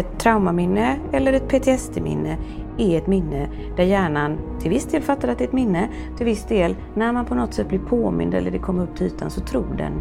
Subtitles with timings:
[0.00, 2.36] Ett traumaminne eller ett PTSD-minne
[2.78, 6.26] är ett minne där hjärnan till viss del fattar att det är ett minne, till
[6.26, 9.30] viss del när man på något sätt blir påmind eller det kommer upp till ytan
[9.30, 9.92] så tror den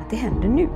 [0.00, 0.68] att det händer nu.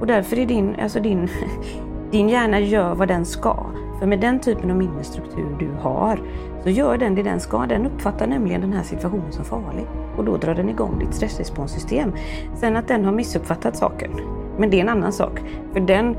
[0.00, 1.28] Och därför är din, alltså din,
[2.10, 3.66] din hjärna gör vad den ska.
[3.98, 6.20] För med den typen av minnesstruktur du har
[6.62, 7.66] så gör den det den ska.
[7.66, 12.12] Den uppfattar nämligen den här situationen som farlig och då drar den igång ditt stressresponssystem.
[12.54, 14.10] Sen att den har missuppfattat saken,
[14.58, 15.40] men det är en annan sak.
[15.72, 16.16] För den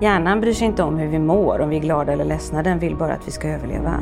[0.00, 2.62] hjärnan bryr sig inte om hur vi mår, om vi är glada eller ledsna.
[2.62, 4.00] Den vill bara att vi ska överleva.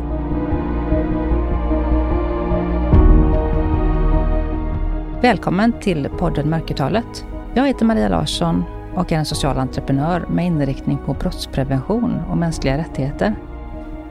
[5.22, 7.26] Välkommen till podden Mörkertalet.
[7.54, 12.78] Jag heter Maria Larsson och är en social entreprenör med inriktning på brottsprevention och mänskliga
[12.78, 13.34] rättigheter.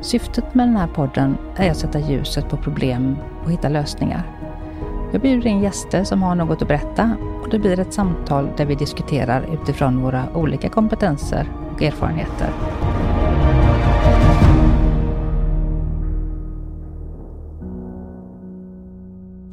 [0.02, 4.24] Syftet med den här podden är att sätta ljuset på problem och hitta lösningar.
[5.12, 7.12] Jag bjuder in gäster som har något att berätta
[7.54, 12.50] det blir ett samtal där vi diskuterar utifrån våra olika kompetenser och erfarenheter.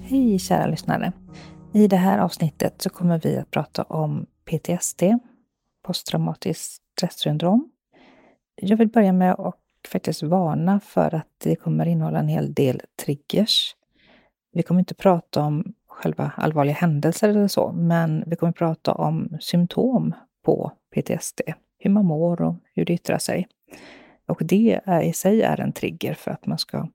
[0.03, 1.13] Hej kära lyssnare!
[1.73, 5.03] I det här avsnittet så kommer vi att prata om PTSD,
[5.83, 7.71] posttraumatiskt stressyndrom.
[8.63, 12.83] Jag vill börja med att faktiskt varna för att det kommer innehålla en hel del
[13.05, 13.77] triggers.
[14.53, 19.39] Vi kommer inte prata om själva allvarliga händelser eller så, men vi kommer prata om
[19.41, 21.41] symptom på PTSD,
[21.79, 23.49] hur man mår och hur det yttrar sig.
[24.29, 26.89] Och det är, i sig är en trigger för att man ska,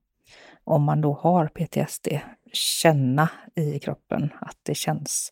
[0.63, 2.07] om man då har PTSD,
[2.53, 5.31] känna i kroppen att det känns.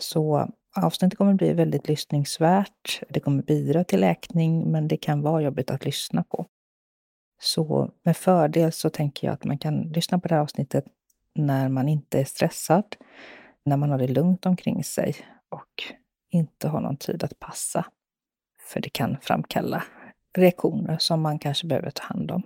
[0.00, 3.02] Så avsnittet kommer bli väldigt lyssningsvärt.
[3.08, 6.46] Det kommer bidra till läkning, men det kan vara jobbigt att lyssna på.
[7.42, 10.84] Så med fördel så tänker jag att man kan lyssna på det här avsnittet
[11.34, 12.96] när man inte är stressad,
[13.64, 15.16] när man har det lugnt omkring sig
[15.48, 15.82] och
[16.30, 17.86] inte har någon tid att passa.
[18.60, 19.84] För det kan framkalla
[20.36, 22.42] reaktioner som man kanske behöver ta hand om.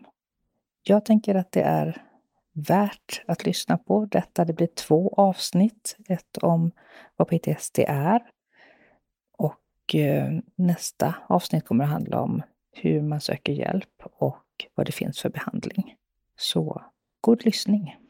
[0.83, 2.03] Jag tänker att det är
[2.53, 4.45] värt att lyssna på detta.
[4.45, 5.97] Det blir två avsnitt.
[6.09, 6.71] Ett om
[7.17, 8.23] vad PTSD är
[9.37, 14.93] och eh, nästa avsnitt kommer att handla om hur man söker hjälp och vad det
[14.93, 15.95] finns för behandling.
[16.37, 16.83] Så
[17.21, 18.04] god lyssning!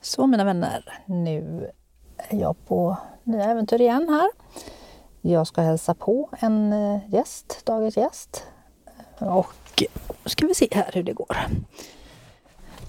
[0.00, 1.70] Så mina vänner, nu
[2.16, 4.30] är jag på nya äventyr igen här.
[5.20, 8.46] Jag ska hälsa på en eh, gäst, dagens gäst.
[9.18, 9.82] Och
[10.24, 11.36] ska vi se här hur det går.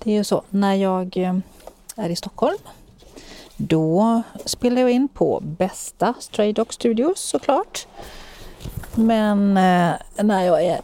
[0.04, 1.36] Det är ju så, när jag eh,
[1.96, 2.58] är i Stockholm
[3.62, 7.88] då spelar jag in på bästa Stray Dog Studios såklart.
[8.96, 9.94] Men eh,
[10.24, 10.82] när jag är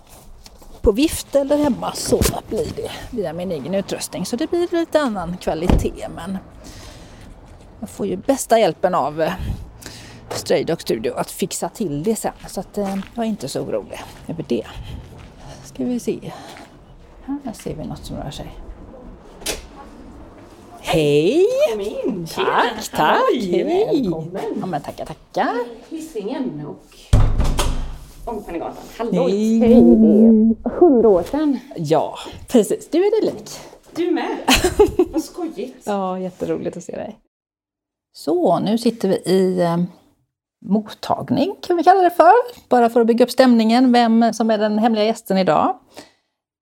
[0.85, 4.25] på vift eller hemma så blir det via min egen utrustning.
[4.25, 6.37] Så det blir lite annan kvalitet men
[7.79, 9.33] jag får ju bästa hjälpen av eh,
[10.29, 12.33] Stray Studio att fixa till det sen.
[12.47, 14.65] Så att jag är inte så orolig över det.
[15.63, 16.31] Ska vi se.
[17.25, 18.55] Här ser vi något som rör sig.
[20.79, 21.45] Hej!
[21.71, 22.27] Kom in!
[22.35, 23.21] Tack, tack!
[23.31, 24.09] Hej!
[24.59, 25.55] Ja, men tackar, tackar!
[25.89, 27.14] Hisingen och
[28.25, 28.83] Ångpannegatan.
[28.97, 29.27] Hallå!
[29.27, 29.59] Hej.
[29.59, 29.81] Hej!
[30.63, 31.59] Det hundra år sedan.
[31.75, 32.15] Ja,
[32.47, 32.89] precis.
[32.89, 33.49] Du är dig lik.
[33.95, 34.37] Du med!
[35.13, 35.75] Vad skojigt!
[35.85, 37.19] Ja, jätteroligt att se dig.
[38.13, 39.77] Så, nu sitter vi i eh,
[40.65, 42.33] mottagning, kan vi kalla det för.
[42.69, 45.77] Bara för att bygga upp stämningen, vem som är den hemliga gästen idag.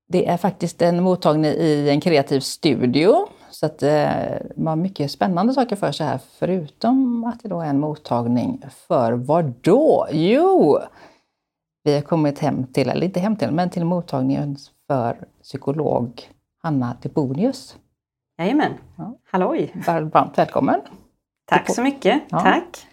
[0.09, 3.15] Det är faktiskt en mottagning i en kreativ studio.
[3.49, 4.09] Så att eh,
[4.55, 8.61] man har mycket spännande saker för sig här, förutom att det då är en mottagning
[8.87, 10.07] för vad då?
[10.11, 10.79] Jo,
[11.83, 14.57] vi har kommit hem till, eller inte hem till, men till mottagningen
[14.87, 16.21] för psykolog
[16.61, 17.77] Hanna Debonius.
[18.37, 18.73] Jajamän!
[18.97, 19.17] Ja.
[19.31, 19.73] Halloj!
[19.85, 20.81] Varmt välkommen!
[21.45, 22.21] Tack så mycket!
[22.29, 22.39] Ja.
[22.39, 22.87] Tack!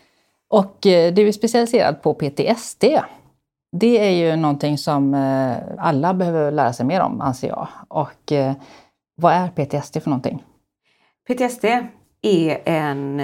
[0.48, 2.84] Och eh, du är specialiserad på PTSD.
[3.72, 7.68] Det är ju någonting som eh, alla behöver lära sig mer om, anser jag.
[7.88, 8.52] Och eh,
[9.14, 10.44] vad är PTSD för någonting?
[11.28, 11.64] PTSD
[12.22, 13.22] är en...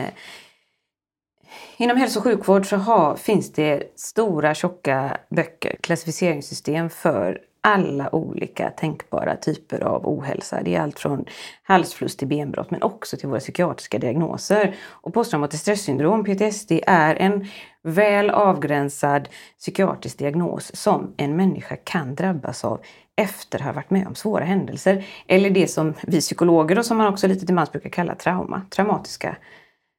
[1.78, 8.70] Inom hälso och sjukvård så har, finns det stora tjocka böcker, klassificeringssystem för alla olika
[8.70, 10.62] tänkbara typer av ohälsa.
[10.62, 11.24] Det är allt från
[11.62, 14.76] halsfluss till benbrott men också till våra psykiatriska diagnoser.
[14.88, 17.46] Och posttraumatiskt stresssyndrom, PTSD, är en
[17.82, 19.28] väl avgränsad
[19.58, 22.80] psykiatrisk diagnos som en människa kan drabbas av
[23.16, 25.06] efter att ha varit med om svåra händelser.
[25.26, 28.62] Eller det som vi psykologer och som man också lite till mans brukar kalla trauma,
[28.70, 29.36] traumatiska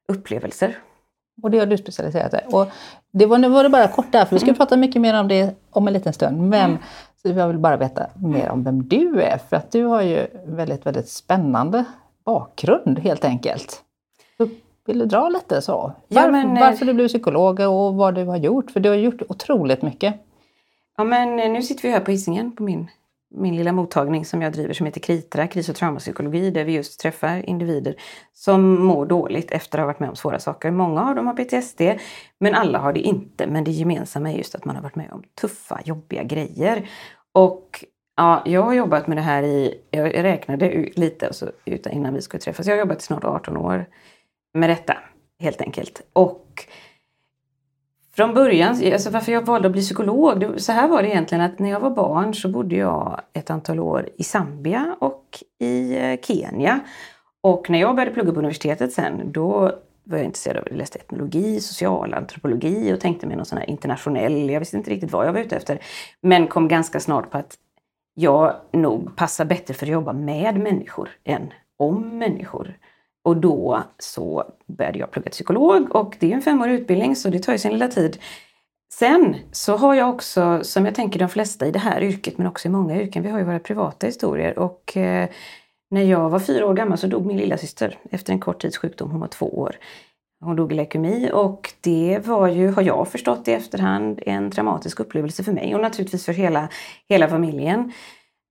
[0.08, 0.78] upplevelser.
[1.44, 2.68] Och det har du specialiserat dig Och
[3.12, 5.28] det var, Nu var det bara kort där, för vi ska prata mycket mer om
[5.28, 6.42] det om en liten stund.
[6.42, 6.78] Men
[7.22, 10.28] så jag vill bara veta mer om vem du är, för att du har ju
[10.46, 11.86] väldigt, väldigt spännande
[12.26, 13.82] bakgrund helt enkelt.
[14.38, 14.48] Så
[14.86, 15.92] vill du dra lite så?
[16.08, 18.72] Ja, Var, men, eh, varför du blev psykolog och vad du har gjort?
[18.72, 20.16] För du har gjort otroligt mycket.
[20.98, 22.88] Ja, men eh, nu sitter vi här på Hisingen på min,
[23.36, 27.00] min lilla mottagning som jag driver som heter Kritra, kris och traumapsykologi, där vi just
[27.00, 27.96] träffar individer
[28.34, 30.72] som mår dåligt efter att ha varit med om svåra saker.
[30.72, 31.82] Många av dem har PTSD,
[32.40, 33.48] men alla har det inte.
[33.48, 36.90] Men det gemensamma är just att man har varit med om tuffa, jobbiga grejer.
[37.34, 37.86] Och
[38.16, 42.42] ja, jag har jobbat med det här i, jag räknade lite alltså, innan vi skulle
[42.42, 43.86] träffas, jag har jobbat i snart 18 år
[44.54, 44.98] med detta
[45.40, 46.02] helt enkelt.
[46.14, 46.66] Och
[48.18, 51.60] från början, alltså varför jag valde att bli psykolog, så här var det egentligen att
[51.60, 55.24] när jag var barn så bodde jag ett antal år i Zambia och
[55.60, 56.80] i eh, Kenya.
[57.42, 59.72] Och när jag började plugga på universitetet sen, då
[60.04, 64.50] var jag intresserad av, jag läste etnologi, socialantropologi och tänkte mig någon sån här internationell,
[64.50, 65.80] jag visste inte riktigt vad jag var ute efter.
[66.22, 67.56] Men kom ganska snart på att
[68.14, 72.78] jag nog passar bättre för att jobba med människor än om människor.
[73.28, 77.30] Och då så började jag plugga till psykolog och det är en femårig utbildning så
[77.30, 78.18] det tar ju sin lilla tid.
[78.94, 82.48] Sen så har jag också, som jag tänker de flesta i det här yrket men
[82.48, 85.30] också i många yrken, vi har ju våra privata historier och eh,
[85.92, 88.78] när jag var fyra år gammal så dog min lilla syster efter en kort tids
[88.78, 89.76] sjukdom, hon var två år.
[90.44, 95.00] Hon dog i leukemi och det var ju, har jag förstått i efterhand, en traumatisk
[95.00, 96.70] upplevelse för mig och naturligtvis för hela,
[97.10, 97.92] hela familjen.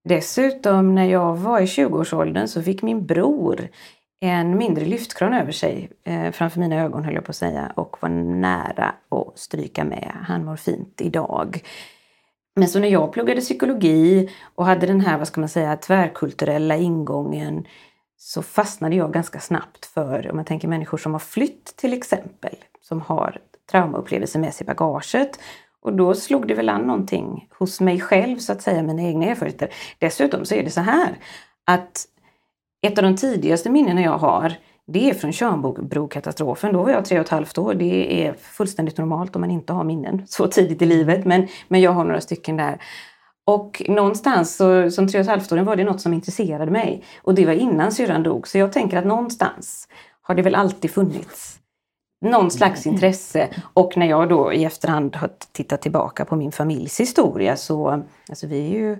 [0.09, 3.69] Dessutom när jag var i 20-årsåldern så fick min bror
[4.21, 7.97] en mindre lyftkran över sig eh, framför mina ögon höll jag på att säga och
[8.01, 10.13] var nära att stryka med.
[10.27, 11.63] Han mår fint idag.
[12.57, 16.77] Men så när jag pluggade psykologi och hade den här, vad ska man säga, tvärkulturella
[16.77, 17.67] ingången
[18.17, 22.57] så fastnade jag ganska snabbt för, om man tänker människor som har flytt till exempel,
[22.83, 23.41] som har
[23.71, 25.41] traumaupplevelser med sig i bagaget.
[25.83, 29.27] Och då slog det väl an någonting hos mig själv, så att säga, mina egna
[29.27, 29.73] erfarenheter.
[29.99, 31.19] Dessutom så är det så här
[31.65, 32.07] att
[32.83, 34.57] ett av de tidigaste minnena jag har
[34.93, 36.73] det är från Tjörnbrokatastrofen.
[36.73, 37.75] Då var jag tre och ett halvt år.
[37.75, 41.25] Det är fullständigt normalt om man inte har minnen så tidigt i livet.
[41.25, 42.83] Men, men jag har några stycken där.
[43.47, 47.05] Och någonstans så, som tre och ett halvt år var det något som intresserade mig.
[47.23, 48.49] Och det var innan syrran dog.
[48.49, 49.89] Så jag tänker att någonstans
[50.23, 51.59] har det väl alltid funnits
[52.21, 53.49] någon slags intresse.
[53.73, 58.47] Och när jag då i efterhand har tittat tillbaka på min familjs historia så, alltså
[58.47, 58.99] vi är ju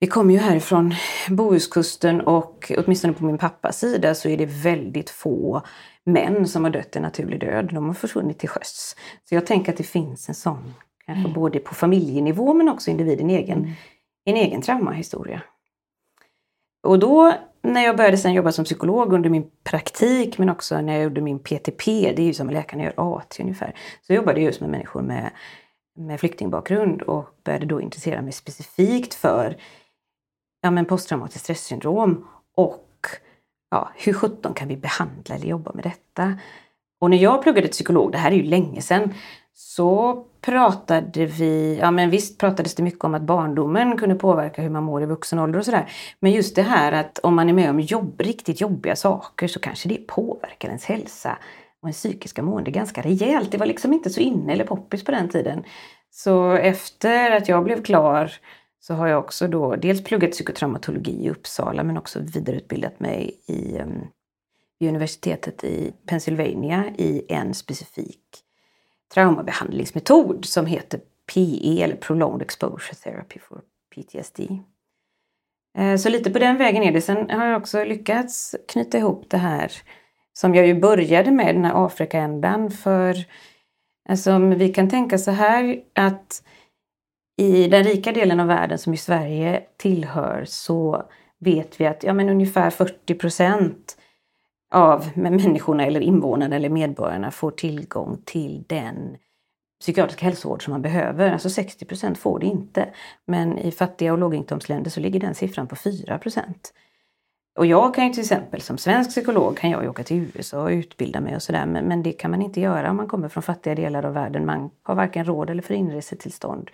[0.00, 0.94] vi kommer ju härifrån
[1.30, 5.62] Bohuskusten och åtminstone på min pappas sida så är det väldigt få
[6.04, 7.70] män som har dött en naturlig död.
[7.72, 8.96] De har försvunnit till sjöss.
[9.28, 10.74] Så jag tänker att det finns en sån,
[11.06, 11.32] kanske mm.
[11.32, 13.72] både på familjenivå men också individen egen, mm.
[14.24, 15.42] en egen traumahistoria.
[16.82, 20.92] Och då när jag började sen jobba som psykolog under min praktik men också när
[20.92, 24.46] jag gjorde min PTP, det är ju som läkaren gör AT ungefär, så jobbade jag
[24.46, 25.30] just med människor med,
[25.96, 29.56] med flyktingbakgrund och började då intressera mig specifikt för
[30.60, 33.06] ja, men posttraumatiskt stressyndrom och
[33.70, 36.38] ja, hur sjutton kan vi behandla eller jobba med detta?
[37.00, 39.14] Och när jag pluggade psykolog, det här är ju länge sedan,
[39.54, 44.70] så pratade vi, ja men visst pratades det mycket om att barndomen kunde påverka hur
[44.70, 45.90] man mår i vuxen ålder och sådär.
[46.20, 49.60] Men just det här att om man är med om jobb, riktigt jobbiga saker så
[49.60, 51.38] kanske det påverkar ens hälsa
[51.82, 53.52] och ens psykiska mående ganska rejält.
[53.52, 55.64] Det var liksom inte så inne eller poppis på den tiden.
[56.10, 58.32] Så efter att jag blev klar
[58.80, 63.78] så har jag också då dels pluggat psykotraumatologi i Uppsala men också vidareutbildat mig i,
[63.78, 64.06] um,
[64.78, 68.22] vid universitetet i Pennsylvania i en specifik
[69.14, 71.00] traumabehandlingsmetod som heter
[71.34, 73.60] PE eller Prolonged Exposure Therapy for
[73.94, 74.40] PTSD.
[75.78, 77.00] Eh, så lite på den vägen är det.
[77.00, 79.72] Sen har jag också lyckats knyta ihop det här
[80.32, 82.70] som jag ju började med, den här Afrikaändan.
[82.70, 83.16] För
[84.08, 86.42] alltså, vi kan tänka så här att
[87.38, 91.02] i den rika delen av världen som i Sverige tillhör så
[91.38, 93.96] vet vi att ja, men ungefär 40 procent
[94.70, 99.16] av människorna eller invånarna eller medborgarna får tillgång till den
[99.80, 101.32] psykiatriska hälsovård som man behöver.
[101.32, 102.88] Alltså 60 procent får det inte.
[103.26, 106.72] Men i fattiga och låginkomstländer så ligger den siffran på 4 procent.
[107.58, 110.62] Och jag kan ju till exempel som svensk psykolog kan jag ju åka till USA
[110.62, 113.28] och utbilda mig och sådär men, men det kan man inte göra om man kommer
[113.28, 114.46] från fattiga delar av världen.
[114.46, 116.70] Man har varken råd eller för inresetillstånd.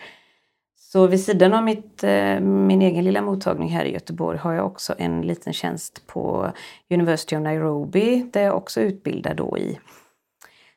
[0.95, 4.67] Så vid sidan av mitt, eh, min egen lilla mottagning här i Göteborg har jag
[4.67, 6.53] också en liten tjänst på
[6.91, 9.79] University of Nairobi där jag också utbildar då i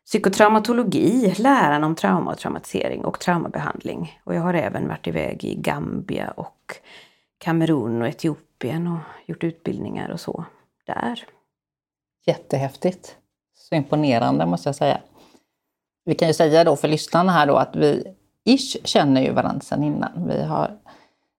[0.05, 4.19] psykotraumatologi, läran om trauma och traumatisering och traumabehandling.
[4.23, 6.75] Och jag har även varit iväg i Gambia och
[7.37, 10.45] Kamerun och Etiopien och gjort utbildningar och så
[10.85, 11.23] där.
[12.25, 13.15] Jättehäftigt!
[13.57, 15.01] Så imponerande måste jag säga.
[16.05, 18.16] Vi kan ju säga då för lyssnarna här då att vi
[18.47, 20.27] ish känner ju varandra sedan innan.
[20.27, 20.71] Vi har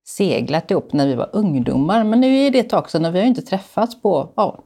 [0.07, 3.19] seglat ihop när vi var ungdomar, men nu är det ett tag sedan och vi
[3.19, 4.59] har inte träffats på ja,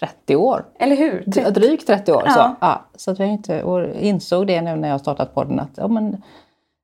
[0.00, 0.64] 30 år.
[0.78, 1.24] Eller hur?
[1.50, 2.22] Drygt 30 år.
[2.26, 2.32] Ja.
[2.32, 5.70] Så, ja, så att vi inte, och insåg det nu när jag startat podden att
[5.74, 6.22] ja, men,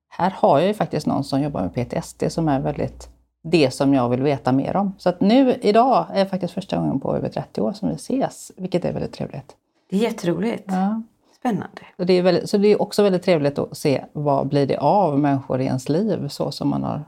[0.09, 3.09] här har jag ju faktiskt någon som jobbar med PTSD som är väldigt
[3.43, 4.95] det som jag vill veta mer om.
[4.99, 8.53] Så att nu idag är faktiskt första gången på över 30 år som vi ses,
[8.57, 9.57] vilket är väldigt trevligt.
[9.91, 10.65] Det är jätteroligt.
[10.67, 11.03] Ja.
[11.47, 11.83] Spännande.
[11.97, 14.77] Så det, är väldigt, så det är också väldigt trevligt att se vad blir det
[14.77, 17.05] av människor i ens liv så som man har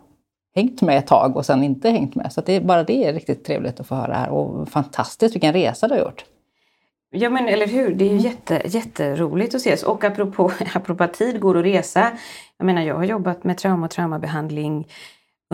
[0.54, 2.32] hängt med ett tag och sen inte hängt med.
[2.32, 5.52] Så det är, bara det är riktigt trevligt att få höra här och fantastiskt vilken
[5.52, 6.24] resa du har gjort.
[7.10, 8.24] Ja men eller hur, det är ju Mm.
[8.24, 9.82] jätte, jätteroligt att ses.
[9.82, 12.10] Och apropå, apropå att tid går att resa.
[12.58, 14.88] Jag menar jag har jobbat med trauma och traumabehandling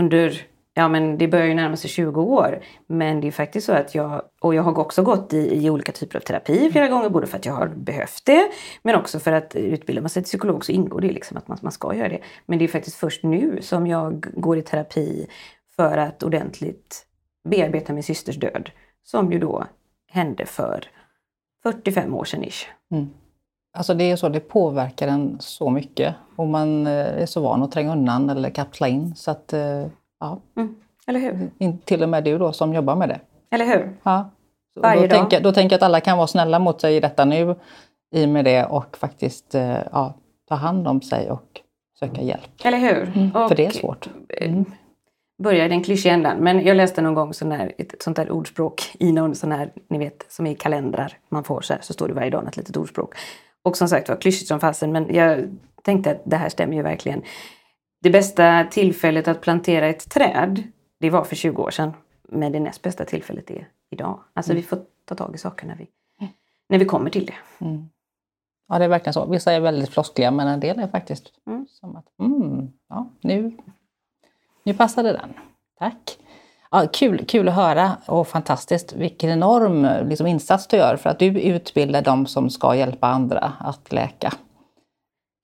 [0.00, 0.42] under,
[0.74, 2.60] ja men det börjar ju närma sig 20 år.
[2.86, 5.92] Men det är faktiskt så att jag, och jag har också gått i, i olika
[5.92, 7.08] typer av terapi flera gånger.
[7.08, 8.50] Både för att jag har behövt det,
[8.82, 11.58] men också för att utbilda man sig till psykolog så ingår det liksom att man,
[11.62, 12.20] man ska göra det.
[12.46, 15.26] Men det är faktiskt först nu som jag går i terapi
[15.76, 17.06] för att ordentligt
[17.48, 18.70] bearbeta min systers död.
[19.04, 19.64] Som ju då
[20.10, 20.84] hände för
[21.62, 22.66] 45 år sedan ish.
[22.90, 23.10] Mm.
[23.76, 27.62] Alltså det är så, det påverkar en så mycket och man eh, är så van
[27.62, 29.86] att tränga undan eller kapsla in så att eh,
[30.26, 30.74] ja, Mm.
[31.06, 31.50] Eller hur?
[31.58, 33.20] in- till och med du då som jobbar med det.
[33.50, 33.96] Eller hur?
[34.02, 34.30] Ja.
[34.74, 35.18] Så Varje då, dag.
[35.18, 37.54] tänker, då tänker jag att alla kan vara snälla mot sig i detta nu
[38.14, 40.14] i och med det och faktiskt eh, ja,
[40.48, 41.60] ta hand om sig och
[41.98, 42.50] söka hjälp.
[42.64, 43.12] Eller hur?
[43.16, 43.30] Mm.
[43.48, 44.08] För det är svårt.
[44.28, 44.52] eh,
[45.42, 46.36] Börjar i den klyschiga ändan.
[46.36, 49.70] Men jag läste någon gång sån där, ett sånt där ordspråk i någon sån här,
[49.90, 52.56] ni vet, som i kalendrar man får så här, så står det varje dag ett
[52.56, 53.14] litet ordspråk.
[53.62, 56.82] Och som sagt var klyschigt som fasen, men jag tänkte att det här stämmer ju
[56.82, 57.22] verkligen.
[58.04, 60.62] Det bästa tillfället att plantera ett träd,
[61.00, 61.92] det var för 20 år sedan.
[62.28, 64.20] Men det näst bästa tillfället är idag.
[64.34, 65.88] Alltså vi får ta tag i saker när vi,
[66.68, 67.64] när vi kommer till det.
[67.64, 67.88] Mm.
[68.68, 69.26] Ja, det är verkligen så.
[69.26, 71.66] Vissa är väldigt floskliga men en del är faktiskt Mm.
[71.70, 73.56] som att mm, ja, nu,
[74.62, 75.34] nu passade den.
[75.78, 76.18] Tack!
[76.70, 78.92] Ja, kul, kul att höra och fantastiskt.
[78.92, 83.52] Vilken enorm liksom, insats du gör för att du utbildar de som ska hjälpa andra
[83.61, 84.32] att läka.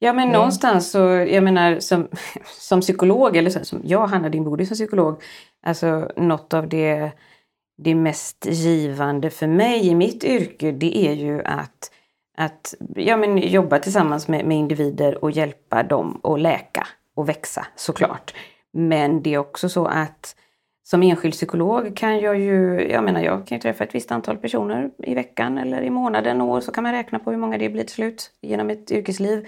[0.03, 0.33] Ja men Mm.
[0.33, 2.09] någonstans så, jag menar som,
[2.45, 5.23] som psykolog, eller så, som jag, Hanna Dimboudi som psykolog,
[5.63, 7.11] alltså något av det,
[7.79, 11.91] det mest givande för mig i mitt yrke, det är ju att,
[12.37, 17.67] att ja, men jobba tillsammans med, med individer och hjälpa dem att läka och växa
[17.77, 18.35] såklart.
[18.73, 20.37] Men det är också så att
[20.83, 24.37] som enskild psykolog kan jag ju, jag menar jag kan ju träffa ett visst antal
[24.37, 27.69] personer i veckan eller i månaden, år, så kan man räkna på hur många det
[27.69, 29.47] blir till slut genom ett yrkesliv.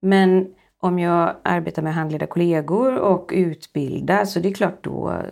[0.00, 5.22] Men om jag arbetar med handledda kollegor och utbildar så det är klart då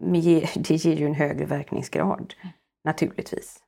[0.56, 2.34] det ger ju en högre verkningsgrad.
[2.84, 3.58] Naturligtvis.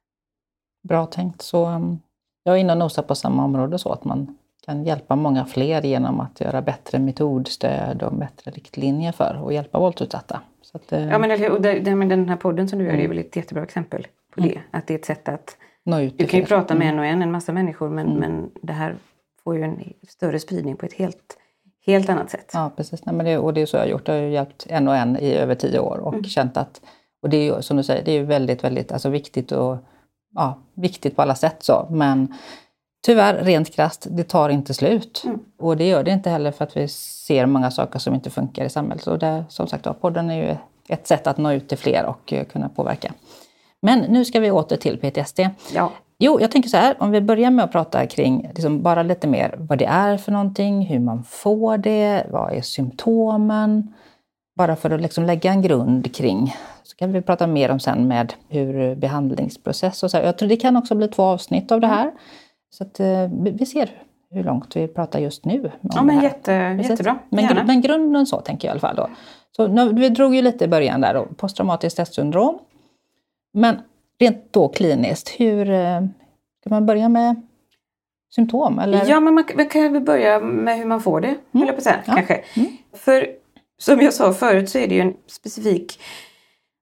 [0.89, 1.43] Bra tänkt.
[1.43, 1.99] Så um,
[2.45, 5.83] jag är inne och nosar på samma område så att man kan hjälpa många fler
[5.83, 10.41] genom att göra bättre metodstöd och bättre riktlinjer för att hjälpa våldsutsatta.
[10.63, 12.93] Så att, eh, Ja men, och det, det, men den här podden som du gör
[12.93, 13.17] det är Mm.
[13.17, 14.53] väl ett jättebra exempel på Mm.
[14.53, 14.79] det.
[14.79, 16.95] Att det är ett sätt att nå ut Du kan ju prata med Mm.
[16.95, 18.19] en och en, en massa människor, men, Mm.
[18.21, 18.97] men det här
[19.45, 21.37] får ju en större spridning på ett helt,
[21.87, 22.51] helt annat sätt.
[22.53, 23.05] Ja, precis.
[23.05, 24.09] Nej, men det, och det är så jag har gjort.
[24.09, 26.25] Jag har hjälpt en och en i över tio år och Mm.
[26.25, 26.81] känt att,
[27.23, 29.77] och det är ju som du säger, det är ju väldigt, väldigt alltså, viktigt och
[30.35, 31.87] ja, viktigt på alla sätt så.
[31.91, 32.35] Men
[33.07, 35.23] tyvärr, rent krasst, det tar inte slut.
[35.25, 35.41] Mm.
[35.59, 38.65] Och det gör det inte heller för att vi ser många saker som inte funkar
[38.65, 39.07] i samhället.
[39.07, 40.57] Och det, som sagt, ja, podden är ju
[40.89, 43.13] ett sätt att nå ut till fler och eh, kunna påverka.
[43.83, 45.41] Men nu ska vi åter till PTSD.
[45.75, 45.93] Ja.
[46.25, 49.27] Jo, jag tänker så här, om vi börjar med att prata kring liksom bara lite
[49.29, 53.95] mer vad det är för någonting, hur man får det, vad är symptomen?
[54.57, 56.55] Bara för att liksom lägga en grund kring.
[56.83, 60.17] Så kan vi prata mer om sen med hur behandlingsprocess och så.
[60.17, 60.25] här.
[60.25, 62.11] Jag tror det kan också bli två avsnitt av det här.
[62.71, 63.91] Så att eh, vi ser
[64.31, 65.71] hur långt vi pratar just nu.
[65.81, 66.53] Ja men jätte,
[66.91, 67.19] jättebra.
[67.31, 69.09] Men, gr- men grunden så tänker jag i alla fall då.
[69.57, 72.59] Så nu, vi drog ju lite i början där då, posttraumatiskt stresssyndrom.
[73.55, 73.77] Men
[74.23, 76.01] rent då kliniskt, hur eh,
[76.61, 77.43] ska man börja med
[78.35, 78.79] symptom?
[78.79, 79.05] Eller?
[79.07, 81.67] Ja, men man, man kan väl börja med hur man får det, mm.
[81.67, 82.15] jag på att säga, Ja.
[82.15, 82.35] kanske.
[82.57, 82.69] Mm.
[82.95, 83.27] För
[83.79, 86.01] som jag sa förut så är det ju en specifik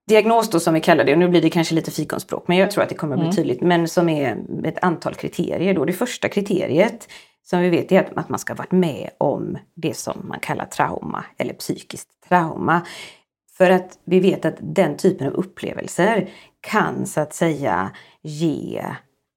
[0.09, 1.12] diagnos då som vi kallar det.
[1.12, 3.26] Och nu blir det kanske lite fikonspråk, men jag tror att det kommer att bli
[3.26, 3.37] Mm.
[3.37, 3.61] tydligt.
[3.61, 5.75] Men som är ett antal kriterier.
[5.75, 5.85] Då.
[5.85, 7.09] Det första kriteriet
[7.42, 10.40] som vi vet är att, att man ska ha varit med om det som man
[10.40, 12.87] kallar trauma eller psykiskt trauma.
[13.59, 16.28] För att vi vet att den typen av upplevelser
[16.61, 17.90] kan så att säga
[18.23, 18.85] ge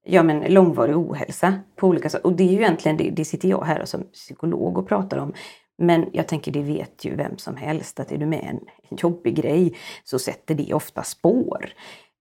[0.06, 2.26] ja, men långvarig ohälsa på olika sätt.
[2.26, 5.34] Och det är ju egentligen, det, det sitter jag här som psykolog och pratar om.
[5.78, 8.60] Men jag tänker det vet ju vem som helst att är du med en,
[8.98, 11.74] jobbig grej så sätter det ofta spår.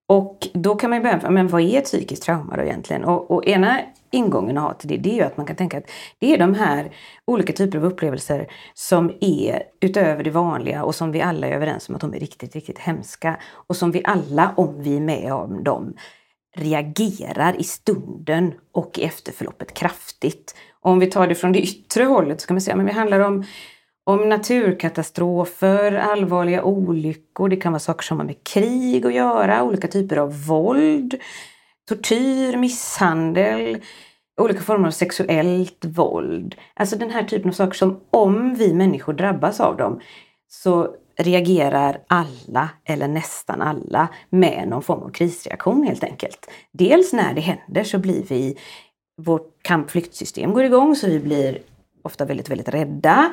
[0.08, 3.04] Och då kan man ju börja, men vad är ett psykiskt trauma då egentligen?
[3.04, 3.80] Och, och ena
[4.12, 6.38] ingången att ha till det, det är ju att man kan tänka att det är
[6.38, 6.92] de här
[7.24, 11.88] olika typer av upplevelser som är utöver det vanliga och som vi alla är överens
[11.88, 13.36] om att de är riktigt, riktigt hemska.
[13.66, 15.94] Och som vi alla, om vi är med om dem,
[16.56, 20.54] reagerar i stunden och i efterförloppet kraftigt.
[20.80, 22.92] Och om vi tar det från det yttre hållet så kan man säga att det
[22.92, 23.44] handlar om,
[24.04, 27.48] om naturkatastrofer, allvarliga olyckor.
[27.48, 31.14] Det kan vara saker som har med krig att göra, olika typer av våld,
[31.88, 33.82] tortyr, misshandel,
[34.40, 36.54] olika former av sexuellt våld.
[36.74, 40.00] Alltså den här typen av saker som om vi människor drabbas av dem
[40.48, 46.50] så reagerar alla eller nästan alla med någon form av krisreaktion helt enkelt.
[46.72, 48.58] Dels när det händer så blir vi,
[49.22, 51.58] vårt kampflyktsystem går igång så vi blir
[52.02, 53.32] ofta väldigt, väldigt rädda.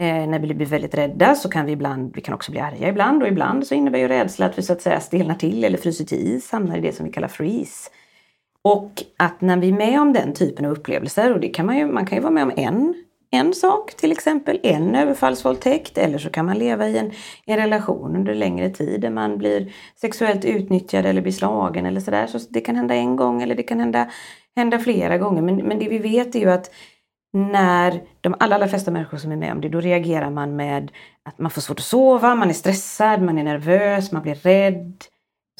[0.00, 2.88] Eh, när vi blir väldigt rädda så kan vi ibland, vi kan också bli arga
[2.88, 5.78] ibland och ibland så innebär ju rädsla att vi så att säga stelnar till eller
[5.78, 7.90] fryser till is, hamnar i det som vi kallar freeze.
[8.62, 11.78] Och att när vi är med om den typen av upplevelser, och det kan man
[11.78, 12.94] ju, man kan ju vara med om en,
[13.30, 17.12] en sak till exempel, en överfallsvåldtäkt, eller så kan man leva i en,
[17.46, 22.26] en relation under längre tid där man blir sexuellt utnyttjad eller blir slagen eller sådär.
[22.26, 24.10] Så det kan hända en gång eller det kan hända,
[24.56, 25.42] hända flera gånger.
[25.42, 26.70] Men, men det vi vet är ju att
[27.32, 30.90] när de allra, allra flesta människor som är med om det, då reagerar man med
[31.22, 35.04] att man får svårt att sova, man är stressad, man är nervös, man blir rädd,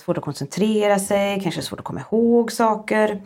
[0.01, 3.23] svårt att koncentrera sig, kanske svårt att komma ihåg saker.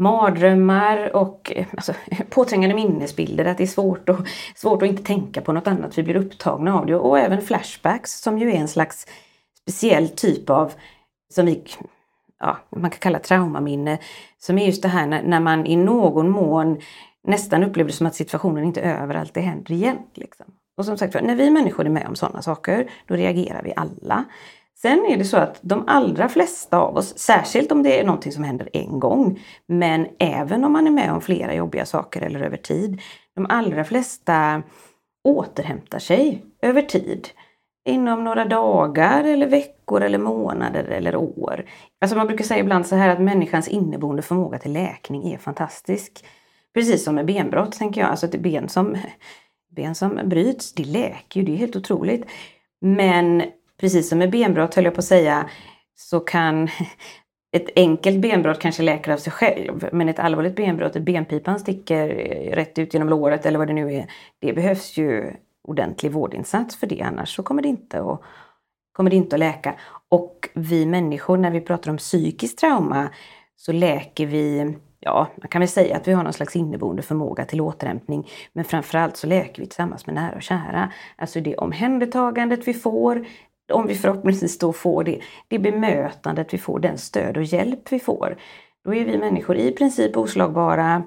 [0.00, 1.92] Mardrömmar och eh, alltså,
[2.30, 4.20] påträngande minnesbilder, att det är svårt, att,
[4.54, 6.96] svårt att inte tänka på något annat, vi blir upptagna av det.
[6.96, 9.06] Och även flashbacks som ju är en slags
[9.62, 10.72] speciell typ av,
[11.34, 11.64] som vi
[12.40, 13.98] ja, man kan kalla traumaminne,
[14.38, 16.80] som är just det här när, när man i någon mån
[17.28, 19.98] nästan upplever det som att situationen inte överallt det händer igen.
[20.14, 20.46] Liksom.
[20.76, 24.24] Och som sagt när vi människor är med om sådana saker, då reagerar vi alla.
[24.82, 28.32] Sen är det så att de allra flesta av oss, särskilt om det är någonting
[28.32, 32.40] som händer en gång, men även om man är med om flera jobbiga saker eller
[32.40, 33.00] över tid,
[33.34, 34.62] de allra flesta
[35.24, 37.28] återhämtar sig över tid.
[37.88, 41.64] Inom några dagar eller veckor eller månader eller år.
[42.00, 46.24] Alltså man brukar säga ibland så här att människans inneboende förmåga till läkning är fantastisk.
[46.78, 48.96] Precis som med benbrott tänker jag, alltså ett ben som,
[49.76, 52.26] ben som bryts, det läker ju, det är helt otroligt.
[52.80, 53.42] Men
[53.80, 55.50] precis som med benbrott höll jag på att säga,
[55.94, 56.68] så kan
[57.56, 62.08] ett enkelt benbrott kanske läker av sig själv, men ett allvarligt benbrott, ett benpipan sticker
[62.54, 65.32] rätt ut genom låret eller vad det nu är, det behövs ju
[65.68, 68.20] ordentlig vårdinsats för det, annars så kommer det inte att,
[68.92, 69.74] kommer det inte att läka.
[70.08, 73.08] Och vi människor, när vi pratar om psykiskt trauma,
[73.56, 74.74] så läker vi
[75.08, 78.28] ja, man kan väl säga att vi har någon slags inneboende förmåga till återhämtning.
[78.52, 80.92] Men framförallt så läker vi tillsammans med nära och kära.
[81.16, 83.26] Alltså det omhändertagandet vi får,
[83.72, 88.00] om vi förhoppningsvis då får det, det bemötandet vi får, den stöd och hjälp vi
[88.00, 88.36] får.
[88.84, 91.02] Då är vi människor i princip oslagbara.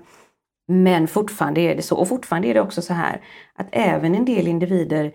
[0.67, 1.97] Men fortfarande är det så.
[1.97, 3.21] Och fortfarande är det också så här
[3.55, 5.11] att även en del individer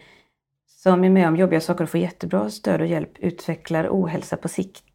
[0.66, 4.48] som är med om jobbiga saker och får jättebra stöd och hjälp utvecklar ohälsa på
[4.48, 4.85] sikt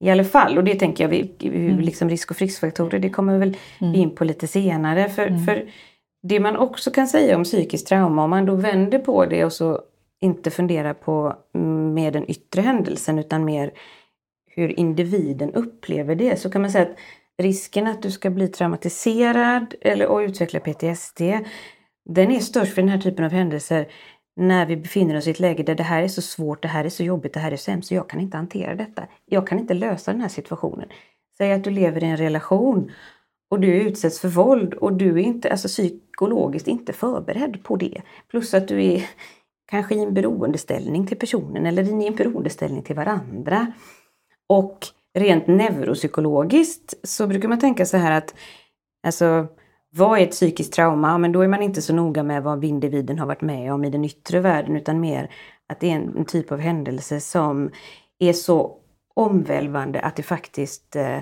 [0.00, 0.58] i alla fall.
[0.58, 1.80] Och det tänker jag, vi, mm.
[1.80, 3.94] liksom risk och friskfaktorer, det kommer väl mm.
[3.94, 5.08] in på lite senare.
[5.08, 5.44] För, mm.
[5.44, 5.70] för
[6.22, 9.52] det man också kan säga om psykiskt trauma, om man då vänder på det och
[9.52, 9.80] så
[10.20, 11.36] inte funderar på
[11.94, 13.72] med den yttre händelsen utan mer
[14.46, 16.96] hur individen upplever det, så kan man säga att
[17.42, 21.20] risken att du ska bli traumatiserad eller, och utveckla PTSD,
[22.04, 23.88] den är störst för den här typen av händelser
[24.36, 26.84] när vi befinner oss i ett läge där det här är så svårt, det här
[26.84, 29.06] är så jobbigt, det här är så hemskt, så jag kan inte hantera detta.
[29.26, 30.88] Jag kan inte lösa den här situationen.
[31.38, 32.90] Säg att du lever i en relation
[33.50, 38.02] och du utsätts för våld och du är inte, alltså psykologiskt inte förberedd på det.
[38.30, 39.06] Plus att du är
[39.70, 43.72] kanske i en beroendeställning till personen eller i en beroendeställning till varandra.
[44.48, 44.78] Och
[45.14, 48.34] rent neuropsykologiskt så brukar man tänka så här att
[49.06, 49.46] alltså
[49.96, 51.18] vad är ett psykiskt trauma?
[51.18, 53.90] Men då är man inte så noga med vad individen har varit med om i
[53.90, 55.30] den yttre världen utan mer
[55.68, 57.70] att det är en, typ av händelse som
[58.18, 58.78] är så
[59.14, 61.18] omvälvande att det faktiskt eh,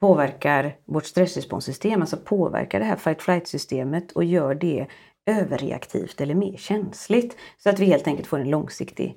[0.00, 4.86] påverkar vårt stressresponssystem, alltså påverkar det här fight-flight-systemet och gör det
[5.26, 7.36] överreaktivt eller mer känsligt.
[7.58, 9.16] Så att vi helt enkelt får en långsiktig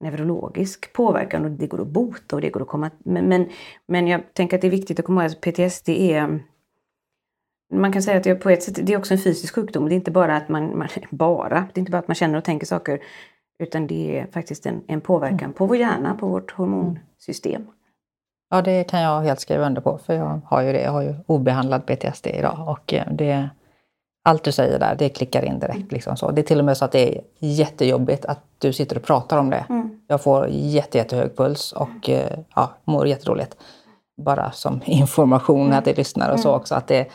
[0.00, 2.90] neurologisk påverkan och det går att bota och det går att komma...
[2.98, 3.48] Men, men,
[3.88, 6.40] men jag tänker att det är viktigt att komma ihåg att PTSD är
[7.72, 9.88] man kan säga att det på ett sätt det är också en fysisk sjukdom.
[9.88, 12.38] Det är inte bara att man, man bara, det är inte bara att man känner
[12.38, 13.00] och tänker saker
[13.58, 15.52] utan det är faktiskt en, en påverkan mm.
[15.52, 17.66] på vår hjärna, på vårt hormonsystem.
[18.50, 20.82] Ja, det kan jag helt skriva under på, för jag har ju det.
[20.82, 23.48] Jag har ju obehandlad PTSD idag och eh, det,
[24.24, 25.76] allt du säger där, det klickar in direkt.
[25.76, 25.88] Mm.
[25.90, 26.30] Liksom så.
[26.30, 29.38] Det är till och med så att det är jättejobbigt att du sitter och pratar
[29.38, 29.64] om det.
[29.68, 30.00] Mm.
[30.06, 33.56] Jag får jätte, jättehög puls och eh, ja, mår jätteroligt.
[34.22, 35.82] Bara som information mm.
[35.82, 36.60] till lyssnare och så mm.
[36.60, 36.74] också.
[36.74, 37.06] Att det,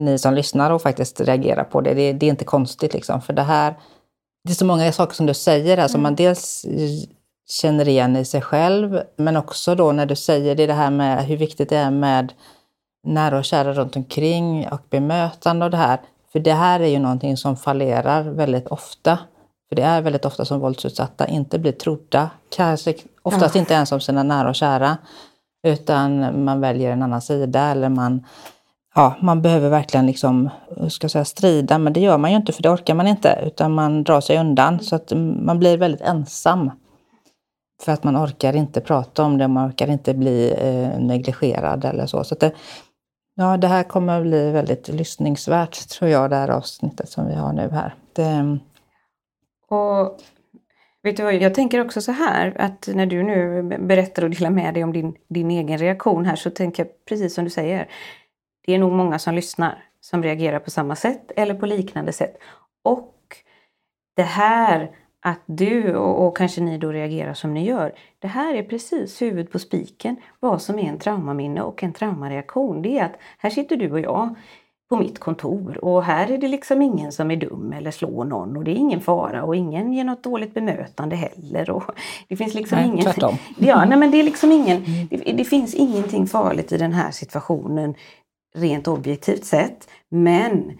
[0.00, 1.94] ni som lyssnar och faktiskt reagerar på det.
[1.94, 3.74] Det, det är inte konstigt liksom, för det här...
[4.44, 6.02] Det är så många saker som du säger här som mm.
[6.02, 6.66] man dels
[7.48, 11.26] känner igen i sig själv, men också då när du säger det, det här med
[11.26, 12.32] hur viktigt det är med
[13.06, 16.00] nära och kära runt omkring och bemötande och det här.
[16.32, 19.18] För det här är ju någonting som fallerar väldigt ofta
[19.68, 23.60] För det är väldigt ofta som våldsutsatta inte blir trodda, kanske oftast Ja.
[23.60, 24.96] inte ens om sina nära och kära,
[25.66, 28.26] utan man väljer en annan sida eller man,
[28.94, 30.50] ja, man behöver verkligen liksom,
[30.88, 33.72] ska säga, strida, men det gör man ju inte för det orkar man inte, utan
[33.72, 36.70] man drar sig undan så att mm, man blir väldigt ensam.
[37.82, 42.06] För att man orkar inte prata om det, man orkar inte bli eh, negligerad eller
[42.06, 42.24] så.
[42.24, 42.52] så att det,
[43.34, 47.34] ja, det här kommer att bli väldigt lyssningsvärt tror jag, det här avsnittet som vi
[47.34, 47.94] har nu här.
[48.12, 48.58] Det, mm.
[49.68, 50.20] Och
[51.02, 54.50] vet du vad, jag tänker också så här att när du nu berättar och delar
[54.50, 57.88] med dig om din, din egen reaktion här så tänker jag precis som du säger.
[58.66, 62.38] Det är nog många som lyssnar som reagerar på samma sätt eller på liknande sätt.
[62.82, 63.16] Och
[64.16, 64.90] det här
[65.22, 67.94] att du och, och kanske ni då reagerar som ni gör.
[68.18, 72.82] Det här är precis huvud på spiken vad som är en traumaminne och en traumareaktion.
[72.82, 74.34] Det är att här sitter du och jag
[74.90, 78.56] på mitt kontor och här är det liksom ingen som är dum eller slår någon
[78.56, 81.70] och det är ingen fara och ingen ger något dåligt bemötande heller.
[81.70, 81.84] Och
[82.28, 83.04] det finns liksom Nej, ingen...
[83.04, 83.36] tvärtom.
[83.58, 84.84] Ja, nej, men det är liksom ingen...
[85.10, 87.94] Det, det finns ingenting farligt i den här situationen
[88.54, 89.88] rent objektivt sett.
[90.08, 90.78] Men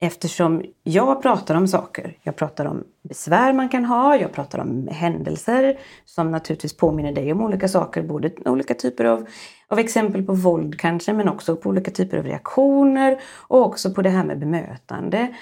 [0.00, 4.88] eftersom jag pratar om saker, jag pratar om besvär man kan ha, jag pratar om
[4.90, 9.26] händelser som naturligtvis påminner dig om olika saker, både olika typer av,
[9.68, 14.02] av exempel på våld kanske, men också på olika typer av reaktioner och också på
[14.02, 15.34] det här med bemötande.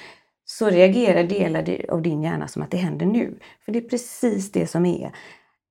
[0.47, 3.39] Så reagerar delar av din hjärna som att det händer nu.
[3.65, 5.13] För det är precis det som är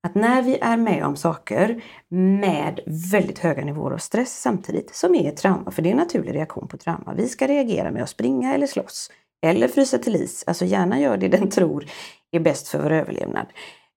[0.03, 2.79] att när vi är med om saker med
[3.11, 6.35] väldigt höga nivåer av stress samtidigt, som är ett trauma, för det är en naturlig
[6.35, 7.13] reaktion på trauma.
[7.17, 9.11] Vi ska reagera med att springa eller slåss
[9.45, 11.85] eller frysa till is, alltså hjärnan gör det den tror
[12.31, 13.45] är bäst för vår överlevnad.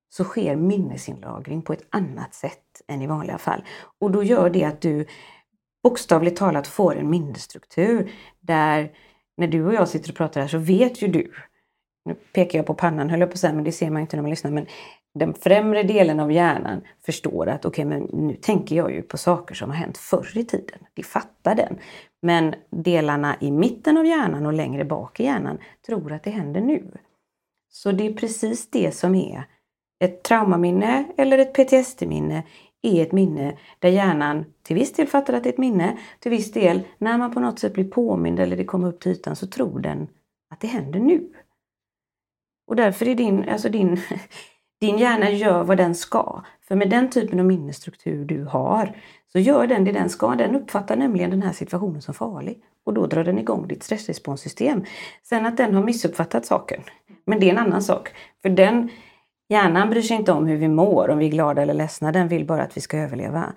[0.08, 3.64] Så sker minnesinlagring på ett annat sätt än i vanliga fall.
[4.00, 5.06] Och då gör det att du
[5.82, 8.92] bokstavligt talat får en minnesstruktur där
[9.36, 11.32] när du och jag sitter och pratar här så vet ju du,
[12.04, 14.16] nu pekar jag på pannan höll jag på att säga, men det ser man inte
[14.16, 14.66] när man lyssnar, men
[15.18, 19.18] den främre delen av hjärnan förstår att okej, okay, men nu tänker jag ju på
[19.18, 20.78] saker som har hänt förr i tiden.
[20.94, 21.78] De fattar den.
[22.22, 26.60] Men delarna i mitten av hjärnan och längre bak i hjärnan tror att det händer
[26.60, 26.90] nu.
[27.68, 29.44] Så det är precis det som är
[30.04, 32.42] ett traumaminne eller ett PTSD-minne
[32.82, 36.30] är ett minne där hjärnan till viss del fattar att det är ett minne, till
[36.30, 39.36] viss del när man på något sätt blir påmind eller det kommer upp till ytan
[39.36, 40.08] så tror den
[40.50, 41.32] att det händer nu.
[42.66, 44.00] Och därför är din, alltså din,
[44.80, 46.42] din hjärna gör vad den ska.
[46.68, 48.96] För med den typen av minnesstruktur du har
[49.32, 50.34] så gör den det den ska.
[50.34, 52.62] Den uppfattar nämligen den här situationen som farlig.
[52.84, 54.84] Och då drar den igång ditt stressresponssystem.
[55.22, 56.82] Sen att den har missuppfattat saken,
[57.24, 58.08] men det är en annan sak.
[58.42, 58.90] För den
[59.48, 62.12] hjärnan bryr sig inte om hur vi mår, om vi är glada eller ledsna.
[62.12, 63.52] Den vill bara att vi ska överleva.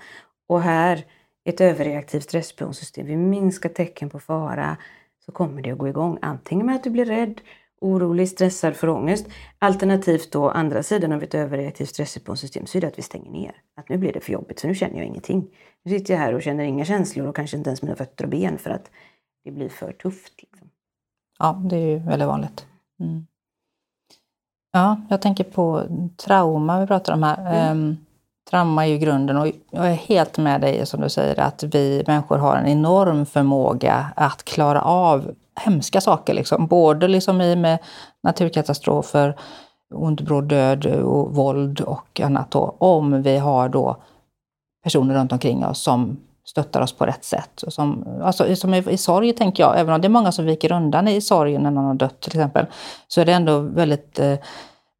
[0.48, 1.04] Och här,
[1.46, 4.78] ett överreaktivt stressresponssystem, vid minskar tecken på fara
[5.26, 6.18] så kommer det att gå igång.
[6.22, 7.42] Antingen med att du blir rädd,
[7.82, 9.28] orolig, stressad, för ångest.
[9.60, 13.56] Alternativt då andra sidan av ett överreaktivt stressresponssystem så är det att vi stänger ner.
[13.76, 15.48] Att nu blir det för jobbigt så nu känner jag ingenting.
[15.84, 18.30] Nu sitter jag här och känner inga känslor och kanske inte ens mina fötter och
[18.30, 18.92] ben för att
[19.44, 20.42] det blir för tufft.
[20.42, 20.70] Liksom.
[21.40, 22.66] Ja, det är ju väldigt vanligt.
[23.00, 23.28] Mm.
[24.72, 25.84] Ja, jag tänker på
[26.18, 27.72] trauma vi pratar om här.
[27.72, 27.98] Mm
[28.50, 32.04] trauma är ju grunden och jag är helt med dig som du säger att vi
[32.08, 36.34] människor har en enorm förmåga att klara av hemska saker.
[36.34, 36.68] Liksom.
[36.68, 37.80] Både liksom i med
[38.24, 39.36] naturkatastrofer,
[39.94, 42.52] ond bråd död och våld och annat.
[42.52, 43.98] Då, om vi har då
[44.84, 47.62] personer runt omkring oss som stöttar oss på rätt sätt.
[47.62, 50.46] Och som, alltså, som i, i sorg tänker jag, även om det är många som
[50.46, 52.66] viker undan i sorgen när någon har dött till exempel,
[53.08, 54.36] så är det ändå väldigt eh,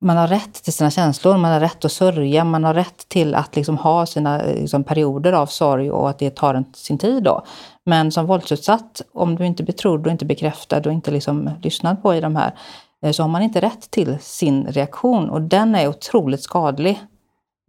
[0.02, 3.36] man har rätt till sina känslor, man har rätt att sörja, man har rätt till
[3.36, 7.24] att liksom ha sina eh, liksom, perioder av sorg och att det tar sin tid.
[7.24, 7.44] Då.
[7.86, 12.02] Men som våldsutsatt, om du inte blir trodd och inte bekräftad och inte liksom lyssnad
[12.02, 12.56] på i de här,
[13.04, 17.00] eh, så har man inte rätt till sin reaktion och den är otroligt skadlig.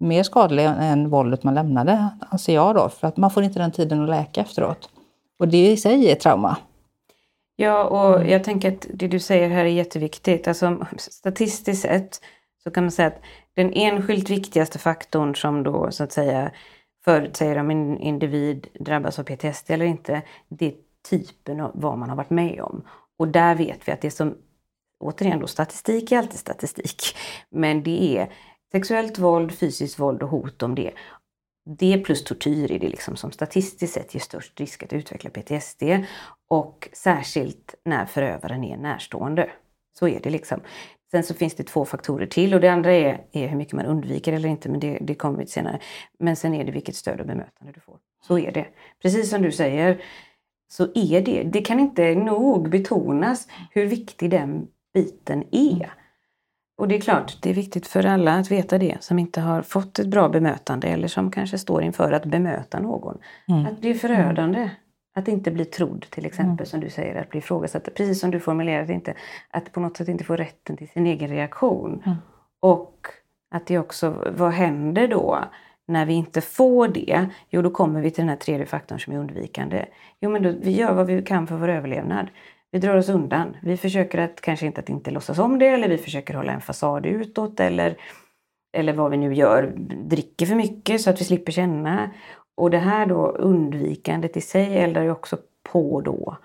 [0.00, 3.72] Mer skadlig än våldet man lämnade, anser jag då, för att man får inte den
[3.72, 4.88] tiden att läka efteråt.
[5.38, 6.56] Och det i sig är trauma.
[7.60, 10.48] Ja, och jag tänker att det du säger här är jätteviktigt.
[10.48, 12.20] Alltså, statistiskt sett
[12.64, 13.22] så kan man säga att
[13.56, 16.50] den enskilt viktigaste faktorn som då så att säga
[17.04, 20.74] förutsäger om en individ drabbas av PTSD eller inte, det är
[21.10, 22.82] typen av vad man har varit med om.
[23.18, 24.34] Och där vet vi att det som,
[25.00, 27.02] återigen då, statistik är alltid statistik,
[27.50, 28.32] men det är
[28.72, 30.90] sexuellt våld, fysiskt våld och hot om det.
[31.64, 35.82] Det plus tortyr är det liksom som statistiskt sett ger störst risk att utveckla PTSD
[36.48, 39.50] och särskilt när förövaren är närstående.
[39.98, 40.60] Så är det liksom.
[41.10, 43.86] Sen så finns det två faktorer till och det andra är, är hur mycket man
[43.86, 45.80] undviker eller inte, men det, det kommer vi till senare.
[46.18, 47.98] Men sen är det vilket stöd och bemötande du får.
[48.26, 48.66] Så är det.
[49.02, 50.02] Precis som du säger
[50.68, 55.92] så är det, det kan inte nog betonas hur viktig den biten är.
[56.80, 59.62] Och det är klart, det är viktigt för alla att veta det som inte har
[59.62, 63.18] fått ett bra bemötande eller som kanske står inför att bemöta någon.
[63.48, 63.66] Mm.
[63.66, 64.70] Att det är förödande.
[65.14, 67.88] Att inte bli trodd till exempel som du säger, att bli ifrågasatt.
[67.94, 69.14] Precis som du formulerat inte,
[69.50, 72.02] att på något sätt inte få rätten till sin egen reaktion.
[72.06, 72.16] Mm.
[72.60, 73.06] Och
[73.50, 75.38] att det också, vad händer då
[75.88, 77.28] när vi inte får det?
[77.50, 79.86] Jo, då kommer vi till den här tredje faktorn som är undvikande.
[80.20, 82.26] Jo, men då, vi gör vad vi kan för vår överlevnad.
[82.72, 83.56] Vi drar oss undan.
[83.62, 86.60] Vi försöker att kanske inte att inte låtsas om det eller vi försöker hålla en
[86.60, 87.96] fasad utåt eller,
[88.72, 89.72] eller vad vi nu gör,
[90.04, 92.10] dricker för mycket så att vi slipper känna.
[92.56, 95.36] Och det här då undvikandet i sig eldar ju också
[95.72, 96.36] på då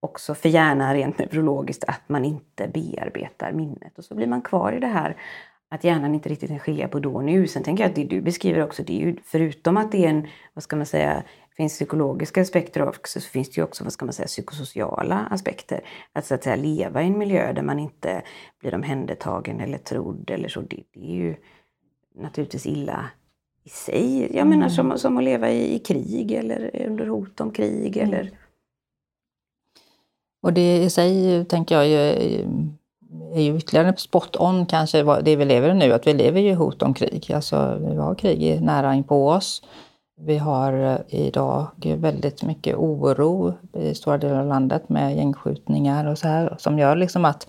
[0.00, 4.72] också för hjärnan rent neurologiskt att man inte bearbetar minnet och så blir man kvar
[4.72, 5.16] i det här
[5.68, 7.46] att hjärnan inte riktigt kan skilja på då och nu.
[7.46, 10.08] Sen tänker jag att det du beskriver också, det är ju förutom att det är
[10.08, 11.22] en, vad ska man säga,
[11.56, 15.80] finns psykologiska aspekter också, så finns det ju också, vad ska man säga, psykosociala aspekter.
[16.12, 18.22] Att så att säga leva i en miljö där man inte
[18.60, 21.36] blir omhändertagen eller trodd eller så, det, det är ju
[22.14, 23.10] naturligtvis illa
[23.64, 24.36] i sig.
[24.36, 28.30] Jag menar som, som att leva i, i krig eller under hot om krig eller
[30.42, 32.46] Och det i sig tänker jag ju
[33.34, 36.50] är ju ytterligare spot on kanske det vi lever i nu, att vi lever ju
[36.50, 37.32] i hot om krig.
[37.32, 39.62] Alltså vi har krig nära inpå oss.
[40.20, 41.66] Vi har eh, idag
[41.98, 46.96] väldigt mycket oro i stora delar av landet med gängskjutningar och så här som gör
[46.96, 47.48] liksom att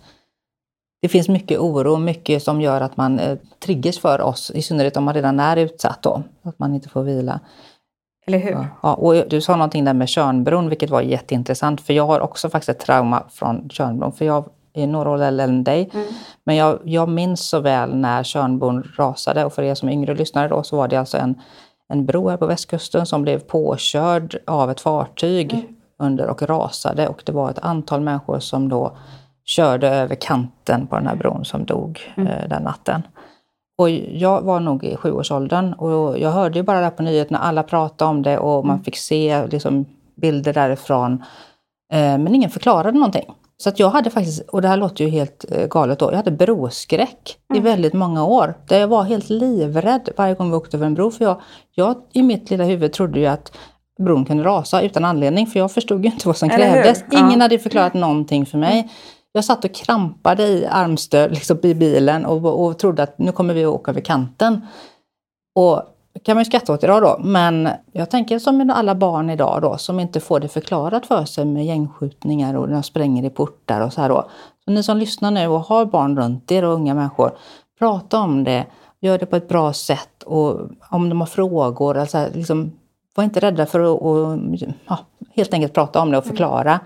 [1.01, 4.97] det finns mycket oro, mycket som gör att man eh, triggers för oss, i synnerhet
[4.97, 7.39] om man redan är utsatt då, att man inte får vila.
[8.27, 8.51] Eller hur?
[8.51, 12.19] Ja, ja, och du sa någonting där med Tjörnbron, vilket var jätteintressant, för jag har
[12.19, 15.89] också faktiskt ett trauma från Tjörnbron, för jag är några år äldre än dig.
[15.93, 16.07] Mm.
[16.43, 20.15] Men jag, jag minns så väl när Tjörnbron rasade, och för er som är yngre
[20.15, 21.41] lyssnare då, så var det alltså en,
[21.89, 25.67] en bro här på västkusten som blev påkörd av ett fartyg
[25.99, 28.97] under och rasade, och det var ett antal människor som då
[29.45, 33.01] körde över kanten på den här bron som dog eh, den natten.
[33.77, 37.63] Och jag var nog i sjuårsåldern och jag hörde ju bara där på nyheterna, alla
[37.63, 41.23] pratade om det och man fick se liksom, bilder därifrån.
[41.93, 43.33] Eh, men ingen förklarade någonting.
[43.63, 46.15] Så att jag hade faktiskt, och det här låter ju helt eh, galet då, jag
[46.17, 48.57] hade broskräck i väldigt många år.
[48.67, 51.11] Där jag var helt livrädd varje gång vi åkte över en bro.
[51.11, 51.41] För jag,
[51.71, 53.57] jag i mitt lilla huvud trodde ju att
[53.99, 56.73] bron kunde rasa utan anledning, för jag förstod ju inte vad som Eller hur?
[56.73, 57.03] krävdes.
[57.11, 57.19] Ja.
[57.19, 58.89] Ingen hade förklarat någonting för mig.
[59.31, 63.53] Jag satt och krampade i armstöd liksom, i bilen och, och trodde att nu kommer
[63.53, 64.61] vi att åka över kanten.
[65.55, 65.83] Och
[66.23, 69.61] kan man ju skratta åt idag då, men jag tänker som med alla barn idag
[69.61, 73.29] då, som inte får det förklarat för sig med gängskjutningar och när de spränger i
[73.29, 74.29] portar och så här då.
[74.65, 77.31] Så ni som lyssnar nu och har barn runt er och unga människor,
[77.79, 78.65] prata om det,
[78.99, 82.71] gör det på ett bra sätt och om de har frågor, alltså liksom,
[83.15, 84.37] var inte rädda för att och,
[84.87, 84.99] ja,
[85.35, 86.79] helt enkelt prata om det och förklara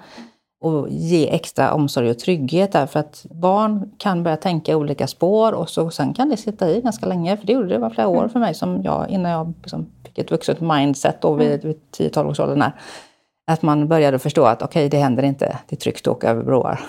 [0.61, 5.07] och ge extra omsorg och trygghet där för att barn kan börja tänka i olika
[5.07, 7.37] spår och så, sen kan det sitta i ganska länge.
[7.37, 10.17] För det gjorde det, var flera år för mig som jag, innan jag liksom fick
[10.17, 12.61] ett vuxet mindset då vid, vid 10-12 års åldern.
[12.61, 12.71] här.
[13.47, 16.43] Att man började förstå att okej, det händer inte, det är tryggt att åka över
[16.43, 16.79] broar.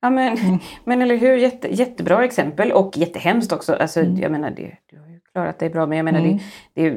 [0.00, 0.36] Ja men,
[0.84, 3.74] men eller hur, Jätte, jättebra exempel och jättehemskt också.
[3.74, 6.38] Alltså, Jag menar, det, du har ju klarat dig bra men jag menar det,
[6.74, 6.90] det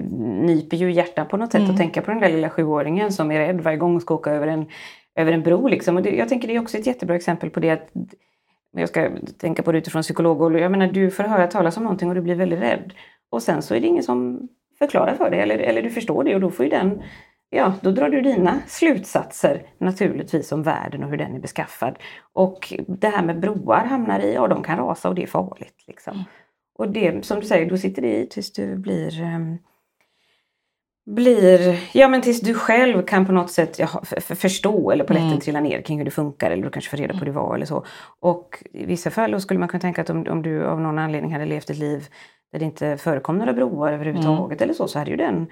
[0.46, 3.32] nyper ju i hjärtat på något sätt att tänka på den där lilla sjuåringen som
[3.32, 4.66] är rädd varje gång hon ska åka över en,
[5.22, 5.68] över en bro.
[5.68, 5.98] Liksom.
[5.98, 7.90] Och det, jag tänker det är också ett jättebra exempel på det att
[8.74, 10.60] jag ska tänka på det utifrån psykologhåll.
[10.60, 12.94] Jag menar du får höra talas om någonting och du blir väldigt rädd.
[13.30, 14.48] Och sen så är det ingen som
[14.80, 17.02] förklarar för dig eller, eller du förstår det och då får ju den
[17.54, 21.96] Ja, då drar du dina slutsatser naturligtvis om världen och hur den är beskaffad.
[22.34, 25.84] Och det här med broar hamnar i, ja de kan rasa och det är farligt.
[25.88, 26.24] Liksom.
[26.78, 29.58] Och det som du säger, då sitter det i tills du blir ehm,
[31.06, 33.88] blir, ja men tills du själv kan på något sätt ja,
[34.20, 35.40] förstå eller polletten Mm.
[35.40, 37.56] trillar ner kring hur det funkar eller du kanske får reda på hur det var
[37.56, 37.86] eller så.
[38.20, 41.34] Och i vissa fall skulle man kunna tänka att om, om du av någon anledning
[41.34, 42.08] hade levt ett liv
[42.52, 45.48] där det inte förekom några broar överhuvudtaget eller så, så hade ju den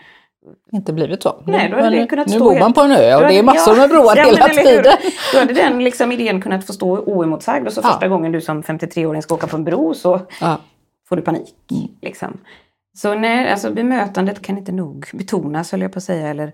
[0.74, 1.44] Inte blivit så.
[1.48, 3.22] Nej, då hade Men det kunnat nu stå bor helt- man på en ö och
[3.22, 4.94] Då det är hade- massor ja, med broar ja, hela tiden.
[5.34, 7.88] Då hade den liksom idén kunnat få stå oemotsagd och så Ja.
[7.90, 10.58] första gången du som 53-åring ska åka på en bro så Ja.
[11.10, 11.56] får du panik.
[11.72, 11.84] Mm.
[12.02, 12.38] Liksom.
[13.02, 16.54] Så nej, alltså bemötandet kan inte nog betonas höll jag på att säga eller,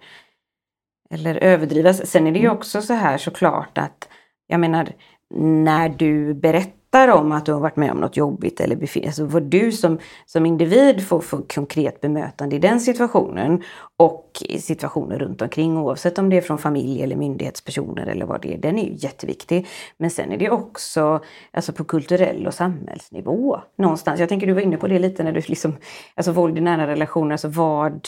[1.09, 2.07] eller överdrivas.
[2.11, 2.57] Sen är det ju Mm.
[2.57, 4.09] också så här såklart att
[4.47, 4.93] jag menar
[5.35, 9.25] när du berättar om att du har varit med om något jobbigt eller befinner alltså
[9.25, 13.63] vad du som, som individ får för konkret bemötande i den situationen
[13.97, 18.41] och i situationer runt omkring oavsett om det är från familj eller myndighetspersoner eller vad
[18.41, 18.57] det är.
[18.57, 19.67] Den är ju jätteviktig.
[19.97, 21.19] Men sen är det också
[21.51, 24.19] alltså på kulturell och samhällsnivå någonstans.
[24.19, 25.75] Jag tänker du var inne på det lite när du liksom,
[26.15, 28.07] alltså våld i nära relationer, alltså vad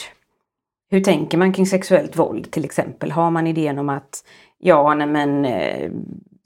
[0.90, 3.10] hur tänker man kring sexuellt våld till exempel?
[3.10, 4.24] Har man idén om att
[4.58, 5.90] ja, nej men eh,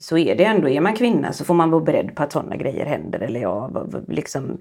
[0.03, 2.55] så är det ändå, är man kvinna så får man vara beredd på att sådana
[2.55, 3.19] grejer händer.
[3.19, 4.57] Eller ja, liksom,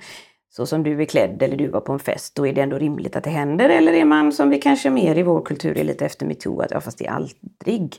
[0.51, 2.79] så som du är klädd eller du var på en fest, då är det ändå
[2.79, 3.69] rimligt att det händer.
[3.69, 6.71] Eller är man som vi kanske mer i vår kultur är lite efter metoo, att
[6.71, 7.97] ja fast det är aldrig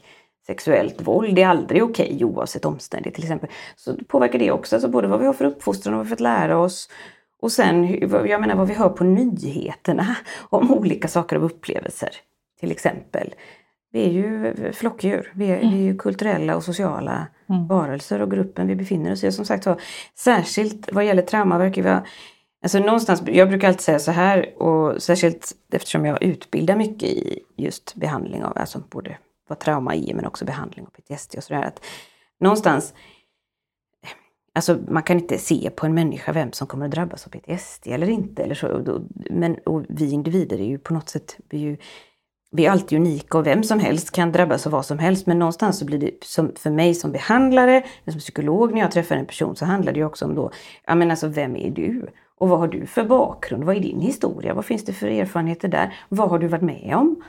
[0.48, 3.50] sexuellt våld, det är aldrig okej okay, oavsett omständighet till exempel.
[3.76, 6.16] Så påverkar det också, alltså både vad vi har för uppfostran och vad vi har
[6.16, 6.90] fått lära oss.
[7.42, 10.16] Och sen, jag menar vad vi hör på nyheterna
[10.50, 12.10] om olika saker och upplevelser.
[12.60, 13.34] Till exempel.
[13.94, 15.72] Vi är ju flockdjur, vi är, mm.
[15.72, 17.68] vi är ju kulturella och sociala mm.
[17.68, 19.32] varelser och gruppen vi befinner oss i.
[19.32, 19.82] Som sagt var,
[20.16, 22.04] särskilt vad gäller trauma verkar vi ha
[22.64, 27.40] Alltså någonstans, jag brukar alltid säga så här och särskilt eftersom jag utbildar mycket i
[27.58, 31.72] just behandling av, alltså både vad trauma är men också behandling av PTSD och sådär.
[32.40, 32.94] någonstans,
[34.54, 37.88] alltså man kan inte se på en människa vem som kommer att drabbas av PTSD
[37.88, 38.44] eller inte.
[38.44, 39.00] Eller så.
[39.30, 41.78] Men och vi individer är ju på något sätt, vi ju
[42.56, 45.28] vi är alltid unika och vem som helst kan drabbas av vad som helst.
[45.28, 49.16] Men någonstans så blir det, som för mig som behandlare, som psykolog, när jag träffar
[49.16, 50.52] en person så handlar det ju också om då,
[50.86, 52.08] ja men alltså vem är du?
[52.38, 53.64] Och vad har du för bakgrund?
[53.64, 54.54] Vad är din historia?
[54.54, 55.94] Vad finns det för erfarenheter där?
[56.10, 57.24] Vad har du varit med om?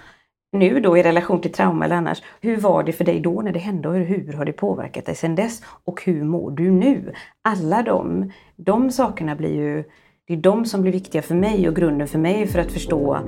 [0.53, 2.23] Nu då i relation till trauma eller annars.
[2.41, 5.15] Hur var det för dig då när det hände och hur har det påverkat dig
[5.15, 5.63] sedan dess?
[5.85, 7.13] Och hur mår du nu?
[7.43, 9.85] Alla de, de sakerna blir ju,
[10.27, 13.19] det är de som blir viktiga för mig och grunden för mig för att förstå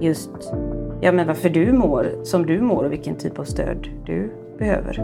[0.00, 0.52] just
[1.02, 4.96] ja, men varför du mår som du mår och vilken typ av stöd du behöver.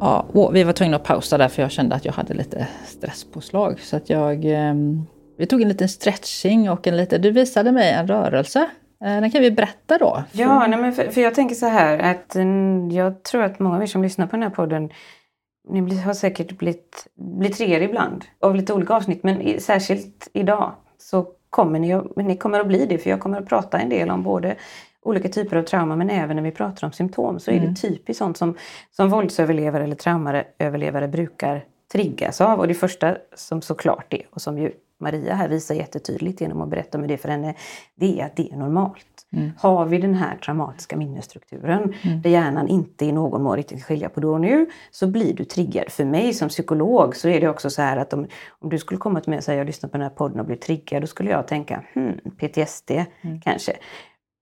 [0.00, 3.80] Ja, vi var tvungna att pausa där för jag kände att jag hade lite stresspåslag.
[3.80, 7.92] Så att jag ehm, vi tog en liten stretching och en liten, du visade mig
[7.92, 8.70] en rörelse.
[9.04, 10.24] Eh, den kan vi berätta då.
[10.32, 13.76] Ja, nej men för, för jag tänker så här att mm, jag tror att många
[13.76, 14.90] av er som lyssnar på den här podden
[15.68, 20.72] ni har säkert blivit, blivit triggade ibland av lite olika avsnitt men i, särskilt idag
[20.98, 24.10] så kommer ni, ni kommer att bli det för jag kommer att prata en del
[24.10, 24.56] om både
[25.02, 27.74] olika typer av trauma men även när vi pratar om symptom så är mm.
[27.74, 28.56] det typiskt sånt som,
[28.90, 32.60] som våldsöverlevare eller traumaöverlevare brukar triggas av.
[32.60, 36.68] Och det första som såklart är och som ju Maria här visar jättetydligt genom att
[36.68, 37.54] berätta med det för henne,
[37.94, 39.06] det är att det är normalt.
[39.32, 39.50] Mm.
[39.58, 42.22] Har vi den här traumatiska minnesstrukturen mm.
[42.22, 45.44] där hjärnan inte i någon mån riktigt skilja på då och nu så blir du
[45.44, 45.90] triggad.
[45.90, 48.98] För mig som psykolog så är det också så här att om, om du skulle
[48.98, 51.06] komma till mig och säga jag lyssnar på den här podden och blir triggad, då
[51.06, 53.40] skulle jag tänka hmm, PTSD mm.
[53.40, 53.72] kanske.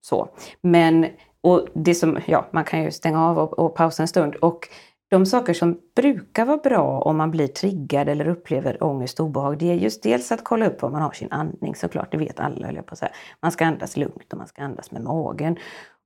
[0.01, 0.29] Så.
[0.61, 1.07] Men
[1.40, 4.35] och det som, ja, man kan ju stänga av och, och pausa en stund.
[4.35, 4.69] Och
[5.14, 9.59] de saker som brukar vara bra om man blir triggad eller upplever ångest och obehag,
[9.59, 12.40] det är just dels att kolla upp var man har sin andning såklart, det vet
[12.40, 13.12] alla höll jag på att säga.
[13.42, 15.57] Man ska andas lugnt och man ska andas med magen.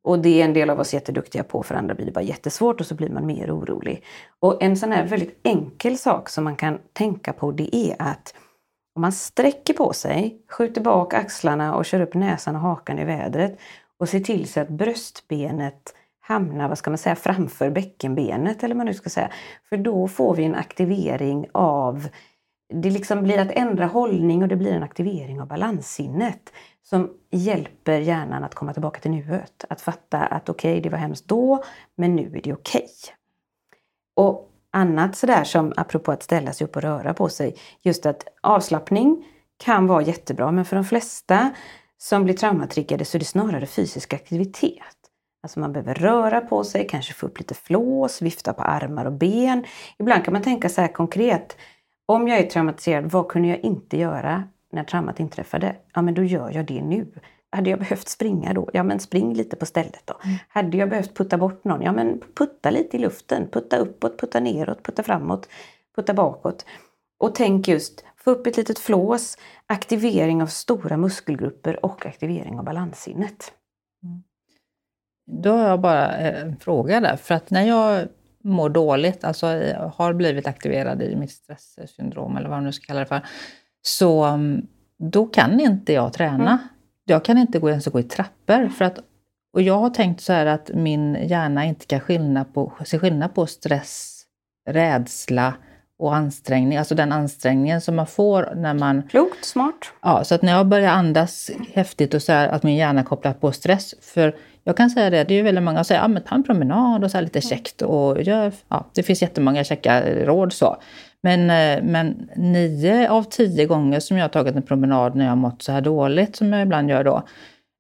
[0.05, 2.81] Och det är en del av oss jätteduktiga på, för andra blir det bara jättesvårt
[2.81, 4.05] och så blir man mer orolig.
[4.41, 8.35] Och en sån här väldigt enkel sak som man kan tänka på det är att
[8.95, 13.05] om man sträcker på sig, skjuter bak axlarna och kör upp näsan och hakan i
[13.05, 13.59] vädret
[14.01, 15.95] och ser till så att bröstbenet
[16.29, 19.31] hamna, vad ska man säga, framför bäckenbenet eller vad man nu ska säga.
[19.69, 22.09] För då får vi en aktivering av,
[22.75, 27.99] det liksom blir att ändra hållning och det blir en aktivering av balanssinnet som hjälper
[28.01, 29.65] hjärnan att komma tillbaka till nuet.
[29.69, 31.65] Att fatta att okej, okay, det var hemskt då,
[31.97, 32.83] men nu är det okej.
[32.83, 33.15] Okay.
[34.17, 38.25] Och annat sådär som, apropå att ställa sig upp och röra på sig, just att
[38.41, 39.25] avslappning
[39.57, 41.51] kan vara jättebra, men för de flesta
[41.99, 44.98] som blir traumatriggade så är det snarare fysisk aktivitet.
[45.43, 49.13] Alltså man behöver röra på sig, kanske få upp lite flås, vifta på armar och
[49.13, 49.65] ben.
[49.99, 51.57] Ibland kan man tänka så här konkret.
[52.07, 55.77] Om jag är traumatiserad, vad kunde jag inte göra när traumat inträffade?
[55.95, 57.13] Ja, men då gör jag det nu.
[57.51, 58.71] Hade jag behövt springa då?
[58.73, 60.15] Ja, men spring lite på stället då.
[60.25, 60.37] Mm.
[60.49, 61.83] Hade jag behövt putta bort någon?
[61.83, 63.49] Ja, men putta lite i luften.
[63.53, 65.49] Putta uppåt, putta neråt, putta framåt,
[65.97, 66.65] putta bakåt.
[67.19, 72.65] Och tänk just, få upp ett litet flås, aktivering av stora muskelgrupper och aktivering av
[72.65, 73.53] balanssinnet.
[75.31, 77.17] Då har jag bara en fråga där.
[77.17, 78.09] För att när jag
[78.45, 79.47] mår dåligt, alltså
[79.95, 83.21] har blivit aktiverad i mitt stresssyndrom eller vad man nu ska kalla det för,
[83.83, 84.67] så mm,
[84.99, 86.51] då kan inte jag träna.
[86.51, 86.59] Mm.
[87.05, 88.69] Jag kan inte gå, ens gå i trappor.
[88.69, 88.99] För att,
[89.53, 93.35] och jag har tänkt så här att min hjärna inte kan skilja på, se skillnad
[93.35, 94.23] på stress,
[94.69, 95.55] rädsla
[95.99, 96.79] och ansträngning.
[96.79, 99.03] Alltså den ansträngningen som man får när man...
[99.03, 99.93] Klokt, smart.
[100.03, 103.33] Ja, så att när jag börjar andas häftigt och så här, att min hjärna kopplar
[103.33, 103.95] på stress.
[104.01, 104.37] För
[104.69, 106.43] jag kan säga det, det är ju väldigt många som säger, ja men ta en
[106.43, 107.83] promenad och så här lite käckt.
[107.83, 110.77] Och gör, ja, det finns jättemånga käcka råd så.
[111.23, 115.33] Men, eh, men nio av tio gånger som jag har tagit en promenad när jag
[115.33, 117.23] har mått så här dåligt som jag ibland gör då,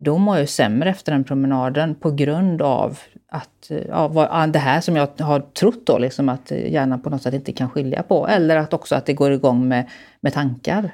[0.04, 2.98] då mår jag sämre efter den promenaden på grund av
[3.32, 7.22] att ja, vad, det här som jag har trott då, liksom att hjärnan på något
[7.22, 8.28] sätt inte kan skilja på.
[8.28, 9.84] Eller att också att det går igång med,
[10.20, 10.90] med tankar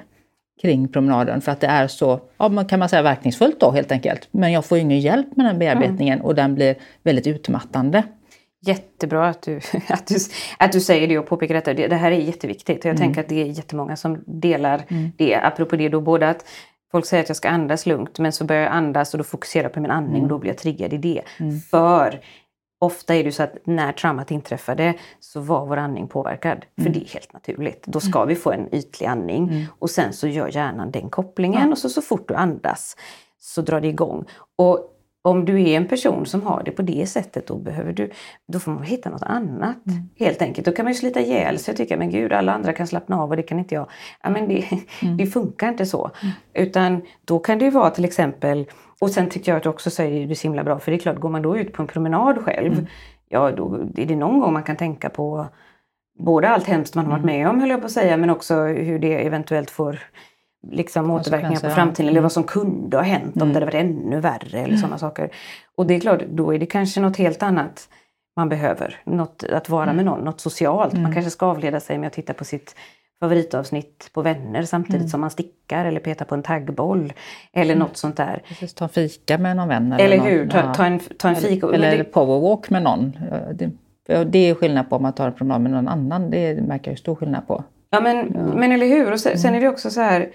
[0.61, 4.27] kring promenaden för att det är så, ja, kan man säga verkningsfullt då helt enkelt.
[4.31, 6.25] Men jag får ingen hjälp med den bearbetningen mm.
[6.25, 8.03] och den blir väldigt utmattande.
[8.65, 9.57] Jättebra att du,
[9.89, 10.15] att, du,
[10.57, 11.73] att du säger det och påpekar detta.
[11.73, 12.85] Det, det här är jätteviktigt.
[12.85, 12.97] Jag mm.
[12.97, 15.11] tänker att det är jättemånga som delar mm.
[15.17, 15.35] det.
[15.35, 16.45] Apropå det då både att
[16.91, 19.63] folk säger att jag ska andas lugnt men så börjar jag andas och då fokuserar
[19.63, 20.41] jag på min andning och då mm.
[20.41, 21.21] blir jag triggad i det.
[21.39, 21.59] Mm.
[21.59, 22.19] För
[22.79, 26.65] ofta är det så att när traumat inträffade så var vår andning påverkad.
[26.75, 26.93] För mm.
[26.93, 27.83] det är helt naturligt.
[27.85, 28.27] Då ska mm.
[28.27, 29.65] vi få en ytlig andning mm.
[29.79, 32.95] och sen så gör hjärnan den kopplingen och så, så fort du andas
[33.39, 34.25] så drar det igång.
[34.55, 34.91] Och
[35.25, 38.11] om du är en person som har det på det sättet då behöver du,
[38.47, 39.87] då får man hitta något annat.
[39.87, 40.09] Mm.
[40.15, 40.65] Helt enkelt.
[40.65, 43.21] Då kan man ju slita ihjäl sig och tycka, men gud alla andra kan slappna
[43.21, 43.89] av och det kan inte jag.
[44.23, 44.65] Ja, men det,
[45.01, 45.17] mm.
[45.17, 46.11] det funkar inte så.
[46.21, 46.33] Mm.
[46.53, 48.65] Utan då kan det ju vara till exempel,
[49.05, 51.19] och sen tycker jag att också säger det så himla bra, för det är klart,
[51.19, 52.85] går man då ut på en promenad själv, mm.
[53.29, 55.47] ja då är det någon gång man kan tänka på
[56.19, 57.35] både allt hemskt man har varit mm.
[57.35, 59.99] med om höll jag på att säga, men också hur det eventuellt får
[60.71, 63.47] liksom återverkningar på framtiden eller vad som kunde ha hänt mm.
[63.47, 64.77] om det hade varit ännu värre eller mm.
[64.77, 65.29] sådana saker.
[65.75, 67.89] Och det är klart, då är det kanske något helt annat
[68.35, 68.99] man behöver.
[69.03, 69.95] Något, att vara mm.
[69.95, 70.93] med någon, något socialt.
[70.93, 71.13] Man mm.
[71.13, 72.75] kanske ska avleda sig med att titta på sitt
[73.19, 75.09] favoritavsnitt på Vänner samtidigt mm.
[75.09, 77.13] som man stickar eller petar på en taggboll.
[77.53, 77.87] Eller mm.
[77.87, 78.41] något sånt där.
[78.47, 79.93] Precis, ta en fika med någon vän.
[79.93, 81.67] Eller, eller hur, ta, ta, en, ta en fika.
[81.67, 82.03] Eller, eller det...
[82.03, 83.17] powerwalk med någon.
[83.53, 83.71] Det,
[84.23, 86.29] det är skillnad på om man tar en promenad med någon annan.
[86.29, 87.63] Det märker jag stor skillnad på.
[87.89, 88.41] Ja men, ja.
[88.55, 89.11] men eller hur.
[89.11, 90.29] Och sen, sen är det också så här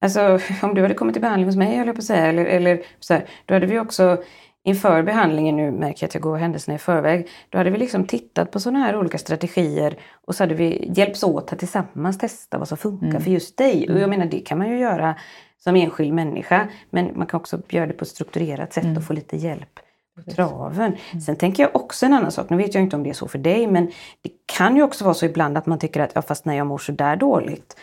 [0.00, 2.44] Alltså om du hade kommit till behandling hos mig, höll jag på att säga, eller,
[2.44, 4.22] eller så här, då hade vi också
[4.64, 8.06] inför behandlingen, nu märker jag att jag går händelserna i förväg, då hade vi liksom
[8.06, 12.58] tittat på sådana här olika strategier och så hade vi hjälps åt att tillsammans testa
[12.58, 13.22] vad som funkar mm.
[13.22, 13.88] för just dig.
[13.88, 14.10] Och jag mm.
[14.10, 15.14] menar det kan man ju göra
[15.58, 18.96] som enskild människa, men man kan också göra det på ett strukturerat sätt mm.
[18.96, 19.80] och få lite hjälp
[20.24, 20.96] på traven.
[21.12, 21.20] Mm.
[21.20, 23.28] Sen tänker jag också en annan sak, nu vet jag inte om det är så
[23.28, 23.86] för dig, men
[24.22, 26.66] det kan ju också vara så ibland att man tycker att ja, fast när jag
[26.66, 27.76] mår så där dåligt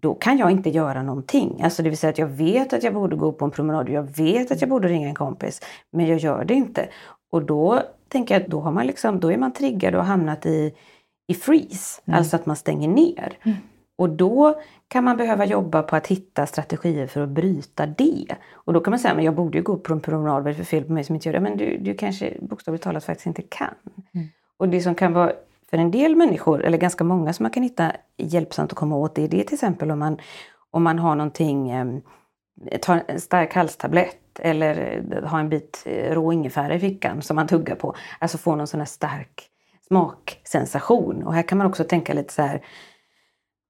[0.00, 1.60] då kan jag inte göra någonting.
[1.62, 4.16] Alltså det vill säga att jag vet att jag borde gå på en promenad, jag
[4.16, 5.60] vet att jag borde ringa en kompis,
[5.92, 6.88] men jag gör det inte.
[7.30, 10.46] Och då tänker jag att då, har man liksom, då är man triggad och hamnat
[10.46, 10.74] i,
[11.26, 12.18] i freeze, mm.
[12.18, 13.38] alltså att man stänger ner.
[13.42, 13.56] Mm.
[13.98, 18.36] Och då kan man behöva jobba på att hitta strategier för att bryta det.
[18.52, 20.50] Och då kan man säga, men jag borde ju gå på en promenad, vad är
[20.50, 21.40] det för fel på mig som inte gör det?
[21.40, 23.74] Men du, du kanske bokstavligt talat faktiskt inte kan.
[24.14, 24.26] Mm.
[24.56, 25.32] Och det som kan vara
[25.70, 29.14] för en del människor, eller ganska många som man kan hitta hjälpsamt att komma åt,
[29.14, 30.18] det är det till exempel om man,
[30.70, 32.00] om man har någonting, ehm,
[32.82, 37.34] tar en stark halstablett eller eh, har en bit eh, rå ingefära i fickan som
[37.36, 37.94] man tuggar på.
[38.18, 39.50] Alltså få någon sån här stark
[39.88, 41.22] smaksensation.
[41.22, 42.64] Och här kan man också tänka lite så här,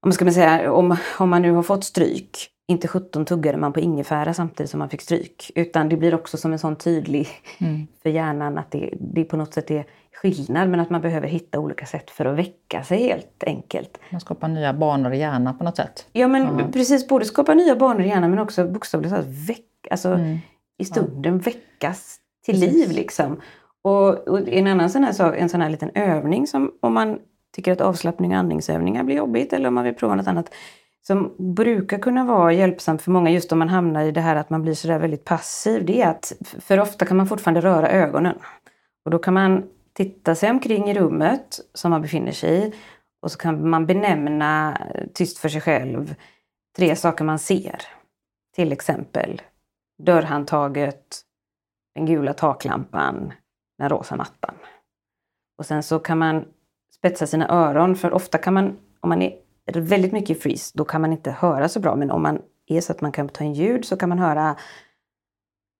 [0.02, 3.72] om, ska man säga, om, om man nu har fått stryk, inte 17 tuggade man
[3.72, 5.50] på ingefära samtidigt som man fick stryk.
[5.54, 7.86] Utan det blir också som en sån tydlig mm.
[8.02, 11.58] för hjärnan att det, det på något sätt är skillnad men att man behöver hitta
[11.58, 13.98] olika sätt för att väcka sig helt enkelt.
[14.10, 16.06] Man skapar nya banor i hjärnan på något sätt?
[16.12, 16.72] Ja men mm.
[16.72, 20.38] precis, både skapa nya banor i hjärnan men också bokstavligt talat väck, alltså, mm.
[20.78, 21.38] i stunden ja.
[21.38, 22.74] väckas till precis.
[22.74, 23.40] liv liksom.
[23.82, 27.18] Och, och, en annan sån här sak, en sån här liten övning som om man
[27.52, 30.50] tycker att avslappning och andningsövningar blir jobbigt eller om man vill prova något annat
[31.06, 34.50] som brukar kunna vara hjälpsamt för många just om man hamnar i det här att
[34.50, 38.38] man blir sådär väldigt passiv, det är att för ofta kan man fortfarande röra ögonen.
[39.04, 42.74] Och då kan man titta sig omkring i rummet som man befinner sig i
[43.22, 46.14] och så kan man benämna eh, tyst för sig själv
[46.76, 47.82] tre saker man ser.
[48.54, 49.42] Till exempel
[50.02, 51.20] dörrhandtaget,
[51.94, 53.32] den gula taklampan,
[53.78, 54.54] den rosa mattan.
[55.58, 56.44] Och sen så kan man
[56.96, 61.00] spetsa sina öron för ofta kan man, om man är väldigt mycket freeze, då kan
[61.00, 61.96] man inte höra så bra.
[61.96, 64.56] Men om man är så att man kan ta in ljud så kan man höra,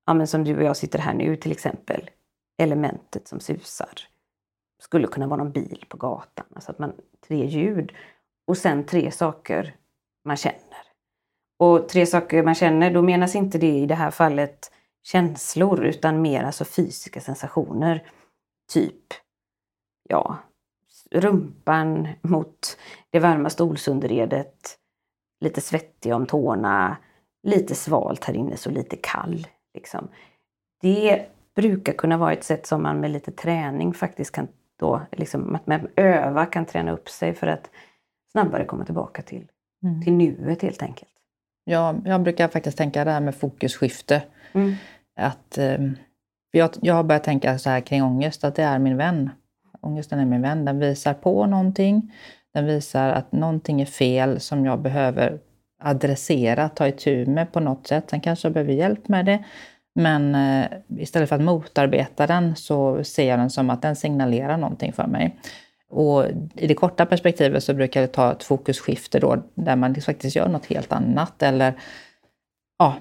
[0.07, 2.11] ja men som du och jag sitter här nu till exempel,
[2.59, 3.89] elementet som susar.
[4.83, 6.47] Skulle kunna vara någon bil på gatan.
[6.55, 6.93] Alltså att man,
[7.29, 7.93] tre ljud
[8.47, 9.75] och sen tre saker
[10.25, 10.87] man känner.
[11.59, 14.73] Och tre saker man känner, då menas inte det i det här fallet
[15.03, 18.11] känslor utan mer alltså fysiska sensationer.
[18.73, 19.05] Typ,
[20.09, 20.39] ja,
[21.11, 22.79] rumpan mot
[23.11, 24.79] det varma stolsunderredet,
[25.41, 26.97] lite svettig om tårna,
[27.43, 29.47] lite svalt här inne så lite kall.
[29.75, 30.09] Liksom.
[30.83, 34.49] Det brukar kunna vara ett sätt som man med lite träning faktiskt kan
[34.79, 37.71] då, liksom, att man öva kan träna upp sig för att
[38.33, 39.49] snabbare komma tillbaka till,
[39.83, 40.03] mm.
[40.03, 41.11] till nuet helt enkelt.
[41.65, 44.23] Ja, jag brukar faktiskt tänka det här med fokusskifte.
[44.53, 44.75] Mm.
[45.17, 45.79] Att, eh,
[46.51, 49.31] jag, jag har börjat tänka så här kring ångest, att det är min vän.
[49.81, 50.65] Ångesten är min vän.
[50.65, 52.13] Den visar på någonting.
[52.55, 55.39] Den visar att någonting är fel som jag behöver
[55.83, 58.11] adressera, ta itu med på något sätt.
[58.11, 59.45] Sen kanske jag behöver hjälp med det.
[59.95, 60.67] Men eh,
[60.99, 65.07] istället för att motarbeta den så ser jag den som att den signalerar någonting för
[65.07, 65.37] mig.
[65.91, 66.25] Och
[66.55, 70.49] i det korta perspektivet så brukar det ta ett fokusskifte då, där man faktiskt gör
[70.49, 71.43] något helt annat.
[71.43, 71.75] Eller,
[72.79, 72.95] ja,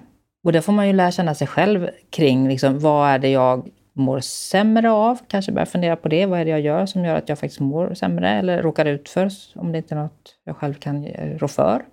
[0.44, 2.48] och det får man ju lära känna sig själv kring.
[2.48, 5.20] Liksom, vad är det jag mår sämre av?
[5.28, 6.26] Kanske börja fundera på det.
[6.26, 9.10] Vad är det jag gör som gör att jag faktiskt mår sämre eller råkar ut
[9.10, 11.86] för, om det inte är något jag själv kan eh, rå för.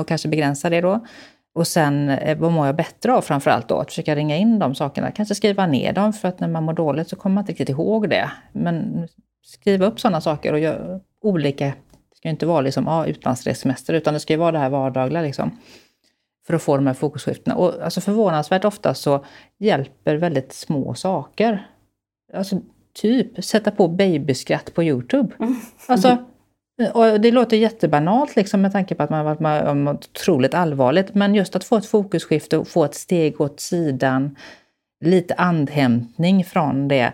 [0.00, 1.06] Och kanske begränsa det då.
[1.54, 3.78] Och sen, eh, vad mår jag bättre av framför allt då?
[3.78, 5.10] Att försöka ringa in de sakerna.
[5.10, 7.68] Kanske skriva ner dem, för att när man mår dåligt så kommer man inte riktigt
[7.68, 8.30] ihåg det.
[8.52, 9.08] Men
[9.42, 11.64] skriva upp sådana saker och göra olika.
[11.64, 14.70] Det ska ju inte vara liksom, ah, utlandsressemester, utan det ska ju vara det här
[14.70, 15.22] vardagliga.
[15.22, 15.58] Liksom,
[16.46, 17.56] för att få de här fokusskiftena.
[17.56, 19.24] Och alltså förvånansvärt ofta så
[19.58, 21.66] hjälper väldigt små saker.
[22.34, 22.60] Alltså
[22.94, 25.34] typ sätta på babyskratt på Youtube.
[25.38, 25.56] Mm.
[25.86, 26.18] Alltså,
[26.92, 30.54] och det låter jättebanalt liksom, med tanke på att man har varit med om otroligt
[30.54, 31.14] allvarligt.
[31.14, 34.36] Men just att få ett fokusskifte och få ett steg åt sidan,
[35.04, 37.12] lite andhämtning från det,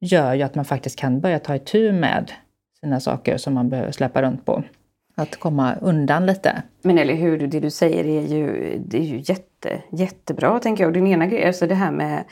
[0.00, 2.32] gör ju att man faktiskt kan börja ta itu med
[2.80, 4.62] sina saker som man behöver släppa runt på.
[5.18, 6.62] Att komma undan lite.
[6.82, 10.88] Men eller hur, det du säger är ju, det är ju jätte, jättebra tänker jag.
[10.88, 12.24] Och din ena grej, alltså det här med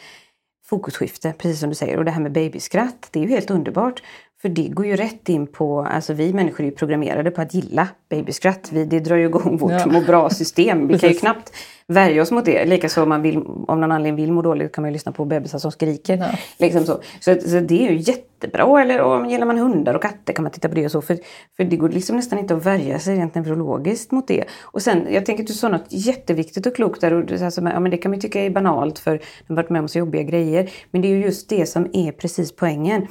[0.67, 4.03] fokusskifte, precis som du säger, och det här med babyskratt, det är ju helt underbart.
[4.43, 7.55] För det går ju rätt in på, alltså vi människor är ju programmerade på att
[7.55, 8.69] gilla babyskratt.
[8.73, 9.87] Vi, det drar ju igång vårt ja.
[9.87, 10.89] må bra-system.
[10.89, 11.53] Vi kan ju knappt
[11.87, 12.65] värja oss mot det.
[12.65, 15.25] Likaså om man vill, om någon anledning vill må dåligt kan man ju lyssna på
[15.25, 16.17] bebisar som skriker.
[16.17, 16.27] Ja.
[16.59, 17.01] Liksom så.
[17.21, 18.81] Så, så det är ju jättebra.
[18.81, 21.03] Eller om gillar man hundar och katter kan man titta på det och så.
[21.03, 21.19] För,
[21.57, 24.45] för det går liksom nästan inte att värja sig rent neurologiskt mot det.
[24.63, 27.13] Och sen, jag tänker att du sa något jätteviktigt och klokt där.
[27.13, 29.21] Och, alltså, ja, men det kan man tycka är banalt för man
[29.57, 30.71] har varit med om så jobbiga grejer.
[30.91, 33.07] Men det är ju just det som är precis poängen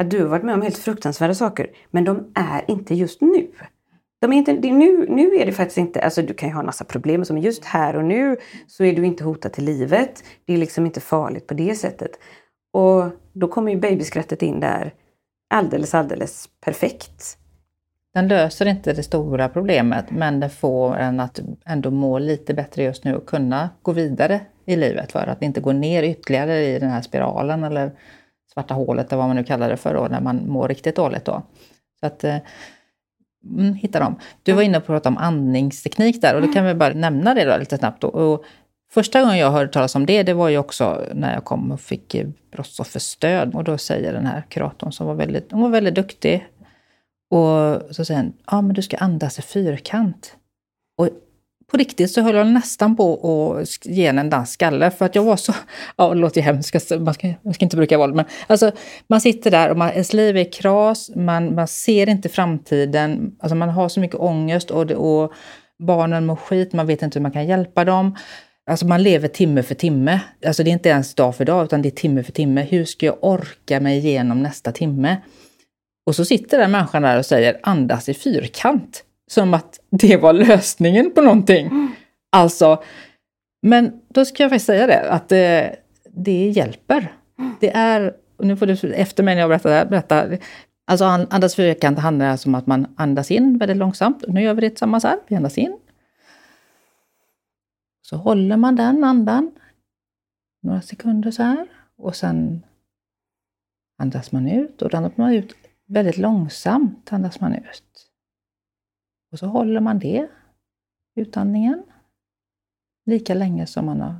[0.00, 3.46] att du har varit med om helt fruktansvärda saker, men de är inte just nu.
[4.20, 6.60] De är inte, det, nu, nu är det faktiskt inte, alltså du kan ju ha
[6.60, 8.36] en massa problem, men just här och nu
[8.66, 10.24] så är du inte hotad till livet.
[10.44, 12.10] Det är liksom inte farligt på det sättet.
[12.72, 14.94] Och då kommer ju babyskrattet in där
[15.54, 17.38] alldeles, alldeles perfekt.
[18.14, 22.82] Den löser inte det stora problemet, men den får en att ändå må lite bättre
[22.82, 26.78] just nu och kunna gå vidare i livet för att inte gå ner ytterligare i
[26.78, 27.92] den här spiralen eller
[28.52, 31.24] svarta hålet eller vad man nu kallar det för då, när man mår riktigt dåligt.
[31.24, 31.42] Då.
[32.00, 32.36] Så att, eh,
[33.44, 34.16] mm, hitta dem.
[34.42, 37.44] Du var inne och pratade om andningsteknik där och då kan vi bara nämna det
[37.44, 38.00] då lite snabbt.
[38.00, 38.08] Då.
[38.08, 38.44] Och
[38.90, 41.80] första gången jag hörde talas om det, det var ju också när jag kom och
[41.80, 43.54] fick eh, brottsofferstöd.
[43.54, 46.46] Och då säger den här kuratorn som var väldigt, hon var väldigt duktig.
[47.30, 50.36] Och så säger han, ja men du ska andas i fyrkant.
[50.98, 51.08] Och
[51.70, 53.14] på riktigt så höll jag nästan på
[53.60, 55.54] att ge henne en dansskalle för att jag var så...
[55.96, 58.72] Ja, det låter ju hemskt, alltså, man ska, man ska inte bruka våld, men alltså
[59.06, 63.54] man sitter där och man, ens liv är kras, man, man ser inte framtiden, alltså
[63.54, 65.32] man har så mycket ångest och, det, och
[65.86, 68.16] barnen mår skit, man vet inte hur man kan hjälpa dem.
[68.70, 70.20] Alltså man lever timme för timme.
[70.46, 72.62] Alltså det är inte ens dag för dag, utan det är timme för timme.
[72.62, 75.16] Hur ska jag orka mig igenom nästa timme?
[76.06, 80.32] Och så sitter den människan där och säger andas i fyrkant som att det var
[80.32, 81.66] lösningen på någonting.
[81.66, 81.92] Mm.
[82.32, 82.82] Alltså,
[83.62, 85.76] men då ska jag faktiskt säga det, att det,
[86.10, 87.12] det hjälper.
[87.38, 87.54] Mm.
[87.60, 90.26] Det är, nu får du efter mig när jag berättar det här, berätta.
[90.86, 94.24] Alltså andas fyrkant handlar alltså om att man andas in väldigt långsamt.
[94.28, 95.18] Nu gör vi det tillsammans här.
[95.28, 95.78] Vi andas in.
[98.02, 99.50] Så håller man den andan
[100.62, 101.66] några sekunder så här.
[101.96, 102.62] Och sen
[103.98, 105.54] andas man ut och då andas man ut
[105.86, 107.12] väldigt långsamt.
[107.12, 108.09] andas man ut.
[109.30, 110.28] Och så håller man det,
[111.14, 111.82] utandningen,
[113.04, 114.16] lika länge som man har...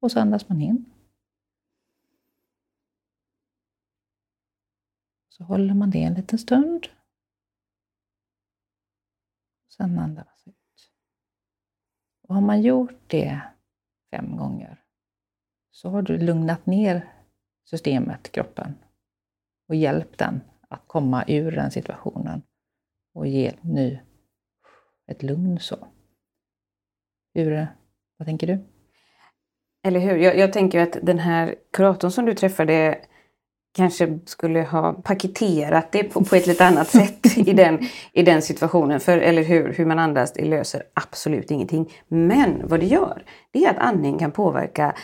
[0.00, 0.90] Och så andas man in.
[5.28, 6.86] Så håller man det en liten stund.
[9.68, 10.90] Sen andas man ut.
[12.22, 13.40] Och har man gjort det
[14.10, 14.84] fem gånger
[15.74, 17.12] så har du lugnat ner
[17.64, 18.74] systemet, kroppen,
[19.68, 22.42] och hjälpt den att komma ur den situationen
[23.12, 24.00] och ge ny
[25.10, 25.76] ett lugn så.
[27.34, 27.66] Hur,
[28.18, 28.58] vad tänker du?
[29.86, 30.16] Eller hur?
[30.16, 32.98] Jag, jag tänker att den här kuratorn som du träffade
[33.76, 37.78] kanske skulle ha paketerat det på, på ett lite annat sätt i den,
[38.12, 39.00] i den situationen.
[39.00, 41.92] För, eller hur, hur man andas, det löser absolut ingenting.
[42.08, 44.94] Men vad det gör, det är att andning kan påverka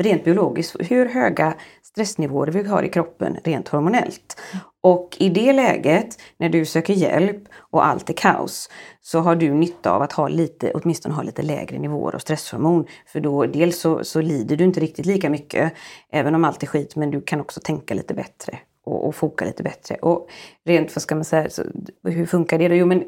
[0.00, 1.54] rent biologiskt hur höga
[1.94, 4.40] stressnivåer vi har i kroppen rent hormonellt.
[4.80, 8.70] Och i det läget, när du söker hjälp och allt är kaos,
[9.00, 12.86] så har du nytta av att ha lite, åtminstone ha lite lägre nivåer av stresshormon.
[13.06, 15.72] För då dels så, så lider du inte riktigt lika mycket,
[16.10, 19.44] även om allt är skit, men du kan också tänka lite bättre och, och foka
[19.44, 19.94] lite bättre.
[19.94, 20.28] Och
[20.64, 21.62] rent, vad ska man säga, så,
[22.02, 22.74] hur funkar det då?
[22.74, 23.04] Jo, men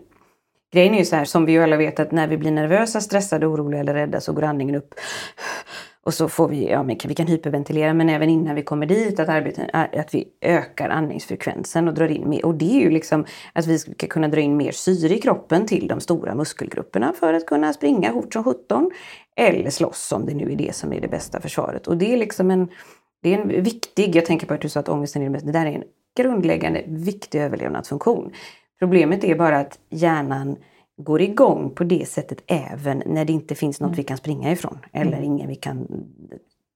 [0.72, 3.00] grejen är ju så här, som vi ju alla vet, att när vi blir nervösa,
[3.00, 4.94] stressade, oroliga eller rädda så går andningen upp
[6.06, 9.20] och så får vi, ja men vi kan hyperventilera men även innan vi kommer dit
[9.20, 12.46] att, arbeta, att vi ökar andningsfrekvensen och drar in mer.
[12.46, 15.66] Och det är ju liksom att vi ska kunna dra in mer syre i kroppen
[15.66, 18.90] till de stora muskelgrupperna för att kunna springa fort som 17.
[19.36, 21.86] Eller slåss om det nu är det som är det bästa försvaret.
[21.86, 22.68] Och det är liksom en,
[23.22, 25.46] det är en viktig, jag tänker på att du sa att ångesten är det bästa,
[25.46, 25.84] det där är en
[26.16, 28.32] grundläggande viktig överlevnadsfunktion.
[28.78, 30.56] Problemet är bara att hjärnan
[30.96, 33.96] går igång på det sättet även när det inte finns något mm.
[33.96, 35.24] vi kan springa ifrån eller mm.
[35.24, 35.86] ingen vi kan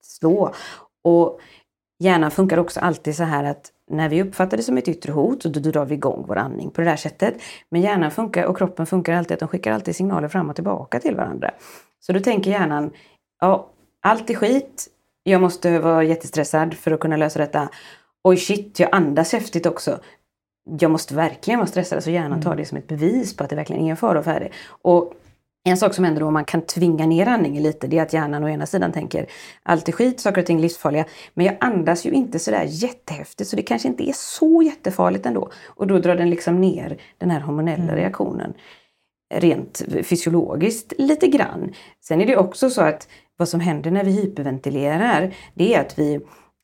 [0.03, 0.55] slå.
[1.05, 1.41] Och
[1.99, 5.45] hjärnan funkar också alltid så här att när vi uppfattar det som ett yttre hot,
[5.45, 7.35] då drar vi igång vår andning på det där sättet.
[7.68, 11.01] Men hjärnan funkar och kroppen funkar alltid att de skickar alltid signaler fram och tillbaka
[11.01, 11.51] till varandra.
[12.01, 12.91] Så då tänker hjärnan,
[13.41, 13.71] ja,
[14.03, 14.89] allt är skit,
[15.23, 17.68] jag måste vara jättestressad för att kunna lösa detta.
[18.25, 20.01] Oj shit, jag andas häftigt också
[20.79, 22.62] jag måste verkligen vara stressad, så hjärnan tar mm.
[22.62, 24.53] det som ett bevis på att det verkligen är en fara och färdig.
[24.83, 25.14] Och
[25.64, 28.12] en sak som händer då om man kan tvinga ner andningen lite, det är att
[28.12, 29.27] hjärnan å ena sidan tänker
[29.62, 31.05] allt är skit, saker och ting är livsfarliga.
[31.35, 35.51] Men jag andas ju inte sådär jättehäftigt så det kanske inte är så jättefarligt ändå.
[35.66, 37.97] Och då drar den liksom ner den här hormonella mm.
[37.97, 38.55] reaktionen
[39.35, 41.73] rent fysiologiskt lite grann.
[42.01, 45.99] Sen är det också så att vad som händer när vi hyperventilerar, det är att
[45.99, 46.21] vi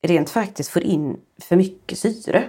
[0.07, 2.43] rent faktiskt får in för mycket syre.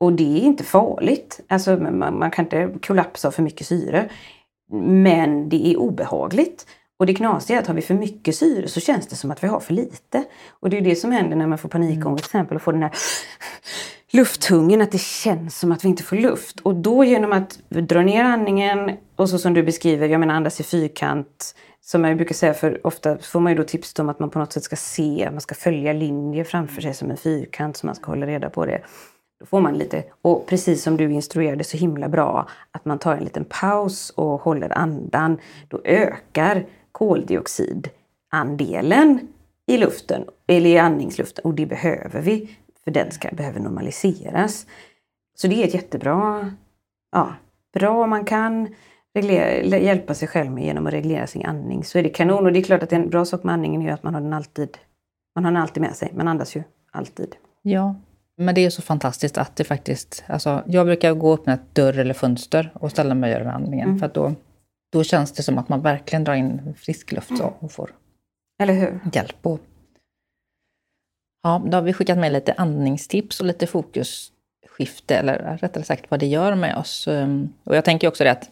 [0.00, 1.40] Och det är inte farligt.
[1.48, 4.08] Alltså man, man kan inte kollapsa av för mycket syre.
[4.82, 6.66] Men det är obehagligt.
[6.96, 9.44] Och det knasiga är att har vi för mycket syre så känns det som att
[9.44, 10.24] vi har för lite.
[10.60, 12.16] Och det är det som händer när man får panikångest mm.
[12.16, 12.92] till exempel och får den här
[14.12, 16.60] lufthungern, att det känns som att vi inte får luft.
[16.60, 20.60] Och då genom att dra ner andningen och så som du beskriver, jag menar andas
[20.60, 21.54] i fyrkant.
[21.80, 24.38] Som jag brukar säga, för ofta får man ju då tips om att man på
[24.38, 27.94] något sätt ska se, man ska följa linjer framför sig som en fyrkant så man
[27.94, 28.82] ska hålla reda på det.
[29.44, 33.16] Då får man lite, och precis som du instruerade så himla bra, att man tar
[33.16, 35.38] en liten paus och håller andan.
[35.68, 39.28] Då ökar koldioxidandelen
[39.66, 44.66] i luften, eller i andningsluften, och det behöver vi, för den ska, behöver normaliseras.
[45.34, 46.52] Så det är ett jättebra,
[47.12, 47.34] ja,
[47.74, 48.74] bra om man kan
[49.14, 52.46] reglera, hjälpa sig själv med genom att reglera sin andning så är det kanon.
[52.46, 54.32] Och det är klart att en bra sak med andningen är att man har den
[54.32, 54.78] alltid,
[55.34, 56.12] man har den alltid med sig.
[56.14, 57.36] Man andas ju alltid.
[57.62, 57.94] Ja,
[58.36, 60.24] men det är så fantastiskt att det faktiskt...
[60.26, 63.52] Alltså, jag brukar gå och öppna ett dörr eller fönster och ställa mig och göra
[63.52, 63.88] andningen.
[63.88, 63.98] Mm.
[63.98, 64.34] För då,
[64.92, 67.46] då känns det som att man verkligen drar in frisk luft mm.
[67.58, 67.90] och får
[68.58, 69.00] eller hur?
[69.12, 69.46] hjälp.
[69.46, 69.60] Och,
[71.42, 76.20] ja, då har vi skickat med lite andningstips och lite fokusskifte, eller rättare sagt vad
[76.20, 77.08] det gör med oss.
[77.08, 78.50] Ehm, och jag tänker också det att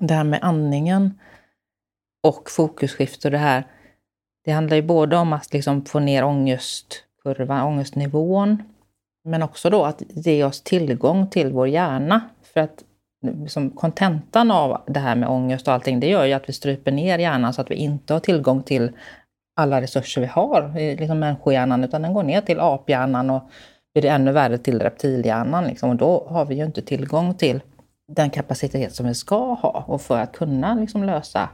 [0.00, 1.18] det här med andningen
[2.22, 3.66] och fokusskifte och det här,
[4.44, 8.62] det handlar ju både om att liksom få ner ångestkurvan, ångestnivån,
[9.28, 12.20] men också då att ge oss tillgång till vår hjärna.
[12.42, 12.84] För att
[13.42, 16.92] liksom, kontentan av det här med ångest och allting, det gör ju att vi stryper
[16.92, 18.92] ner hjärnan så att vi inte har tillgång till
[19.56, 23.42] alla resurser vi har i liksom människohjärnan, utan den går ner till aphjärnan och
[23.94, 25.64] blir det ännu värre till reptilhjärnan.
[25.64, 25.90] Liksom.
[25.90, 27.60] Och då har vi ju inte tillgång till
[28.12, 31.48] den kapacitet som vi ska ha och för att kunna liksom lösa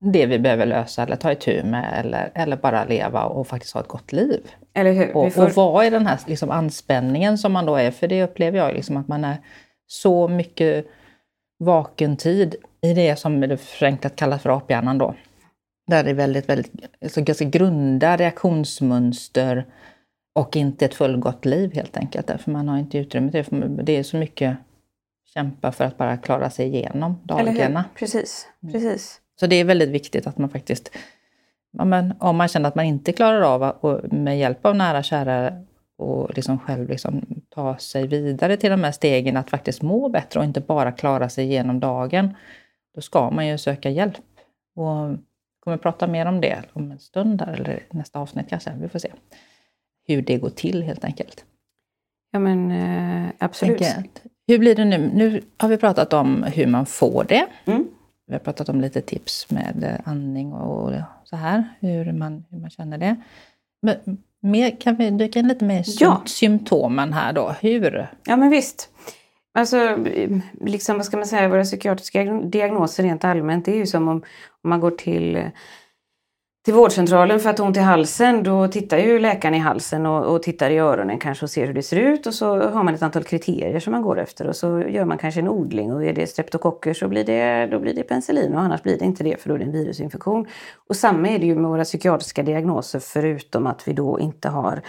[0.00, 3.80] det vi behöver lösa eller ta itu med eller, eller bara leva och faktiskt ha
[3.80, 4.50] ett gott liv.
[4.74, 5.16] Eller hur?
[5.16, 5.44] Och, får...
[5.44, 8.74] och vara i den här liksom anspänningen som man då är, för det upplever jag
[8.74, 9.36] liksom att man är
[9.86, 10.86] så mycket
[11.58, 15.14] vaken tid i det som det förenklat kallas för aphjärnan då.
[15.86, 16.72] Där det är väldigt, väldigt,
[17.02, 19.66] alltså ganska grunda reaktionsmönster
[20.34, 22.26] och inte ett fullgott liv helt enkelt.
[22.26, 23.82] Därför man har inte utrymme till det.
[23.82, 24.56] Det är så mycket
[25.34, 27.84] kämpa för att bara klara sig igenom dagarna.
[27.94, 28.72] Precis, mm.
[28.72, 29.20] precis.
[29.40, 30.90] Så det är väldigt viktigt att man faktiskt,
[31.70, 35.02] ja, men, om man känner att man inte klarar av att med hjälp av nära
[35.02, 35.52] kära
[35.98, 40.40] och liksom själv liksom ta sig vidare till de här stegen, att faktiskt må bättre
[40.40, 42.34] och inte bara klara sig igenom dagen,
[42.94, 44.14] då ska man ju söka hjälp.
[44.76, 45.16] Och
[45.60, 48.72] kommer prata mer om det om en stund, där, eller nästa avsnitt kanske.
[48.80, 49.12] Vi får se
[50.06, 51.44] hur det går till helt enkelt.
[52.30, 53.82] Ja men eh, absolut.
[54.46, 55.10] hur blir det nu?
[55.14, 57.46] Nu har vi pratat om hur man får det.
[57.64, 57.88] Mm.
[58.30, 60.92] Vi har pratat om lite tips med andning och
[61.24, 63.16] så här, hur man, hur man känner det.
[63.82, 63.96] Men
[64.40, 66.22] mer, kan vi dyka in lite mer i ja.
[66.26, 67.54] symptomen här då?
[67.60, 68.08] Hur?
[68.24, 68.88] Ja men visst.
[69.54, 69.98] Alltså,
[70.60, 74.16] liksom, vad ska man säga, våra psykiatriska diagnoser rent allmänt, det är ju som om,
[74.62, 75.50] om man går till
[76.64, 80.34] till vårdcentralen för att ha ont i halsen, då tittar ju läkaren i halsen och,
[80.34, 82.94] och, tittar i öronen kanske och ser hur det ser ut och så har man
[82.94, 86.04] ett antal kriterier som man går efter och så gör man kanske en odling och
[86.04, 89.24] är det streptokocker så blir det, då blir det penicillin och annars blir det inte
[89.24, 90.46] det för då är det en virusinfektion.
[90.88, 94.82] Och samma är det ju med våra psykiatriska diagnoser förutom att vi då inte har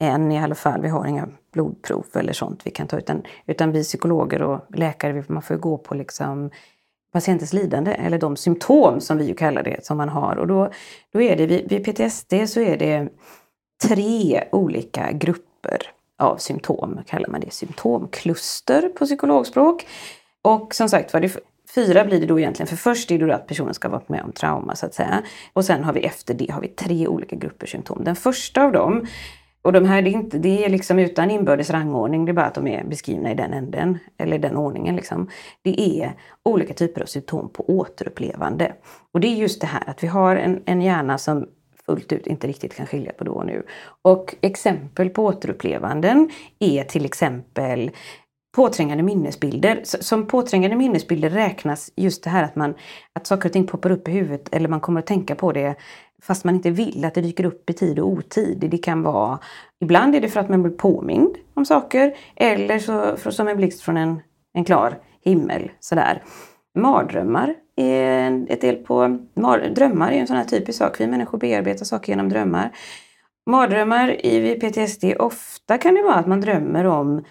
[0.00, 3.72] än i alla fall, vi har inga blodprov eller sånt vi kan ta utan, utan
[3.72, 6.50] vi psykologer och läkare, man får gå på liksom
[7.16, 10.36] patientens lidande eller de symptom som vi ju kallar det som man har.
[10.36, 10.70] Och då,
[11.12, 13.08] då är det vid, vid PTSD så är det
[13.82, 15.78] tre olika grupper
[16.18, 19.86] av symptom, kallar man det symptomkluster på psykologspråk.
[20.42, 21.30] Och som sagt var,
[21.74, 24.08] fyra blir det då egentligen, för först är det då att personen ska ha varit
[24.08, 25.22] med om trauma så att säga.
[25.52, 28.04] Och sen har vi efter det har vi tre olika grupper symptom.
[28.04, 29.06] Den första av dem
[29.66, 32.46] och de här, det är, inte, det är liksom utan inbördes rangordning, det är bara
[32.46, 34.96] att de är beskrivna i den änden, eller i den ordningen.
[34.96, 35.30] Liksom.
[35.62, 36.12] Det är
[36.42, 38.72] olika typer av symptom på återupplevande.
[39.12, 41.46] Och det är just det här att vi har en, en hjärna som
[41.86, 43.66] fullt ut inte riktigt kan skilja på då och nu.
[44.02, 47.90] Och exempel på återupplevanden är till exempel
[48.56, 49.80] påträngande minnesbilder.
[49.84, 52.74] Som påträngande minnesbilder räknas just det här att, man,
[53.12, 55.76] att saker och ting poppar upp i huvudet eller man kommer att tänka på det
[56.26, 58.68] fast man inte vill att det dyker upp i tid och otid.
[58.70, 59.38] Det kan vara,
[59.80, 63.56] ibland är det för att man blir påmind om saker eller så, för, som en
[63.56, 64.20] blixt från en,
[64.54, 65.70] en klar himmel.
[65.80, 66.22] Sådär.
[66.78, 69.18] Mardrömmar är ett del på...
[69.34, 71.00] Mar, drömmar är en sån här typisk sak.
[71.00, 72.72] Vi människor bearbetar saker genom drömmar.
[73.50, 77.24] Mardrömmar i PTSD, ofta kan det vara att man drömmer om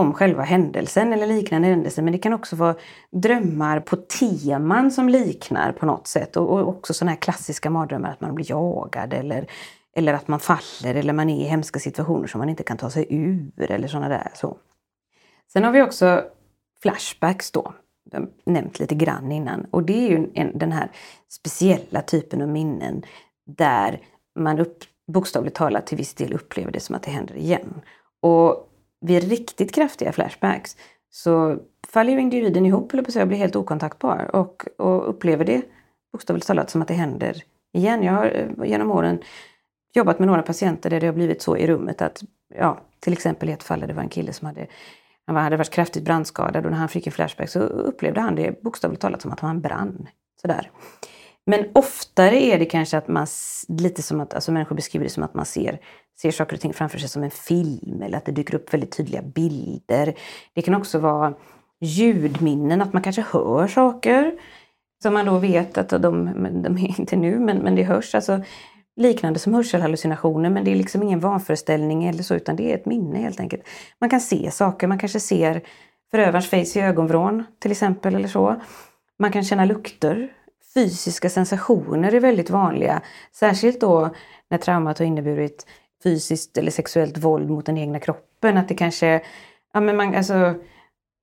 [0.00, 2.02] om själva händelsen eller liknande händelser.
[2.02, 2.74] Men det kan också vara
[3.12, 6.36] drömmar på teman som liknar på något sätt.
[6.36, 9.46] Och, och också sådana här klassiska mardrömmar att man blir jagad eller,
[9.96, 12.90] eller att man faller eller man är i hemska situationer som man inte kan ta
[12.90, 14.30] sig ur eller sådana där.
[14.34, 14.56] Så.
[15.52, 16.24] Sen har vi också
[16.82, 17.74] flashbacks då.
[18.10, 19.66] Jag nämnt lite grann innan.
[19.70, 20.90] Och det är ju en, den här
[21.28, 23.02] speciella typen av minnen
[23.46, 24.00] där
[24.38, 27.80] man upp, bokstavligt talat till viss del upplever det som att det händer igen.
[28.20, 28.69] Och
[29.00, 30.76] vid riktigt kraftiga flashbacks
[31.10, 35.62] så faller ju individen ihop eller på blir helt okontaktbar och, och upplever det
[36.12, 37.42] bokstavligt talat som att det händer
[37.72, 38.02] igen.
[38.02, 39.22] Jag har eh, genom åren
[39.94, 42.22] jobbat med några patienter där det har blivit så i rummet att,
[42.54, 44.66] ja, till exempel i ett fall där det var en kille som hade,
[45.26, 48.62] han hade varit kraftigt brandskadad och när han fick en flashback så upplevde han det
[48.62, 50.08] bokstavligt talat som att han brann.
[50.42, 50.70] Sådär.
[51.46, 53.26] Men oftare är det kanske att man,
[53.68, 55.80] lite som att, alltså människor beskriver det som att man ser,
[56.22, 58.96] ser saker och ting framför sig som en film eller att det dyker upp väldigt
[58.96, 60.14] tydliga bilder.
[60.54, 61.34] Det kan också vara
[61.80, 64.32] ljudminnen, att man kanske hör saker
[65.02, 66.00] som man då vet att de,
[66.62, 68.14] de är inte nu, men, men det hörs.
[68.14, 68.42] Alltså,
[68.96, 72.86] liknande som hörselhallucinationer, men det är liksom ingen vanföreställning eller så, utan det är ett
[72.86, 73.62] minne helt enkelt.
[74.00, 75.62] Man kan se saker, man kanske ser
[76.10, 78.60] förövarens face i ögonvrån till exempel eller så.
[79.18, 80.32] Man kan känna lukter
[80.74, 83.02] fysiska sensationer är väldigt vanliga.
[83.32, 84.14] Särskilt då
[84.50, 85.66] när traumat har inneburit
[86.02, 88.56] fysiskt eller sexuellt våld mot den egna kroppen.
[88.56, 89.22] Att det kanske,
[89.72, 90.54] ja men man, alltså,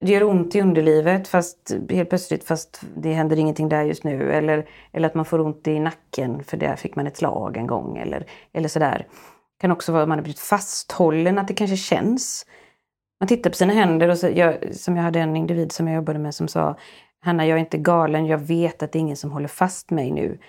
[0.05, 4.34] det gör ont i underlivet fast helt plötsligt fast det händer ingenting där just nu.
[4.34, 7.67] Eller, eller att man får ont i nacken för där fick man ett slag en
[7.67, 7.97] gång.
[7.97, 9.07] Eller, eller sådär.
[9.57, 12.45] Det kan också vara att man har blivit fasthållen, att det kanske känns.
[13.19, 15.95] Man tittar på sina händer och så, jag, som jag hade en individ som jag
[15.95, 16.75] jobbade med som sa
[17.19, 18.25] Hanna, jag är inte galen.
[18.25, 20.39] Jag vet att det är ingen som håller fast mig nu.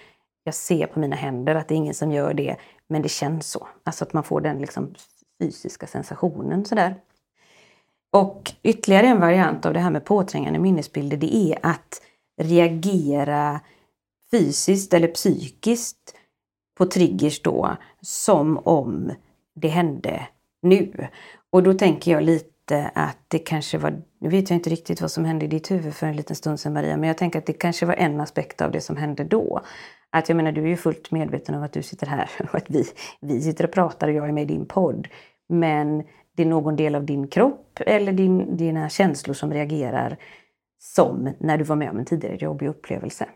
[0.45, 2.57] Jag ser på mina händer att det är ingen som gör det,
[2.89, 3.69] men det känns så.
[3.85, 4.95] Alltså att man får den liksom
[5.43, 6.97] fysiska sensationen sådär.
[8.13, 12.03] Och ytterligare en variant av det här med påträngande minnesbilder, det är att
[12.41, 13.61] reagera
[14.31, 16.15] fysiskt eller psykiskt
[16.79, 19.13] på triggers då som om
[19.55, 20.29] det hände
[20.63, 21.09] nu.
[21.51, 25.11] Och då tänker jag lite att det kanske var, nu vet jag inte riktigt vad
[25.11, 27.47] som hände i ditt huvud för en liten stund sedan Maria, men jag tänker att
[27.47, 29.61] det kanske var en aspekt av det som hände då.
[30.13, 32.71] Att jag menar, du är ju fullt medveten om att du sitter här och att
[32.71, 32.85] vi,
[33.21, 35.09] vi sitter och pratar och jag är med i din podd.
[35.49, 36.03] Men
[36.37, 40.17] det är någon del av din kropp eller din, dina känslor som reagerar
[40.81, 43.29] som när du var med om en tidigare jobbig upplevelse.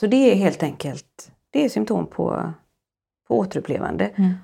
[0.00, 2.52] Så det är helt enkelt det är symptom på,
[3.28, 4.04] på återupplevande.
[4.04, 4.34] Mm.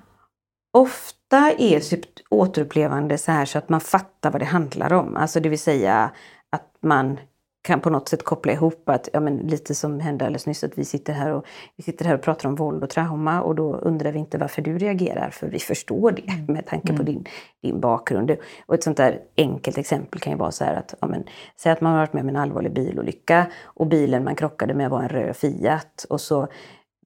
[0.71, 1.81] Ofta är
[2.29, 5.17] återupplevande så här så att man fattar vad det handlar om.
[5.17, 6.11] Alltså det vill säga
[6.49, 7.19] att man
[7.63, 10.77] kan på något sätt koppla ihop att, ja men lite som hände alldeles nyss, att
[10.77, 11.45] vi sitter här och,
[11.75, 14.61] vi sitter här och pratar om våld och trauma och då undrar vi inte varför
[14.61, 16.45] du reagerar, för vi förstår det mm.
[16.45, 17.05] med tanke på mm.
[17.05, 17.25] din,
[17.61, 18.35] din bakgrund.
[18.65, 21.23] Och ett sånt där enkelt exempel kan ju vara så här att, ja men,
[21.57, 24.89] säg att man har varit med om en allvarlig bilolycka och bilen man krockade med
[24.89, 26.47] var en röd Fiat och så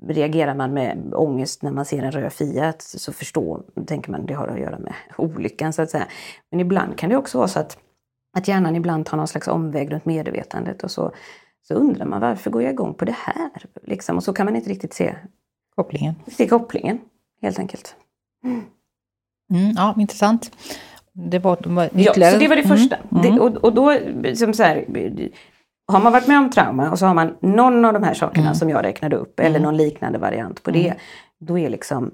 [0.08, 4.34] reagerar man med ångest när man ser en röd Fiat så förstår, tänker man det
[4.34, 6.08] har att göra med olyckan så att säga.
[6.52, 7.78] Men ibland kan det också vara så att,
[8.38, 11.12] att hjärnan ibland tar någon slags omväg runt medvetandet och så,
[11.68, 13.52] så undrar man varför går jag igång på det här?
[13.84, 14.18] Liksom.
[14.18, 15.16] Och så kan man inte riktigt se
[15.76, 16.16] kopplingen.
[16.28, 17.00] Se kopplingen,
[17.42, 17.96] helt enkelt.
[18.44, 18.64] Mm.
[19.54, 20.52] Mm, ja, intressant.
[21.14, 22.20] Det var, de var ytterligare...
[22.20, 22.96] Ja, så det var det första.
[22.96, 23.98] Mm, det, och, och då,
[24.36, 24.86] som så här,
[25.88, 28.46] har man varit med om trauma och så har man någon av de här sakerna
[28.46, 28.56] mm.
[28.56, 29.62] som jag räknade upp eller mm.
[29.62, 30.88] någon liknande variant på det.
[30.88, 30.98] Mm.
[31.40, 32.12] Då är liksom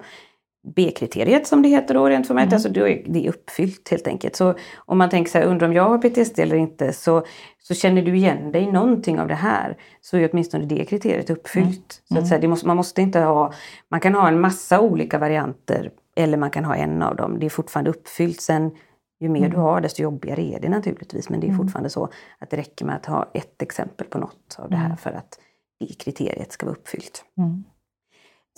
[0.76, 2.56] B-kriteriet som det heter då rent formellt, mm.
[2.56, 4.36] alltså då är det är uppfyllt helt enkelt.
[4.36, 7.24] Så om man tänker så här, undrar om jag har PTSD eller inte, så,
[7.60, 11.30] så känner du igen dig i någonting av det här, så är åtminstone det kriteriet
[11.30, 11.70] uppfyllt.
[11.70, 11.78] Mm.
[12.04, 12.26] Så att mm.
[12.26, 13.54] säga, måste, man måste inte ha,
[13.90, 17.46] man kan ha en massa olika varianter eller man kan ha en av dem, det
[17.46, 18.42] är fortfarande uppfyllt.
[18.42, 18.72] Sen
[19.20, 19.52] ju mer mm.
[19.52, 21.58] du har desto jobbigare är det naturligtvis, men det är mm.
[21.58, 22.10] fortfarande så
[22.40, 24.98] att det räcker med att ha ett exempel på något av det här mm.
[24.98, 25.40] för att
[25.80, 27.26] det kriteriet ska vara uppfyllt.
[27.38, 27.64] Mm.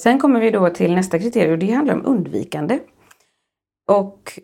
[0.01, 2.79] Sen kommer vi då till nästa kriterium och det handlar om undvikande.
[3.87, 4.39] Och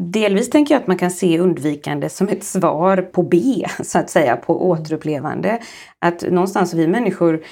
[0.00, 4.10] delvis tänker jag att man kan se undvikande som ett svar på B, så att
[4.10, 5.60] säga, på återupplevande.
[5.98, 7.44] Att någonstans vi människor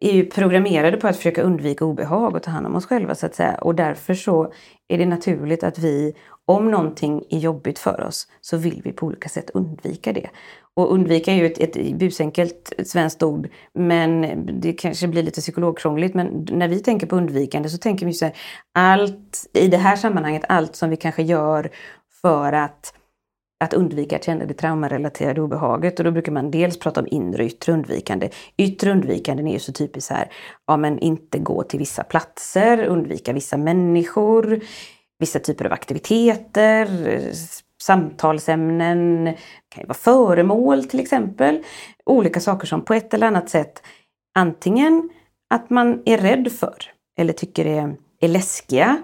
[0.00, 3.26] är ju programmerade på att försöka undvika obehag och ta hand om oss själva så
[3.26, 3.54] att säga.
[3.54, 4.52] Och därför så
[4.88, 9.06] är det naturligt att vi, om någonting är jobbigt för oss, så vill vi på
[9.06, 10.30] olika sätt undvika det.
[10.76, 16.14] Och undvika är ju ett, ett busenkelt svenskt ord, men det kanske blir lite psykologkrångligt.
[16.14, 18.34] Men när vi tänker på undvikande så tänker vi så här,
[18.74, 21.70] allt i det här sammanhanget, allt som vi kanske gör
[22.22, 22.94] för att
[23.64, 25.98] att undvika att känna det traumarelaterade obehaget.
[25.98, 28.30] Och då brukar man dels prata om inre och yttre undvikande.
[28.56, 30.32] Yttre undvikande är ju så typiskt här,
[30.66, 34.60] ja men inte gå till vissa platser, undvika vissa människor,
[35.18, 36.88] vissa typer av aktiviteter,
[37.82, 39.36] samtalsämnen, det
[39.68, 41.64] kan ju vara föremål till exempel.
[42.06, 43.82] Olika saker som på ett eller annat sätt
[44.34, 45.10] antingen
[45.50, 46.76] att man är rädd för
[47.18, 49.02] eller tycker är, är läskiga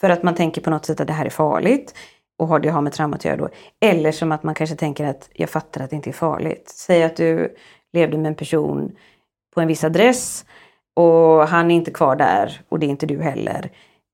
[0.00, 1.94] för att man tänker på något sätt att det här är farligt
[2.38, 3.48] och har det att ha med traumat att göra då.
[3.80, 6.68] Eller som att man kanske tänker att jag fattar att det inte är farligt.
[6.68, 7.56] Säg att du
[7.92, 8.96] levde med en person
[9.54, 10.44] på en viss adress
[10.94, 13.70] och han är inte kvar där och det är inte du heller.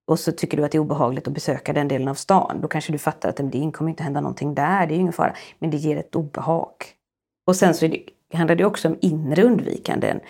[0.06, 2.60] Och så tycker du att det är obehagligt att besöka den delen av stan.
[2.60, 5.34] Då kanske du fattar att det kommer inte hända någonting där, det är ingen fara.
[5.58, 6.72] Men det ger ett obehag.
[7.46, 8.02] Och sen så det,
[8.32, 10.20] handlar det också om inre undvikanden.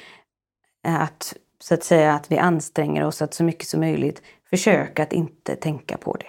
[0.89, 5.13] Att så att säga att vi anstränger oss att så mycket som möjligt försöka att
[5.13, 6.27] inte tänka på det.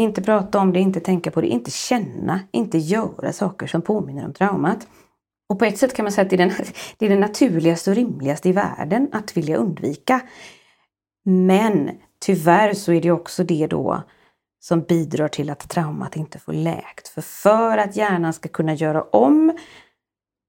[0.00, 4.24] Inte prata om det, inte tänka på det, inte känna, inte göra saker som påminner
[4.24, 4.86] om traumat.
[5.48, 6.52] Och på ett sätt kan man säga att det är, den,
[6.98, 10.20] det är det naturligaste och rimligaste i världen att vilja undvika.
[11.24, 11.90] Men
[12.24, 14.02] tyvärr så är det också det då
[14.60, 17.08] som bidrar till att traumat inte får läkt.
[17.08, 19.58] För för att hjärnan ska kunna göra om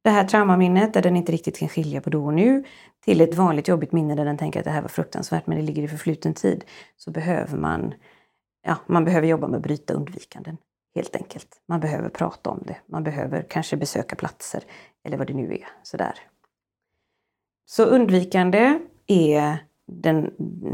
[0.04, 2.64] det här traumaminnet där den inte riktigt kan skilja på då och nu
[3.06, 5.64] till ett vanligt jobbigt minne där den tänker att det här var fruktansvärt men det
[5.64, 6.64] ligger i förfluten tid
[6.98, 7.94] så behöver man
[8.68, 10.58] ja, man behöver jobba med att bryta undvikanden.
[10.96, 11.62] Helt enkelt.
[11.68, 12.78] Man behöver prata om det.
[12.86, 14.64] Man behöver kanske besöka platser
[15.04, 15.68] eller vad det nu är.
[15.84, 16.20] Sådär.
[17.66, 19.58] Så undvikande är
[19.88, 20.32] den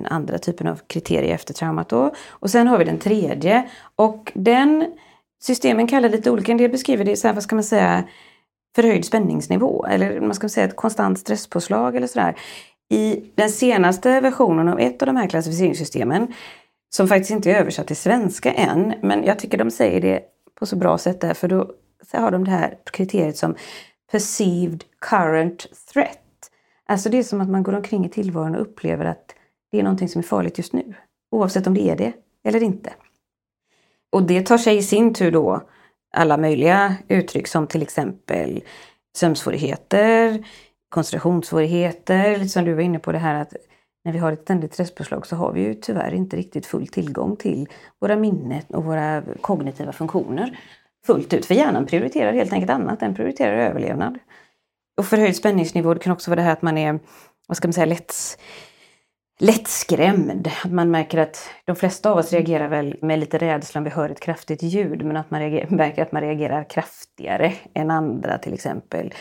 [0.10, 2.14] andra typen av kriterier efter traumat då.
[2.30, 4.94] Och sen har vi den tredje och den
[5.42, 6.52] systemen kallar lite olika.
[6.52, 8.04] En del beskriver det så vad ska man säga,
[8.76, 12.36] förhöjd spänningsnivå eller man ska säga ett konstant stresspåslag eller sådär.
[12.90, 16.34] I den senaste versionen av ett av de här klassificeringssystemen
[16.90, 20.22] som faktiskt inte är översatt till svenska än, men jag tycker de säger det
[20.60, 21.72] på så bra sätt där, för då
[22.14, 23.56] har de det här kriteriet som
[24.12, 26.18] perceived current threat.
[26.92, 29.36] Alltså det är som att man går omkring i tillvaron och upplever att
[29.72, 30.94] det är någonting som är farligt just nu,
[31.32, 32.14] oavsett om det är det
[32.44, 32.94] eller inte.
[34.12, 35.62] Och det tar sig i sin tur då
[36.14, 38.64] alla möjliga uttryck som till exempel
[39.18, 40.46] sömnsvårigheter,
[40.90, 43.54] koncentrationssvårigheter, som du var inne på det här att
[44.06, 47.36] när vi har ett ständigt stresspåslag så har vi ju tyvärr inte riktigt full tillgång
[47.36, 47.70] till
[48.02, 50.60] våra minnen och våra kognitiva funktioner
[51.06, 51.46] fullt ut.
[51.46, 54.20] För hjärnan prioriterar helt enkelt annat, den prioriterar överlevnad.
[55.02, 57.00] Och förhöjd spänningsnivå det kan också vara det här att man är,
[57.48, 58.14] vad ska man säga, lätt,
[59.40, 60.52] lättskrämd.
[60.64, 63.90] Att man märker att de flesta av oss reagerar väl med lite rädsla om vi
[63.90, 68.38] hör ett kraftigt ljud men att man reagerar, märker att man reagerar kraftigare än andra
[68.38, 69.14] till exempel.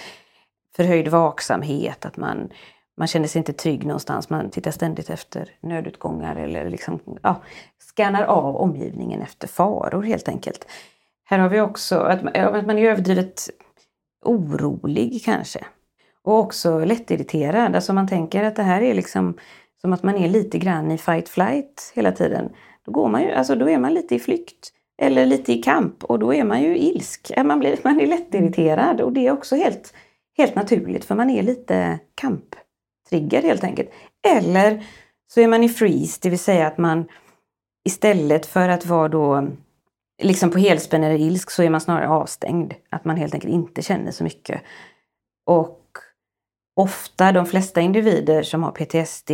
[0.76, 2.50] Förhöjd vaksamhet, att man
[2.96, 4.30] man känner sig inte trygg någonstans.
[4.30, 7.42] Man tittar ständigt efter nödutgångar eller liksom, ja,
[7.78, 10.66] skannar av omgivningen efter faror helt enkelt.
[11.24, 13.48] Här har vi också att man är överdrivet
[14.22, 15.64] orolig kanske.
[16.22, 17.74] Och också lättirriterad.
[17.74, 19.38] Alltså man tänker att det här är liksom
[19.80, 22.48] som att man är lite grann i fight flight hela tiden.
[22.86, 26.04] Då, går man ju, alltså då är man lite i flykt eller lite i kamp
[26.04, 27.32] och då är man ju ilsk.
[27.44, 29.94] Man, blir, man är lättirriterad och det är också helt,
[30.36, 33.90] helt naturligt för man är lite kamptriggad helt enkelt.
[34.26, 34.84] Eller
[35.26, 37.04] så är man i freeze, det vill säga att man
[37.84, 39.48] istället för att vara då
[40.20, 42.74] liksom på helspänn eller ilsk så är man snarare avstängd.
[42.90, 44.60] Att man helt enkelt inte känner så mycket.
[45.46, 45.80] Och
[46.76, 49.30] ofta, de flesta individer som har PTSD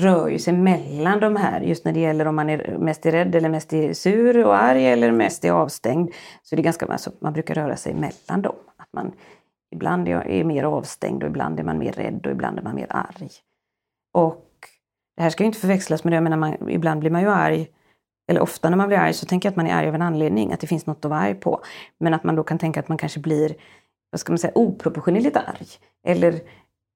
[0.00, 3.12] rör ju sig mellan de här, just när det gäller om man är mest är
[3.12, 6.10] rädd eller mest är sur och arg eller mest är avstängd.
[6.42, 8.56] Så det är ganska, alltså, man brukar röra sig mellan dem.
[8.76, 9.12] Att man
[9.70, 12.86] Ibland är mer avstängd och ibland är man mer rädd och ibland är man mer
[12.90, 13.30] arg.
[14.12, 14.48] Och
[15.16, 17.28] det här ska ju inte förväxlas med det, jag menar, man, ibland blir man ju
[17.28, 17.68] arg
[18.28, 20.02] eller ofta när man blir arg så tänker jag att man är arg av en
[20.02, 21.62] anledning, att det finns något att vara arg på.
[22.00, 23.54] Men att man då kan tänka att man kanske blir,
[24.10, 25.66] vad ska man säga, oproportionerligt arg.
[26.06, 26.40] Eller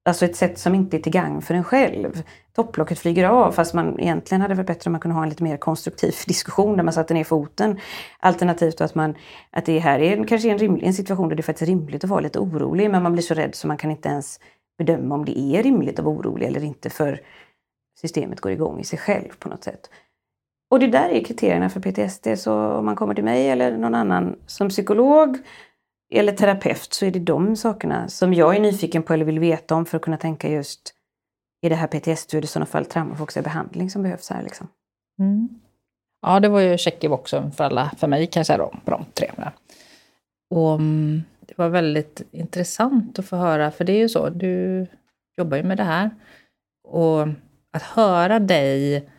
[0.05, 2.23] alltså ett sätt som inte är till gagn för en själv.
[2.55, 5.43] Topplocket flyger av fast man egentligen hade varit bättre om man kunde ha en lite
[5.43, 7.79] mer konstruktiv diskussion där man satte ner foten.
[8.19, 9.15] Alternativt att, man,
[9.51, 12.09] att det här är kanske en, rimlig, en situation där det är faktiskt rimligt att
[12.09, 14.39] vara lite orolig men man blir så rädd så man kan inte ens
[14.77, 17.21] bedöma om det är rimligt att vara orolig eller inte för
[18.01, 19.89] systemet går igång i sig själv på något sätt.
[20.73, 22.27] Och det där är kriterierna för PTSD.
[22.37, 25.37] Så om man kommer till mig eller någon annan som psykolog
[26.13, 29.75] eller terapeut så är det de sakerna som jag är nyfiken på eller vill veta
[29.75, 30.93] om för att kunna tänka just
[31.61, 34.43] är det här PTSD, och i sådana fall traumafokuserad behandling som behövs här?
[34.43, 34.67] Liksom.
[35.19, 35.49] Mm.
[36.21, 38.73] Ja, det var ju check i boxen för alla, för mig kan jag säga då,
[38.85, 39.31] på de tre.
[40.49, 44.87] Och mm, det var väldigt intressant att få höra, för det är ju så, du
[45.37, 46.09] jobbar ju med det här.
[46.83, 47.21] Och
[47.73, 49.09] att höra dig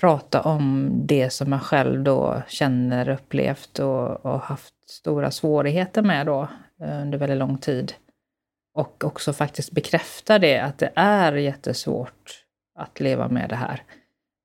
[0.00, 6.26] prata om det som man själv då känner, upplevt och, och haft stora svårigheter med
[6.26, 6.48] då
[6.82, 7.92] eh, under väldigt lång tid.
[8.74, 12.44] Och också faktiskt bekräfta det, att det är jättesvårt
[12.78, 13.82] att leva med det här.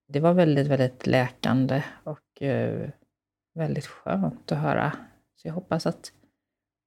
[0.08, 2.90] Det var väldigt, väldigt läkande och eh,
[3.56, 4.92] väldigt skönt att höra.
[5.36, 6.12] Så jag hoppas att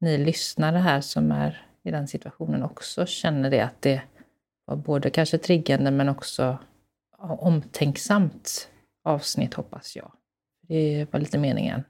[0.00, 4.02] ni lyssnare här som är i den situationen också känner det, att det
[4.64, 6.58] var både kanske triggande men också
[7.20, 8.68] omtänksamt
[9.04, 10.12] avsnitt hoppas jag.
[10.68, 11.82] Det var lite meningen.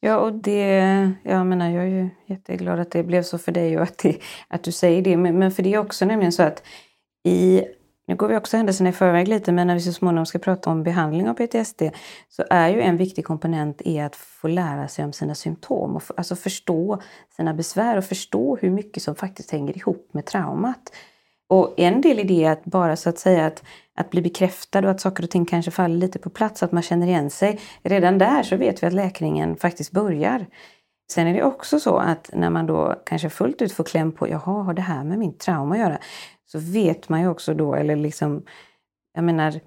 [0.00, 3.76] Ja, och det, jag menar, jag är ju jätteglad att det blev så för dig
[3.76, 4.18] och att, det,
[4.48, 5.16] att du säger det.
[5.16, 6.62] Men, men för det är också nämligen så att
[7.24, 7.62] i,
[8.06, 10.70] nu går vi också händelserna i förväg lite, men när vi så småningom ska prata
[10.70, 11.82] om behandling av PTSD
[12.28, 16.02] så är ju en viktig komponent är att få lära sig om sina symptom, och
[16.16, 17.02] alltså förstå
[17.36, 20.92] sina besvär och förstå hur mycket som faktiskt hänger ihop med traumat.
[21.50, 23.62] Och en del i det är att bara så att säga att,
[23.94, 26.82] att bli bekräftad och att saker och ting kanske faller lite på plats, att man
[26.82, 27.60] känner igen sig.
[27.82, 30.46] Redan där så vet vi att läkningen faktiskt börjar.
[31.12, 34.28] Sen är det också så att när man då kanske fullt ut får kläm på,
[34.28, 35.98] jaha, har det här med min trauma att göra?
[36.46, 38.42] Så vet man ju också då, eller liksom,
[39.14, 39.60] jag menar,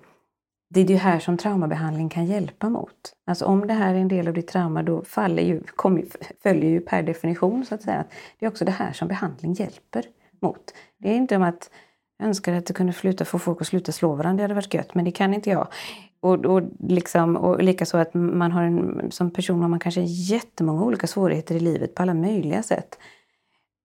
[0.70, 3.14] det är det här som traumabehandling kan hjälpa mot.
[3.28, 6.06] Alltså om det här är en del av ditt trauma då faller ju, kommer,
[6.44, 9.54] följer ju per definition så att säga att det är också det här som behandling
[9.54, 10.04] hjälper
[10.44, 10.74] mot.
[10.98, 11.70] Det är inte om att
[12.18, 14.74] jag önskar att det kunde sluta, få folk att sluta slå varandra, det hade varit
[14.74, 15.68] gött, men det kan inte jag.
[16.20, 20.84] Och, och, liksom, och likaså att man har en, som person har man kanske jättemånga
[20.84, 22.98] olika svårigheter i livet på alla möjliga sätt.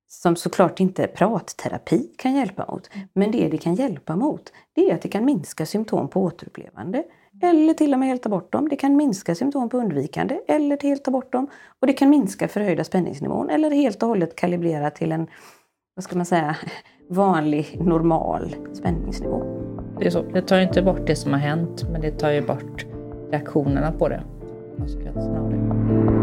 [0.08, 2.90] Som såklart inte pratterapi kan hjälpa mot.
[3.12, 7.04] Men det det kan hjälpa mot, det är att det kan minska symptom på återupplevande.
[7.42, 8.68] Eller till och med helt ta bort dem.
[8.68, 11.50] Det kan minska symptom på undvikande eller helt ta bort dem.
[11.80, 15.26] Och det kan minska förhöjda spänningsnivån eller helt och hållet kalibrera till en
[15.98, 16.56] vad ska man säga,
[17.08, 19.42] vanlig, normal spänningsnivå.
[19.98, 20.22] Det är så.
[20.22, 22.86] Det tar ju inte bort det som har hänt, men det tar ju bort
[23.30, 24.22] reaktionerna på det.
[24.78, 26.17] Konsekvenserna av det.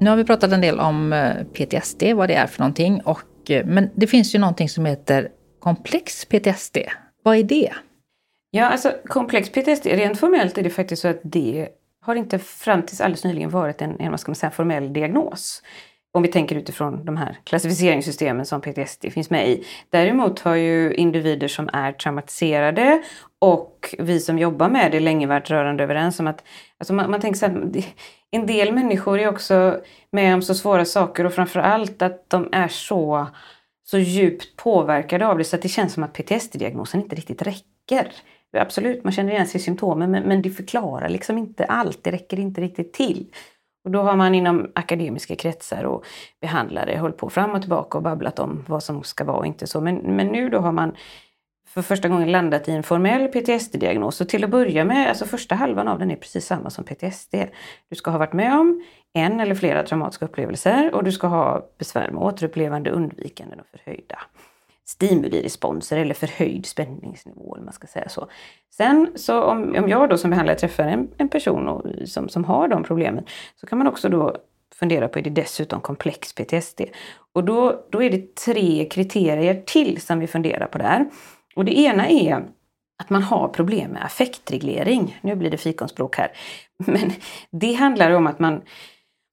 [0.00, 3.00] Nu har vi pratat en del om eh, PTSD, vad det är för någonting.
[3.00, 5.28] Och, eh, men det finns ju någonting som heter
[5.58, 6.78] komplex PTSD.
[7.22, 7.72] Vad är det?
[8.50, 11.68] Ja, alltså komplex PTSD, rent formellt är det faktiskt så att det
[12.02, 15.62] har inte fram tills alldeles nyligen varit en, en vad ska man säga, formell diagnos.
[16.12, 19.64] Om vi tänker utifrån de här klassificeringssystemen som PTSD finns med i.
[19.90, 23.02] Däremot har ju individer som är traumatiserade
[23.38, 26.44] och vi som jobbar med det länge varit rörande överens om att
[26.78, 27.84] alltså man, man tänker så här,
[28.30, 29.80] en del människor är också
[30.12, 33.26] med om så svåra saker och framförallt att de är så,
[33.84, 38.12] så djupt påverkade av det så att det känns som att PTSD-diagnosen inte riktigt räcker.
[38.56, 42.10] Absolut, man känner igen sig i symptomen men, men det förklarar liksom inte allt, det
[42.10, 43.26] räcker inte riktigt till.
[43.84, 46.04] Och då har man inom akademiska kretsar och
[46.40, 49.66] behandlare hållit på fram och tillbaka och babblat om vad som ska vara och inte
[49.66, 49.80] så.
[49.80, 50.96] Men, men nu då har man
[51.66, 54.20] för första gången landat i en formell PTSD-diagnos.
[54.20, 57.34] Och till att börja med, alltså första halvan av den är precis samma som PTSD.
[57.88, 61.66] Du ska ha varit med om en eller flera traumatiska upplevelser och du ska ha
[61.78, 64.18] besvär med återupplevande, undvikande och förhöjda
[64.90, 67.54] stimuliresponser eller förhöjd spänningsnivå.
[67.54, 68.28] Eller man ska säga så.
[68.70, 72.44] Sen så om, om jag då som behandlare träffar en, en person och, som, som
[72.44, 73.24] har de problemen
[73.56, 74.36] så kan man också då
[74.74, 76.80] fundera på, är det dessutom komplex PTSD?
[77.32, 81.06] Och då, då är det tre kriterier till som vi funderar på där.
[81.56, 82.44] Och det ena är
[82.98, 85.18] att man har problem med affektreglering.
[85.22, 86.32] Nu blir det fikonspråk här.
[86.78, 87.12] Men
[87.50, 88.62] det handlar om att man,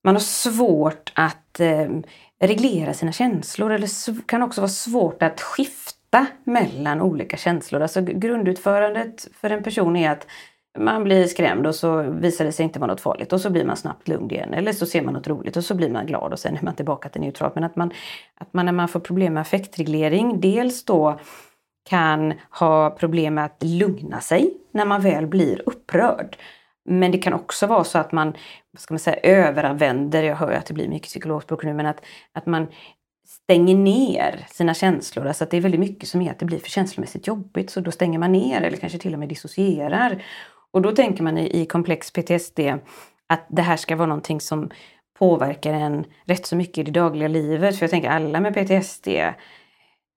[0.04, 1.88] man har svårt att eh,
[2.40, 7.82] reglera sina känslor eller kan också vara svårt att skifta mellan olika känslor.
[7.82, 10.26] Alltså grundutförandet för en person är att
[10.78, 13.64] man blir skrämd och så visar det sig inte vara något farligt och så blir
[13.64, 14.54] man snabbt lugn igen.
[14.54, 16.74] Eller så ser man något roligt och så blir man glad och sen är man
[16.74, 17.54] tillbaka till neutralt.
[17.54, 17.90] Men att man,
[18.34, 21.20] att man när man får problem med affektreglering dels då
[21.88, 26.36] kan ha problem med att lugna sig när man väl blir upprörd.
[26.88, 28.26] Men det kan också vara så att man,
[28.70, 32.04] vad ska man säga, överanvänder, jag hör att det blir mycket psykologspråk nu, men att,
[32.32, 32.66] att man
[33.28, 35.26] stänger ner sina känslor.
[35.26, 37.80] Alltså att det är väldigt mycket som är att det blir för känslomässigt jobbigt så
[37.80, 40.24] då stänger man ner eller kanske till och med dissocierar.
[40.70, 42.60] Och då tänker man i, i komplex PTSD
[43.26, 44.70] att det här ska vara någonting som
[45.18, 47.76] påverkar en rätt så mycket i det dagliga livet.
[47.78, 49.08] För jag tänker alla med PTSD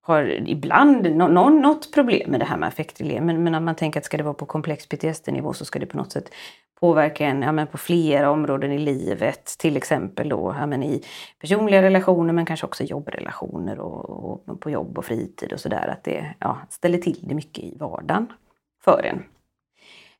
[0.02, 3.26] har ibland någon, något problem med det här med affektreglering.
[3.26, 5.86] Men, men om man tänker att ska det vara på komplex PTSD-nivå så ska det
[5.86, 6.34] på något sätt
[6.80, 9.56] påverka en ja, men på flera områden i livet.
[9.60, 11.04] Till exempel då, ja, men i
[11.40, 15.88] personliga relationer men kanske också jobbrelationer och, och på jobb och fritid och sådär.
[15.88, 18.28] Att det ja, ställer till det mycket i vardagen
[18.84, 19.24] för en.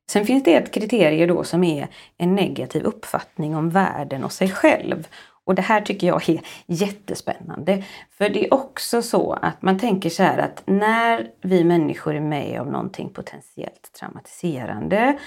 [0.10, 4.50] Sen finns det ett kriterium då som är en negativ uppfattning om världen och sig
[4.50, 5.08] själv.
[5.46, 7.84] Och det här tycker jag är jättespännande.
[8.10, 12.22] För det är också så att man tänker så här att när vi människor är
[12.22, 15.18] med om någonting potentiellt traumatiserande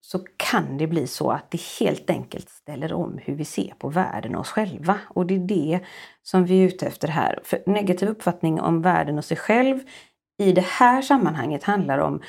[0.00, 3.88] så kan det bli så att det helt enkelt ställer om hur vi ser på
[3.88, 4.98] världen och oss själva.
[5.08, 5.80] Och det är det
[6.22, 7.40] som vi är ute efter här.
[7.44, 9.80] För negativ uppfattning om världen och sig själv
[10.38, 12.22] i det här sammanhanget handlar om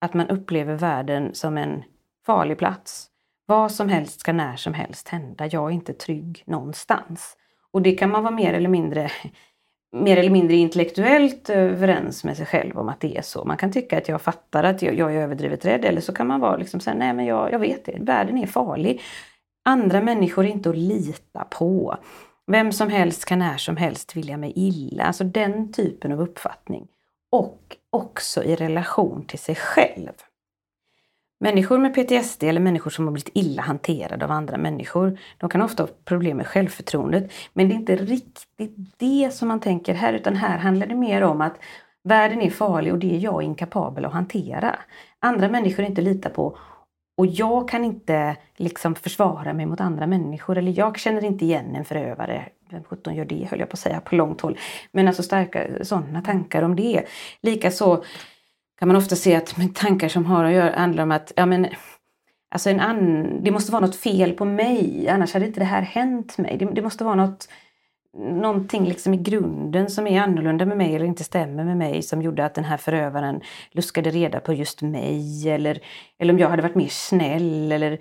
[0.00, 1.82] att man upplever världen som en
[2.26, 3.06] farlig plats.
[3.50, 5.46] Vad som helst ska när som helst hända.
[5.46, 7.36] Jag är inte trygg någonstans.
[7.70, 9.10] Och det kan man vara mer eller mindre
[9.92, 13.44] mer eller mindre intellektuellt överens med sig själv om att det är så.
[13.44, 16.26] Man kan tycka att jag fattar att jag, jag är överdrivet rädd eller så kan
[16.26, 19.00] man vara liksom så nej men jag, jag vet det, världen är farlig.
[19.64, 21.96] Andra människor är inte att lita på.
[22.46, 25.04] Vem som helst kan när som helst vilja mig illa.
[25.04, 26.86] Alltså den typen av uppfattning.
[27.30, 30.12] Och också i relation till sig själv.
[31.40, 35.62] Människor med PTSD eller människor som har blivit illa hanterade av andra människor, de kan
[35.62, 37.32] ofta ha problem med självförtroendet.
[37.52, 41.22] Men det är inte riktigt det som man tänker här, utan här handlar det mer
[41.22, 41.58] om att
[42.04, 44.76] världen är farlig och det är jag inkapabel att hantera.
[45.20, 46.58] Andra människor är inte lita på
[47.16, 51.76] och jag kan inte liksom försvara mig mot andra människor eller jag känner inte igen
[51.76, 52.48] en förövare.
[52.70, 54.58] Vem sjutton gör det höll jag på att säga på långt håll.
[54.92, 57.04] Men alltså starka sådana tankar om det.
[57.42, 58.02] Likaså
[58.78, 61.66] kan man ofta se att tankar som har att göra handlar om att ja, men,
[62.50, 65.82] alltså en an, det måste vara något fel på mig, annars hade inte det här
[65.82, 66.56] hänt mig.
[66.58, 67.48] Det, det måste vara något,
[68.18, 72.22] någonting liksom i grunden som är annorlunda med mig eller inte stämmer med mig som
[72.22, 73.40] gjorde att den här förövaren
[73.72, 75.48] luskade reda på just mig.
[75.48, 75.80] Eller,
[76.18, 77.98] eller om jag hade varit mer snäll eller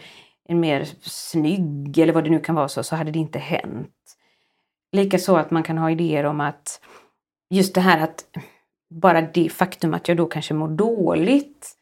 [0.49, 3.93] mer snygg eller vad det nu kan vara så, så hade det inte hänt.
[4.91, 6.81] Likaså att man kan ha idéer om att
[7.49, 8.25] just det här att
[8.89, 11.73] bara det faktum att jag då kanske mår dåligt,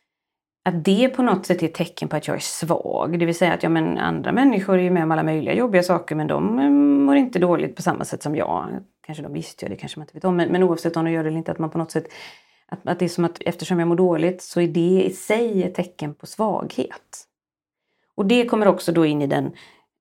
[0.65, 3.19] att det på något sätt är ett tecken på att jag är svag.
[3.19, 6.15] Det vill säga att ja, men andra människor är med om alla möjliga jobbiga saker
[6.15, 8.69] men de mm, mår inte dåligt på samma sätt som jag.
[9.05, 10.35] Kanske de visste, jag, det kanske man inte vet om.
[10.35, 12.07] Men, men oavsett om de gör det eller inte, att man på något sätt
[12.67, 15.63] att, att det är som att eftersom jag mår dåligt så är det i sig
[15.63, 17.27] ett tecken på svaghet.
[18.15, 19.53] Och det kommer också då in i den,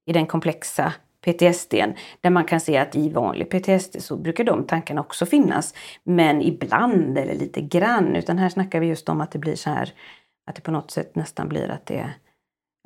[0.07, 0.93] i den komplexa
[1.25, 1.75] PTSD,
[2.21, 5.75] där man kan se att i vanlig PTSD så brukar de tankarna också finnas.
[6.03, 9.71] Men ibland eller lite grann, utan här snackar vi just om att det blir så
[9.71, 9.93] här
[10.47, 12.15] att det på något sätt nästan blir att det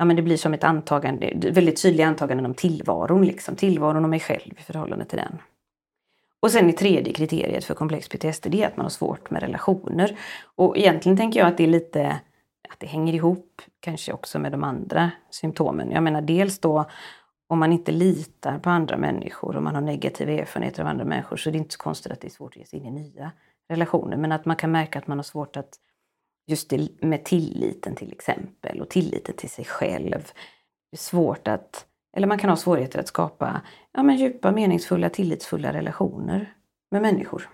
[0.00, 3.56] Ja men det blir som ett antagande, väldigt tydliga antaganden om tillvaron, liksom.
[3.56, 5.38] tillvaron och mig själv i förhållande till den.
[6.40, 9.42] Och sen i tredje kriteriet för komplex PTSD, det är att man har svårt med
[9.42, 10.18] relationer.
[10.56, 12.20] Och egentligen tänker jag att det är lite,
[12.68, 15.90] att det hänger ihop kanske också med de andra symptomen.
[15.90, 16.84] Jag menar dels då
[17.48, 21.36] om man inte litar på andra människor och man har negativa erfarenheter av andra människor
[21.36, 22.90] så är det inte så konstigt att det är svårt att ge sig in i
[22.90, 23.32] nya
[23.68, 24.16] relationer.
[24.16, 25.78] Men att man kan märka att man har svårt att
[26.46, 30.32] just det, med tilliten till exempel och tilliten till sig själv.
[30.90, 33.62] Det är svårt att, eller man kan ha svårigheter att skapa
[33.92, 36.54] ja, men djupa, meningsfulla, tillitsfulla relationer
[36.90, 37.48] med människor.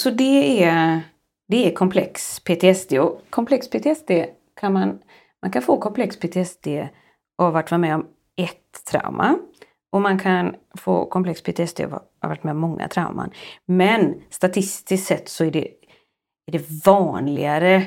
[0.00, 1.00] Så det är,
[1.48, 4.10] det är komplex PTSD och komplex PTSD
[4.54, 5.02] kan man,
[5.42, 6.66] man kan få komplex PTSD
[7.38, 8.06] och varit med om
[8.36, 9.38] ett trauma.
[9.90, 13.30] Och man kan få komplex PTSD av att ha varit med om många trauman.
[13.66, 15.68] Men statistiskt sett så är det,
[16.46, 17.86] är det vanligare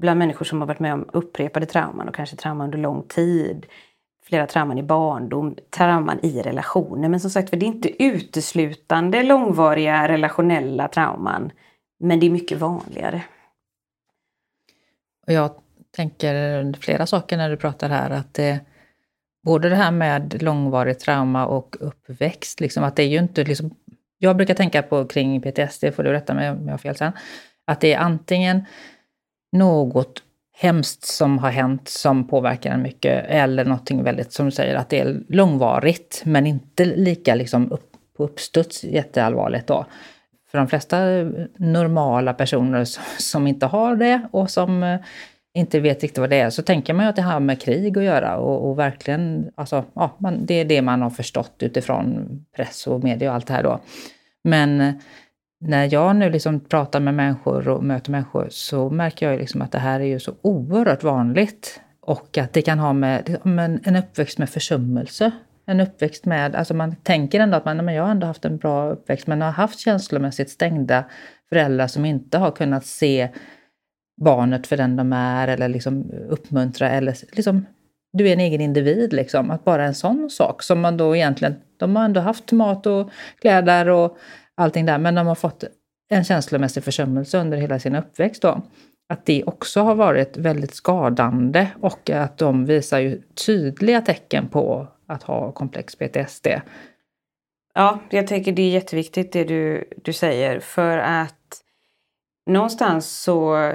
[0.00, 3.66] bland människor som har varit med om upprepade trauman och kanske trauman under lång tid.
[4.22, 7.08] Flera trauman i barndom, trauman i relationer.
[7.08, 11.52] Men som sagt det är inte uteslutande långvariga relationella trauman.
[11.98, 13.24] Men det är mycket vanligare.
[15.26, 15.50] Och jag
[15.96, 18.10] tänker flera saker när du pratar här.
[18.10, 18.60] Att det
[19.44, 23.70] både det här med långvarigt trauma och uppväxt, liksom, att det är ju inte liksom,
[24.18, 27.12] jag brukar tänka på kring PTSD, får du rätta mig om jag har fel sen,
[27.66, 28.64] att det är antingen
[29.52, 30.22] något
[30.58, 34.88] hemskt som har hänt som påverkar en mycket, eller någonting väldigt, som du säger, att
[34.88, 39.86] det är långvarigt, men inte lika liksom upp, på uppstuds jätteallvarligt då.
[40.50, 40.98] För de flesta
[41.56, 42.84] normala personer
[43.18, 45.00] som inte har det och som eh,
[45.56, 47.98] inte vet riktigt vad det är, så tänker man ju att det har med krig
[47.98, 52.28] att göra och, och verkligen, alltså, ja, man, det är det man har förstått utifrån
[52.56, 53.80] press och media och allt det här då.
[54.44, 54.94] Men eh,
[55.60, 59.72] när jag nu liksom pratar med människor och möter människor så märker jag liksom att
[59.72, 61.80] det här är ju så oerhört vanligt.
[62.00, 65.30] Och att det kan ha med, med en uppväxt med försummelse.
[65.66, 68.56] En uppväxt med, alltså man tänker ändå att man, men jag har ändå haft en
[68.56, 71.04] bra uppväxt, men har haft känslomässigt stängda
[71.48, 73.28] föräldrar som inte har kunnat se
[74.16, 77.66] barnet för den de är eller liksom uppmuntra eller liksom,
[78.12, 79.50] du är en egen individ liksom.
[79.50, 83.10] Att bara en sån sak som man då egentligen, de har ändå haft mat och
[83.40, 84.18] kläder och
[84.54, 85.64] allting där, men de har fått
[86.08, 88.62] en känslomässig försummelse under hela sin uppväxt då.
[89.08, 94.88] Att det också har varit väldigt skadande och att de visar ju tydliga tecken på
[95.06, 96.46] att ha komplex PTSD.
[97.74, 101.62] Ja, jag tänker det är jätteviktigt det du, du säger för att
[102.50, 103.72] någonstans så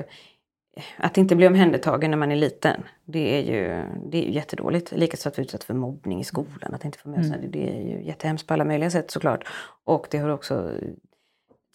[0.97, 4.91] att inte bli omhändertagen när man är liten, det är ju, det är ju jättedåligt.
[4.91, 7.51] Likaså att vara utsatt för mobbning i skolan, att inte få med sig mm.
[7.51, 7.59] det.
[7.59, 9.43] Det är ju jättehemskt på alla möjliga sätt såklart.
[9.85, 10.71] Och det har också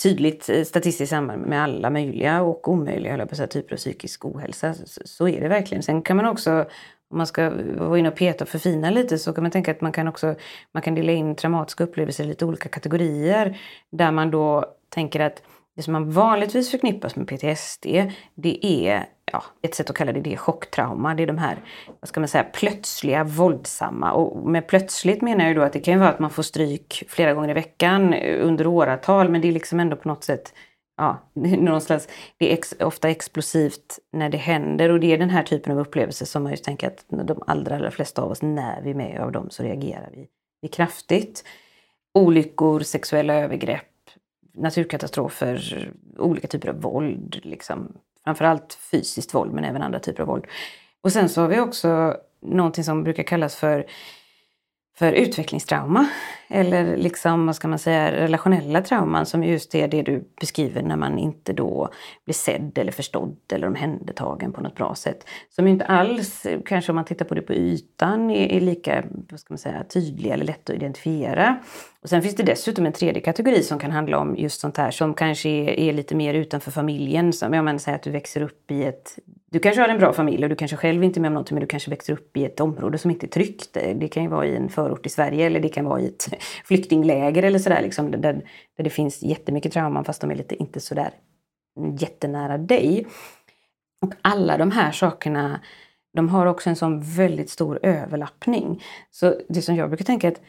[0.02, 4.24] tydligt eh, statistiskt samband med alla möjliga och omöjliga höll på säga, typer av psykisk
[4.24, 4.74] ohälsa.
[4.74, 5.82] Så, så, är det verkligen.
[5.82, 6.64] Sen kan man också,
[7.10, 9.80] om man ska vara inne och peta och förfina lite, så kan man tänka att
[9.80, 10.34] man kan också
[10.72, 13.58] man kan dela in traumatiska upplevelser i lite olika kategorier.
[13.90, 15.42] Där man då tänker att
[15.76, 17.86] det som man vanligtvis förknippas med PTSD,
[18.34, 21.14] det är, ja, ett sätt att kalla det, det är chocktrauma.
[21.14, 21.56] Det är de här,
[22.00, 24.12] vad ska man säga, plötsliga, våldsamma.
[24.12, 27.04] Och med plötsligt menar jag då att det kan ju vara att man får stryk
[27.08, 30.52] flera gånger i veckan eh, under åratal, men det är liksom ändå på något sätt
[30.96, 35.42] Ja, någonstans, det är ex, ofta explosivt när det händer och det är den här
[35.42, 38.82] typen av upplevelser som man just tänker att de allra, allra flesta av oss, när
[38.82, 40.28] vi är med av dem så reagerar vi,
[40.62, 41.44] vi kraftigt.
[42.14, 43.84] Olyckor, sexuella övergrepp,
[44.56, 47.40] naturkatastrofer, olika typer av våld.
[47.42, 47.92] Liksom.
[48.24, 50.44] Framförallt fysiskt våld men även andra typer av våld.
[51.00, 53.86] Och sen så har vi också någonting som brukar kallas för
[54.98, 56.08] för utvecklingstrauma.
[56.48, 60.96] Eller liksom, vad ska man säga, relationella trauman som just är det du beskriver när
[60.96, 61.88] man inte då
[62.24, 65.28] blir sedd eller förstådd eller omhändertagen på något bra sätt.
[65.50, 69.40] Som inte alls, kanske om man tittar på det på ytan, är, är lika vad
[69.40, 71.56] ska man säga, tydliga eller lätta att identifiera.
[72.02, 74.90] Och sen finns det dessutom en tredje kategori som kan handla om just sånt här
[74.90, 77.32] som kanske är, är lite mer utanför familjen.
[77.32, 79.18] Som ja men säg att du växer upp i ett
[79.50, 81.54] du kanske har en bra familj och du kanske själv inte är med om någonting
[81.54, 83.76] men du kanske växer upp i ett område som inte är tryggt.
[83.76, 86.06] Eh, det kan ju vara i en förort i Sverige eller det kan vara i
[86.06, 86.28] ett
[86.64, 88.18] flyktingläger eller sådär liksom, där,
[88.76, 91.10] där det finns jättemycket trauman fast de är lite inte sådär
[91.98, 93.06] jättenära dig.
[94.02, 95.60] Och alla de här sakerna
[96.16, 98.82] de har också en sån väldigt stor överlappning.
[99.10, 100.40] Så det som jag brukar tänka är att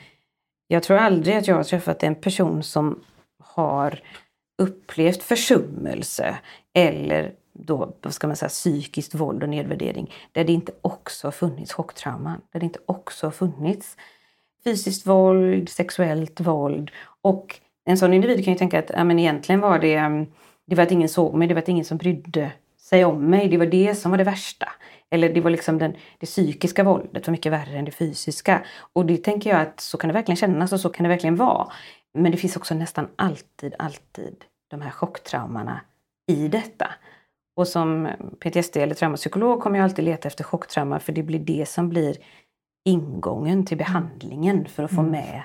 [0.67, 3.03] jag tror aldrig att jag har träffat en person som
[3.39, 3.99] har
[4.61, 6.37] upplevt försummelse
[6.73, 11.31] eller då, vad ska man säga, psykiskt våld och nedvärdering, där det inte också har
[11.31, 13.97] funnits chocktrauman, där det inte också har funnits
[14.63, 16.91] fysiskt våld, sexuellt våld.
[17.21, 20.25] Och en sån individ kan ju tänka att ja, men egentligen var det, mm,
[20.65, 23.47] det var att ingen såg mig, det var att ingen som brydde sig om mig,
[23.47, 24.69] det var det som var det värsta.
[25.09, 28.65] Eller det var liksom den, det psykiska våldet var mycket värre än det fysiska.
[28.93, 31.35] Och det tänker jag att så kan det verkligen kännas och så kan det verkligen
[31.35, 31.71] vara.
[32.13, 34.35] Men det finns också nästan alltid, alltid
[34.67, 35.81] de här chocktraumorna
[36.27, 36.87] i detta.
[37.57, 38.09] Och som
[38.39, 42.17] PTSD eller traumapsykolog kommer jag alltid leta efter chocktrauma för det blir det som blir
[42.85, 45.11] ingången till behandlingen för att få mm.
[45.11, 45.43] med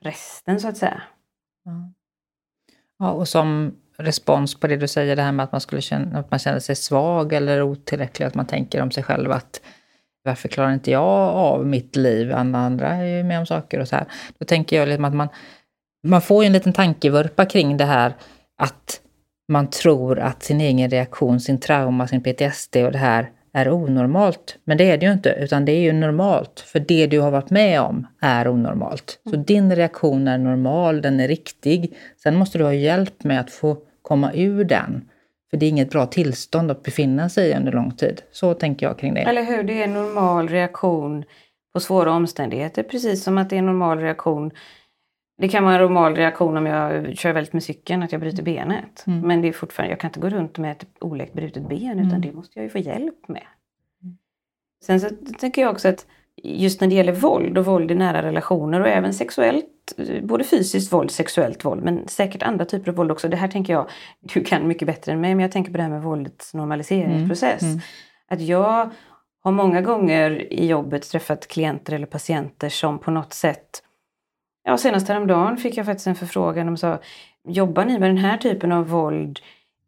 [0.00, 1.02] resten så att säga.
[2.98, 6.18] Ja, och som respons på det du säger, det här med att man, skulle känna,
[6.18, 9.60] att man känner sig svag eller otillräcklig, att man tänker om sig själv att
[10.22, 12.32] varför klarar inte jag av mitt liv?
[12.32, 14.06] Alla andra är ju med om saker och så här.
[14.38, 15.28] Då tänker jag liksom att man,
[16.06, 18.14] man får ju en liten tankevurpa kring det här
[18.58, 19.00] att
[19.48, 24.58] man tror att sin egen reaktion, sin trauma, sin PTSD och det här är onormalt.
[24.64, 26.60] Men det är det ju inte, utan det är ju normalt.
[26.60, 29.20] För det du har varit med om är onormalt.
[29.24, 29.44] Så mm.
[29.44, 31.96] din reaktion är normal, den är riktig.
[32.22, 35.08] Sen måste du ha hjälp med att få komma ur den.
[35.50, 38.22] För det är inget bra tillstånd att befinna sig i under lång tid.
[38.32, 39.20] Så tänker jag kring det.
[39.20, 41.24] Eller hur, det är en normal reaktion
[41.72, 42.82] på svåra omständigheter.
[42.82, 44.50] Precis som att det är en normal reaktion
[45.38, 48.42] det kan vara en normal reaktion om jag kör väldigt med cykeln, att jag bryter
[48.42, 49.04] benet.
[49.06, 49.20] Mm.
[49.20, 52.10] Men det är fortfarande, jag kan inte gå runt med ett oläkt brutet ben utan
[52.10, 52.20] mm.
[52.20, 53.42] det måste jag ju få hjälp med.
[54.02, 54.18] Mm.
[54.84, 55.08] Sen så
[55.38, 56.06] tänker jag också att
[56.42, 59.64] just när det gäller våld och våld i nära relationer och även sexuellt,
[60.22, 63.28] både fysiskt våld, sexuellt våld, men säkert andra typer av våld också.
[63.28, 63.88] Det här tänker jag,
[64.20, 67.62] du kan mycket bättre än mig, men jag tänker på det här med våldets normaliseringsprocess.
[67.62, 67.72] Mm.
[67.72, 67.82] Mm.
[68.28, 68.90] Att jag
[69.40, 73.82] har många gånger i jobbet träffat klienter eller patienter som på något sätt
[74.68, 76.66] Ja, senast häromdagen fick jag faktiskt en förfrågan.
[76.66, 76.98] De sa,
[77.48, 79.40] jobbar ni med den här typen av våld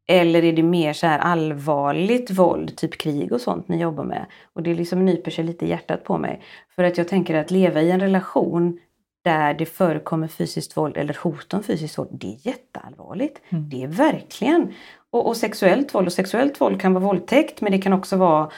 [0.09, 4.27] eller är det mer så här allvarligt våld, typ krig och sånt ni jobbar med?
[4.53, 6.43] Och det liksom nyper sig lite i hjärtat på mig.
[6.75, 8.79] För att jag tänker att leva i en relation
[9.25, 13.41] där det förekommer fysiskt våld eller hot om fysiskt våld, det är jätteallvarligt.
[13.49, 13.69] Mm.
[13.69, 14.73] Det är verkligen.
[15.11, 18.51] Och, och, sexuellt våld, och sexuellt våld kan vara våldtäkt men det kan också vara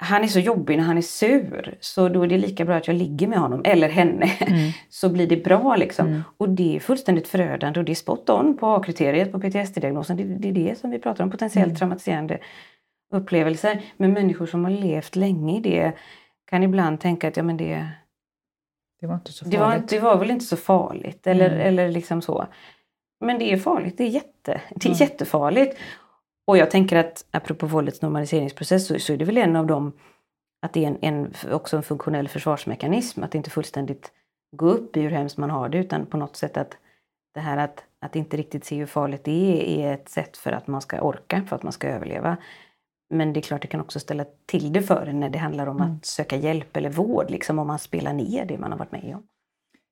[0.00, 2.86] han är så jobbig när han är sur så då är det lika bra att
[2.86, 4.26] jag ligger med honom eller henne.
[4.40, 4.70] Mm.
[4.88, 6.06] så blir det bra liksom.
[6.06, 6.22] Mm.
[6.36, 10.16] Och det är fullständigt förödande och det är spot on på A-kriteriet på PTSD-diagnosen.
[10.16, 11.76] Det, det, är det som vi pratar om, potentiellt mm.
[11.76, 12.38] traumatiserande
[13.12, 13.82] upplevelser.
[13.96, 15.92] Men människor som har levt länge i det
[16.50, 17.88] kan ibland tänka att ja men det
[19.00, 19.58] det var inte så farligt.
[19.58, 21.60] Det var, det var väl inte så farligt eller, mm.
[21.60, 22.46] eller liksom så.
[23.20, 24.98] Men det är farligt, det är, jätte, det är mm.
[24.98, 25.78] jättefarligt.
[26.48, 29.92] Och jag tänker att apropå våldets normaliseringsprocess så, så är det väl en av dem
[30.62, 33.22] att det är en, en, också en funktionell försvarsmekanism.
[33.22, 34.12] Att inte fullständigt
[34.56, 36.76] gå upp i hur hemskt man har det utan på något sätt att
[37.34, 40.52] det här att, att inte riktigt se hur farligt det är, är ett sätt för
[40.52, 42.36] att man ska orka, för att man ska överleva.
[43.14, 45.66] Men det är klart det kan också ställa till det för en när det handlar
[45.66, 45.96] om mm.
[45.96, 49.14] att söka hjälp eller vård, liksom om man spelar ner det man har varit med
[49.14, 49.22] om.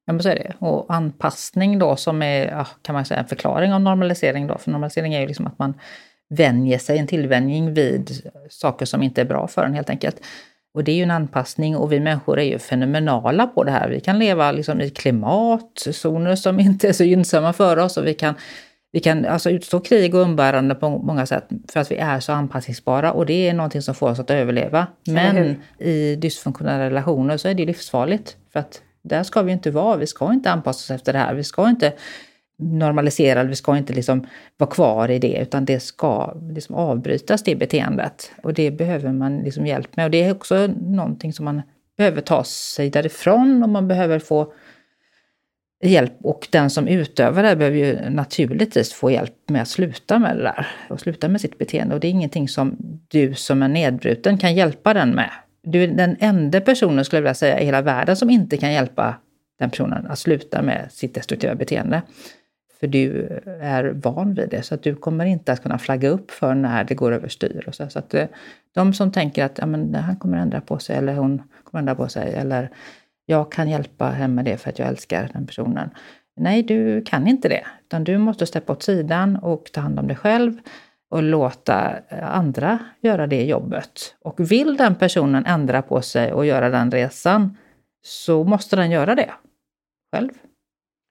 [0.04, 0.54] Ja, men så är det.
[0.58, 4.58] Och anpassning då som är, kan man säga, en förklaring av normalisering då.
[4.58, 5.74] För normalisering är ju liksom att man
[6.28, 10.20] vänjer sig, en tillvänjning vid saker som inte är bra för en helt enkelt.
[10.74, 13.88] Och det är ju en anpassning och vi människor är ju fenomenala på det här.
[13.88, 18.14] Vi kan leva liksom i klimatzoner som inte är så gynnsamma för oss och vi
[18.14, 18.34] kan,
[18.92, 22.32] vi kan alltså utstå krig och umbärande på många sätt för att vi är så
[22.32, 24.86] anpassningsbara och det är någonting som får oss att överleva.
[25.06, 29.96] Men i dysfunktionella relationer så är det livsfarligt för att där ska vi inte vara.
[29.96, 31.34] Vi ska inte anpassa oss efter det här.
[31.34, 31.92] Vi ska inte
[32.58, 34.26] normaliserad, vi ska inte liksom
[34.56, 38.32] vara kvar i det utan det ska liksom avbrytas det beteendet.
[38.42, 40.04] Och det behöver man liksom hjälp med.
[40.04, 41.62] Och det är också någonting som man
[41.96, 44.52] behöver ta sig därifrån och man behöver få
[45.84, 46.12] hjälp.
[46.22, 50.42] Och den som utövar det behöver ju naturligtvis få hjälp med att sluta med det
[50.42, 50.66] där.
[50.90, 51.94] Och sluta med sitt beteende.
[51.94, 52.76] Och det är ingenting som
[53.08, 55.30] du som är nedbruten kan hjälpa den med.
[55.62, 58.72] Du är den enda personen, skulle jag vilja säga, i hela världen som inte kan
[58.72, 59.14] hjälpa
[59.58, 62.02] den personen att sluta med sitt destruktiva beteende.
[62.80, 63.28] För du
[63.60, 66.84] är van vid det, så att du kommer inte att kunna flagga upp för när
[66.84, 67.64] det går överstyr.
[67.66, 67.88] Och så.
[67.88, 68.26] så att eh,
[68.74, 71.94] de som tänker att ja, men, han kommer ändra på sig eller hon kommer ändra
[71.94, 72.70] på sig eller
[73.26, 75.90] jag kan hjälpa henne med det för att jag älskar den personen.
[76.36, 77.66] Nej, du kan inte det.
[77.82, 80.52] Utan du måste steppa åt sidan och ta hand om dig själv
[81.10, 84.14] och låta eh, andra göra det jobbet.
[84.20, 87.56] Och vill den personen ändra på sig och göra den resan
[88.02, 89.30] så måste den göra det
[90.14, 90.30] själv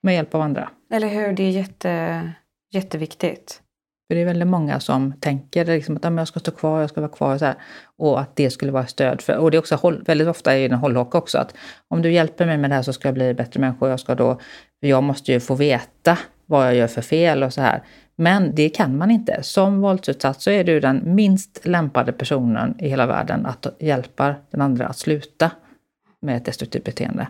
[0.05, 0.69] med hjälp av andra.
[0.91, 2.31] Eller hur, det är jätte,
[2.71, 3.61] jätteviktigt.
[4.07, 7.01] För det är väldigt många som tänker liksom att jag ska stå kvar, jag ska
[7.01, 7.55] vara kvar och så här,
[7.97, 9.21] Och att det skulle vara stöd.
[9.21, 11.55] För, och det är också väldigt ofta i en hållhaka också att
[11.87, 13.89] om du hjälper mig med det här så ska jag bli bättre människa.
[13.89, 14.39] Jag, ska då,
[14.79, 17.83] jag måste ju få veta vad jag gör för fel och så här.
[18.15, 19.43] Men det kan man inte.
[19.43, 24.61] Som våldsutsatt så är du den minst lämpade personen i hela världen att hjälpa den
[24.61, 25.51] andra att sluta
[26.21, 27.27] med ett destruktivt beteende.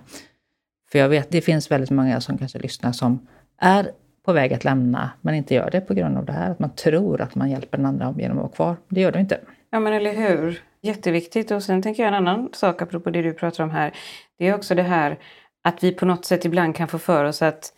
[0.95, 3.27] För jag vet, det finns väldigt många som kanske lyssnar som
[3.57, 3.91] är
[4.25, 6.51] på väg att lämna, men inte gör det på grund av det här.
[6.51, 8.75] Att man tror att man hjälper den andra genom att vara kvar.
[8.89, 9.39] Det gör du inte.
[9.69, 10.61] Ja men eller hur.
[10.81, 11.51] Jätteviktigt.
[11.51, 13.93] Och sen tänker jag en annan sak apropå det du pratar om här.
[14.37, 15.17] Det är också det här
[15.63, 17.73] att vi på något sätt ibland kan få för oss att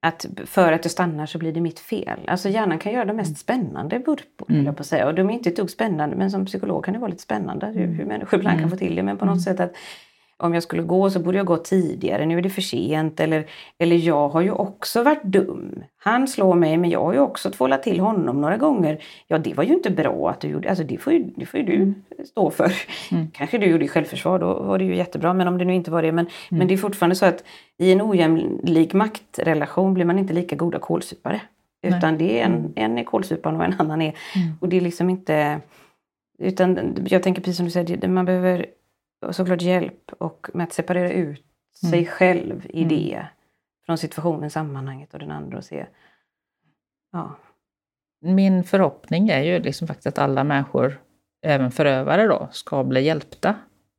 [0.00, 2.20] att för att det stannar så blir det mitt fel.
[2.26, 4.66] Alltså hjärnan kan göra de mest spännande vurpor, mm.
[4.66, 5.06] jag på säga.
[5.06, 7.66] Och de är inte ett dugg spännande, men som psykolog kan det vara lite spännande
[7.66, 8.62] hur, hur människor ibland mm.
[8.62, 9.02] kan få till det.
[9.02, 9.40] Men på något mm.
[9.42, 9.72] sätt att
[10.40, 13.20] om jag skulle gå så borde jag gå tidigare, nu är det för sent.
[13.20, 13.46] Eller,
[13.78, 15.82] eller jag har ju också varit dum.
[15.98, 19.02] Han slår mig men jag har ju också tvålat till honom några gånger.
[19.26, 21.60] Ja det var ju inte bra att du gjorde, alltså det får ju, det får
[21.60, 21.94] ju du mm.
[22.24, 22.72] stå för.
[23.10, 23.30] Mm.
[23.30, 25.32] Kanske du gjorde i självförsvar, då var det ju jättebra.
[25.32, 26.12] Men om det nu inte var det.
[26.12, 26.58] Men, mm.
[26.58, 27.44] men det är fortfarande så att
[27.78, 31.40] i en ojämlik maktrelation blir man inte lika goda kålsupare.
[31.82, 32.18] Utan Nej.
[32.18, 32.72] det är en, mm.
[32.76, 34.14] en är kålsuparen och en annan är...
[34.36, 34.52] Mm.
[34.60, 35.60] Och det är liksom inte...
[36.38, 38.66] Utan jag tänker precis som du säger, man behöver
[39.30, 41.44] såklart hjälp och med att separera ut
[41.82, 41.90] mm.
[41.90, 42.88] sig själv i mm.
[42.88, 43.26] det.
[43.86, 45.86] Från situationen, sammanhanget och den andra och se.
[47.12, 47.36] Ja.
[48.20, 51.00] Min förhoppning är ju liksom faktiskt att alla människor,
[51.42, 53.54] även förövare då, ska bli hjälpta.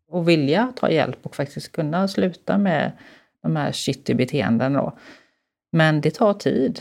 [0.08, 2.92] Och vilja ta hjälp och faktiskt kunna sluta med
[3.42, 4.98] de här shitty beteenden då.
[5.72, 6.80] Men det tar tid.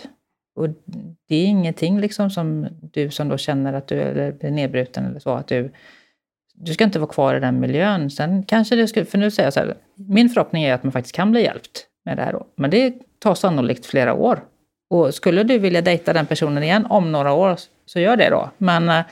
[0.55, 0.69] Och
[1.29, 5.31] det är ingenting liksom som du som då känner att du är nedbruten eller så,
[5.31, 5.73] att du
[6.62, 8.11] du ska inte vara kvar i den miljön.
[8.11, 10.93] Sen kanske det skulle, för nu säger jag så här, min förhoppning är att man
[10.93, 12.47] faktiskt kan bli hjälpt med det här då.
[12.57, 14.41] Men det tar sannolikt flera år.
[14.91, 17.57] Och skulle du vilja dejta den personen igen om några år,
[17.87, 18.51] så gör det då.
[18.59, 19.05] Men äh,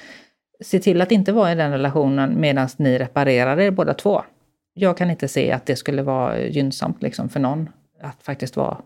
[0.64, 4.22] se till att inte vara i den relationen medan ni reparerar er båda två.
[4.74, 7.68] Jag kan inte se att det skulle vara gynnsamt liksom för någon
[8.02, 8.76] att faktiskt vara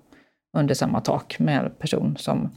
[0.56, 2.50] under samma tak med en person som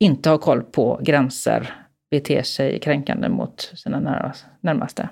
[0.00, 1.74] inte har koll på gränser,
[2.10, 4.26] beter sig kränkande mot sina
[4.60, 5.08] närmaste.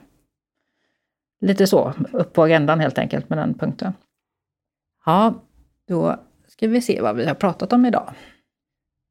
[1.40, 3.92] Lite så, upp på agendan helt enkelt med den punkten.
[5.04, 5.34] Ja,
[5.88, 6.16] då
[6.48, 8.12] ska vi se vad vi har pratat om idag.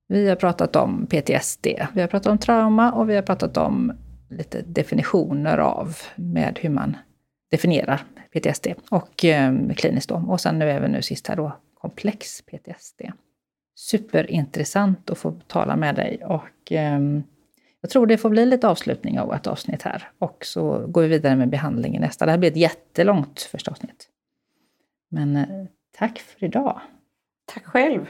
[0.07, 3.93] Vi har pratat om PTSD, vi har pratat om trauma och vi har pratat om
[4.29, 6.97] lite definitioner av med hur man
[7.51, 8.03] definierar
[8.33, 10.15] PTSD och eh, kliniskt då.
[10.27, 13.01] Och sen nu även nu sist här då komplex PTSD.
[13.75, 16.99] Superintressant att få tala med dig och eh,
[17.81, 20.11] jag tror det får bli lite avslutning av ett avsnitt här.
[20.19, 22.25] Och så går vi vidare med behandling i nästa.
[22.25, 24.09] Det här blir ett jättelångt första avsnitt.
[25.09, 25.65] Men eh,
[25.97, 26.81] tack för idag.
[27.45, 28.05] Tack själv.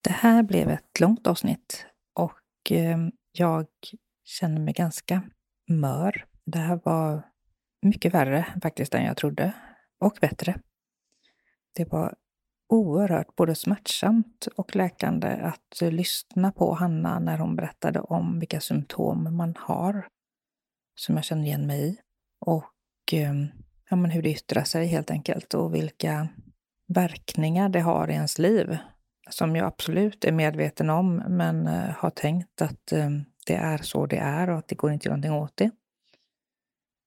[0.00, 2.98] Det här blev ett långt avsnitt och eh,
[3.32, 3.66] jag
[4.24, 5.22] känner mig ganska
[5.68, 6.24] mör.
[6.44, 7.22] Det här var
[7.82, 9.52] mycket värre faktiskt än jag trodde.
[9.98, 10.54] Och bättre.
[11.72, 12.14] Det var
[12.72, 19.36] oerhört både smärtsamt och läkande att lyssna på Hanna när hon berättade om vilka symptom
[19.36, 20.06] man har
[20.94, 21.96] som jag känner igen mig i.
[22.40, 22.72] Och
[23.12, 23.46] ehm,
[23.90, 26.28] ja, men hur det yttrar sig helt enkelt och vilka
[26.88, 28.76] verkningar det har i ens liv.
[29.30, 34.06] Som jag absolut är medveten om men eh, har tänkt att ehm, det är så
[34.06, 35.70] det är och att det går inte att göra någonting åt det.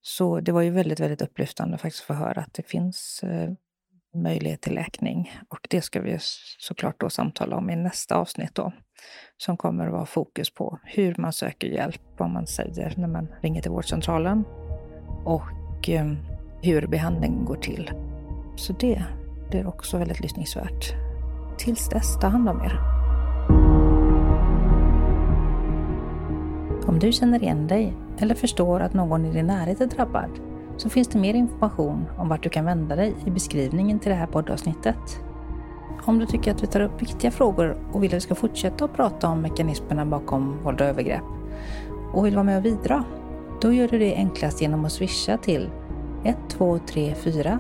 [0.02, 3.52] Så det var ju väldigt, väldigt upplyftande faktiskt att få höra att det finns eh,
[4.16, 5.32] möjlighet till läkning.
[5.50, 6.18] Och det ska vi
[6.60, 8.74] såklart då samtala om i nästa avsnitt då.
[9.38, 13.28] Som kommer att vara fokus på hur man söker hjälp, vad man säger när man
[13.42, 14.44] ringer till vårdcentralen
[15.26, 16.18] och ehm,
[16.62, 17.92] hur behandlingen går till.
[18.56, 19.04] Så det
[19.50, 20.94] blir också väldigt lyssningsvärt.
[21.58, 22.80] Tills dess, ta hand om er.
[26.88, 30.90] Om du känner igen dig eller förstår att någon i din närhet är drabbad så
[30.90, 34.28] finns det mer information om vart du kan vända dig i beskrivningen till det här
[34.28, 35.20] poddavsnittet.
[36.04, 38.86] Om du tycker att vi tar upp viktiga frågor och vill att vi ska fortsätta
[38.86, 41.24] att prata om mekanismerna bakom våld och övergrepp
[42.14, 43.04] och vill vara med och bidra,
[43.62, 45.70] då gör du det enklast genom att swisha till
[46.24, 47.60] 1234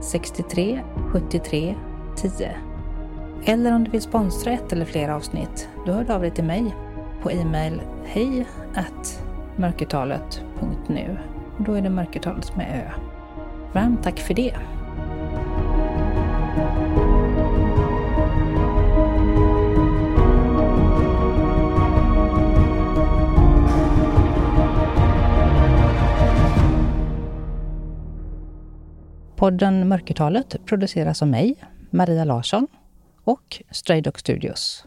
[0.00, 0.80] 63
[1.12, 1.74] 73
[2.16, 2.50] 10.
[3.44, 6.44] Eller om du vill sponsra ett eller flera avsnitt, då hör du av dig till
[6.44, 6.74] mig
[7.22, 8.46] på e-mail hej
[9.56, 11.18] mörkertalet.nu
[11.58, 12.90] och då är det mörkertalet med Ö.
[13.72, 14.56] Varmt tack för det!
[29.36, 31.54] Podden Mörkertalet produceras av mig,
[31.90, 32.66] Maria Larsson
[33.24, 34.86] och Stray Dog Studios.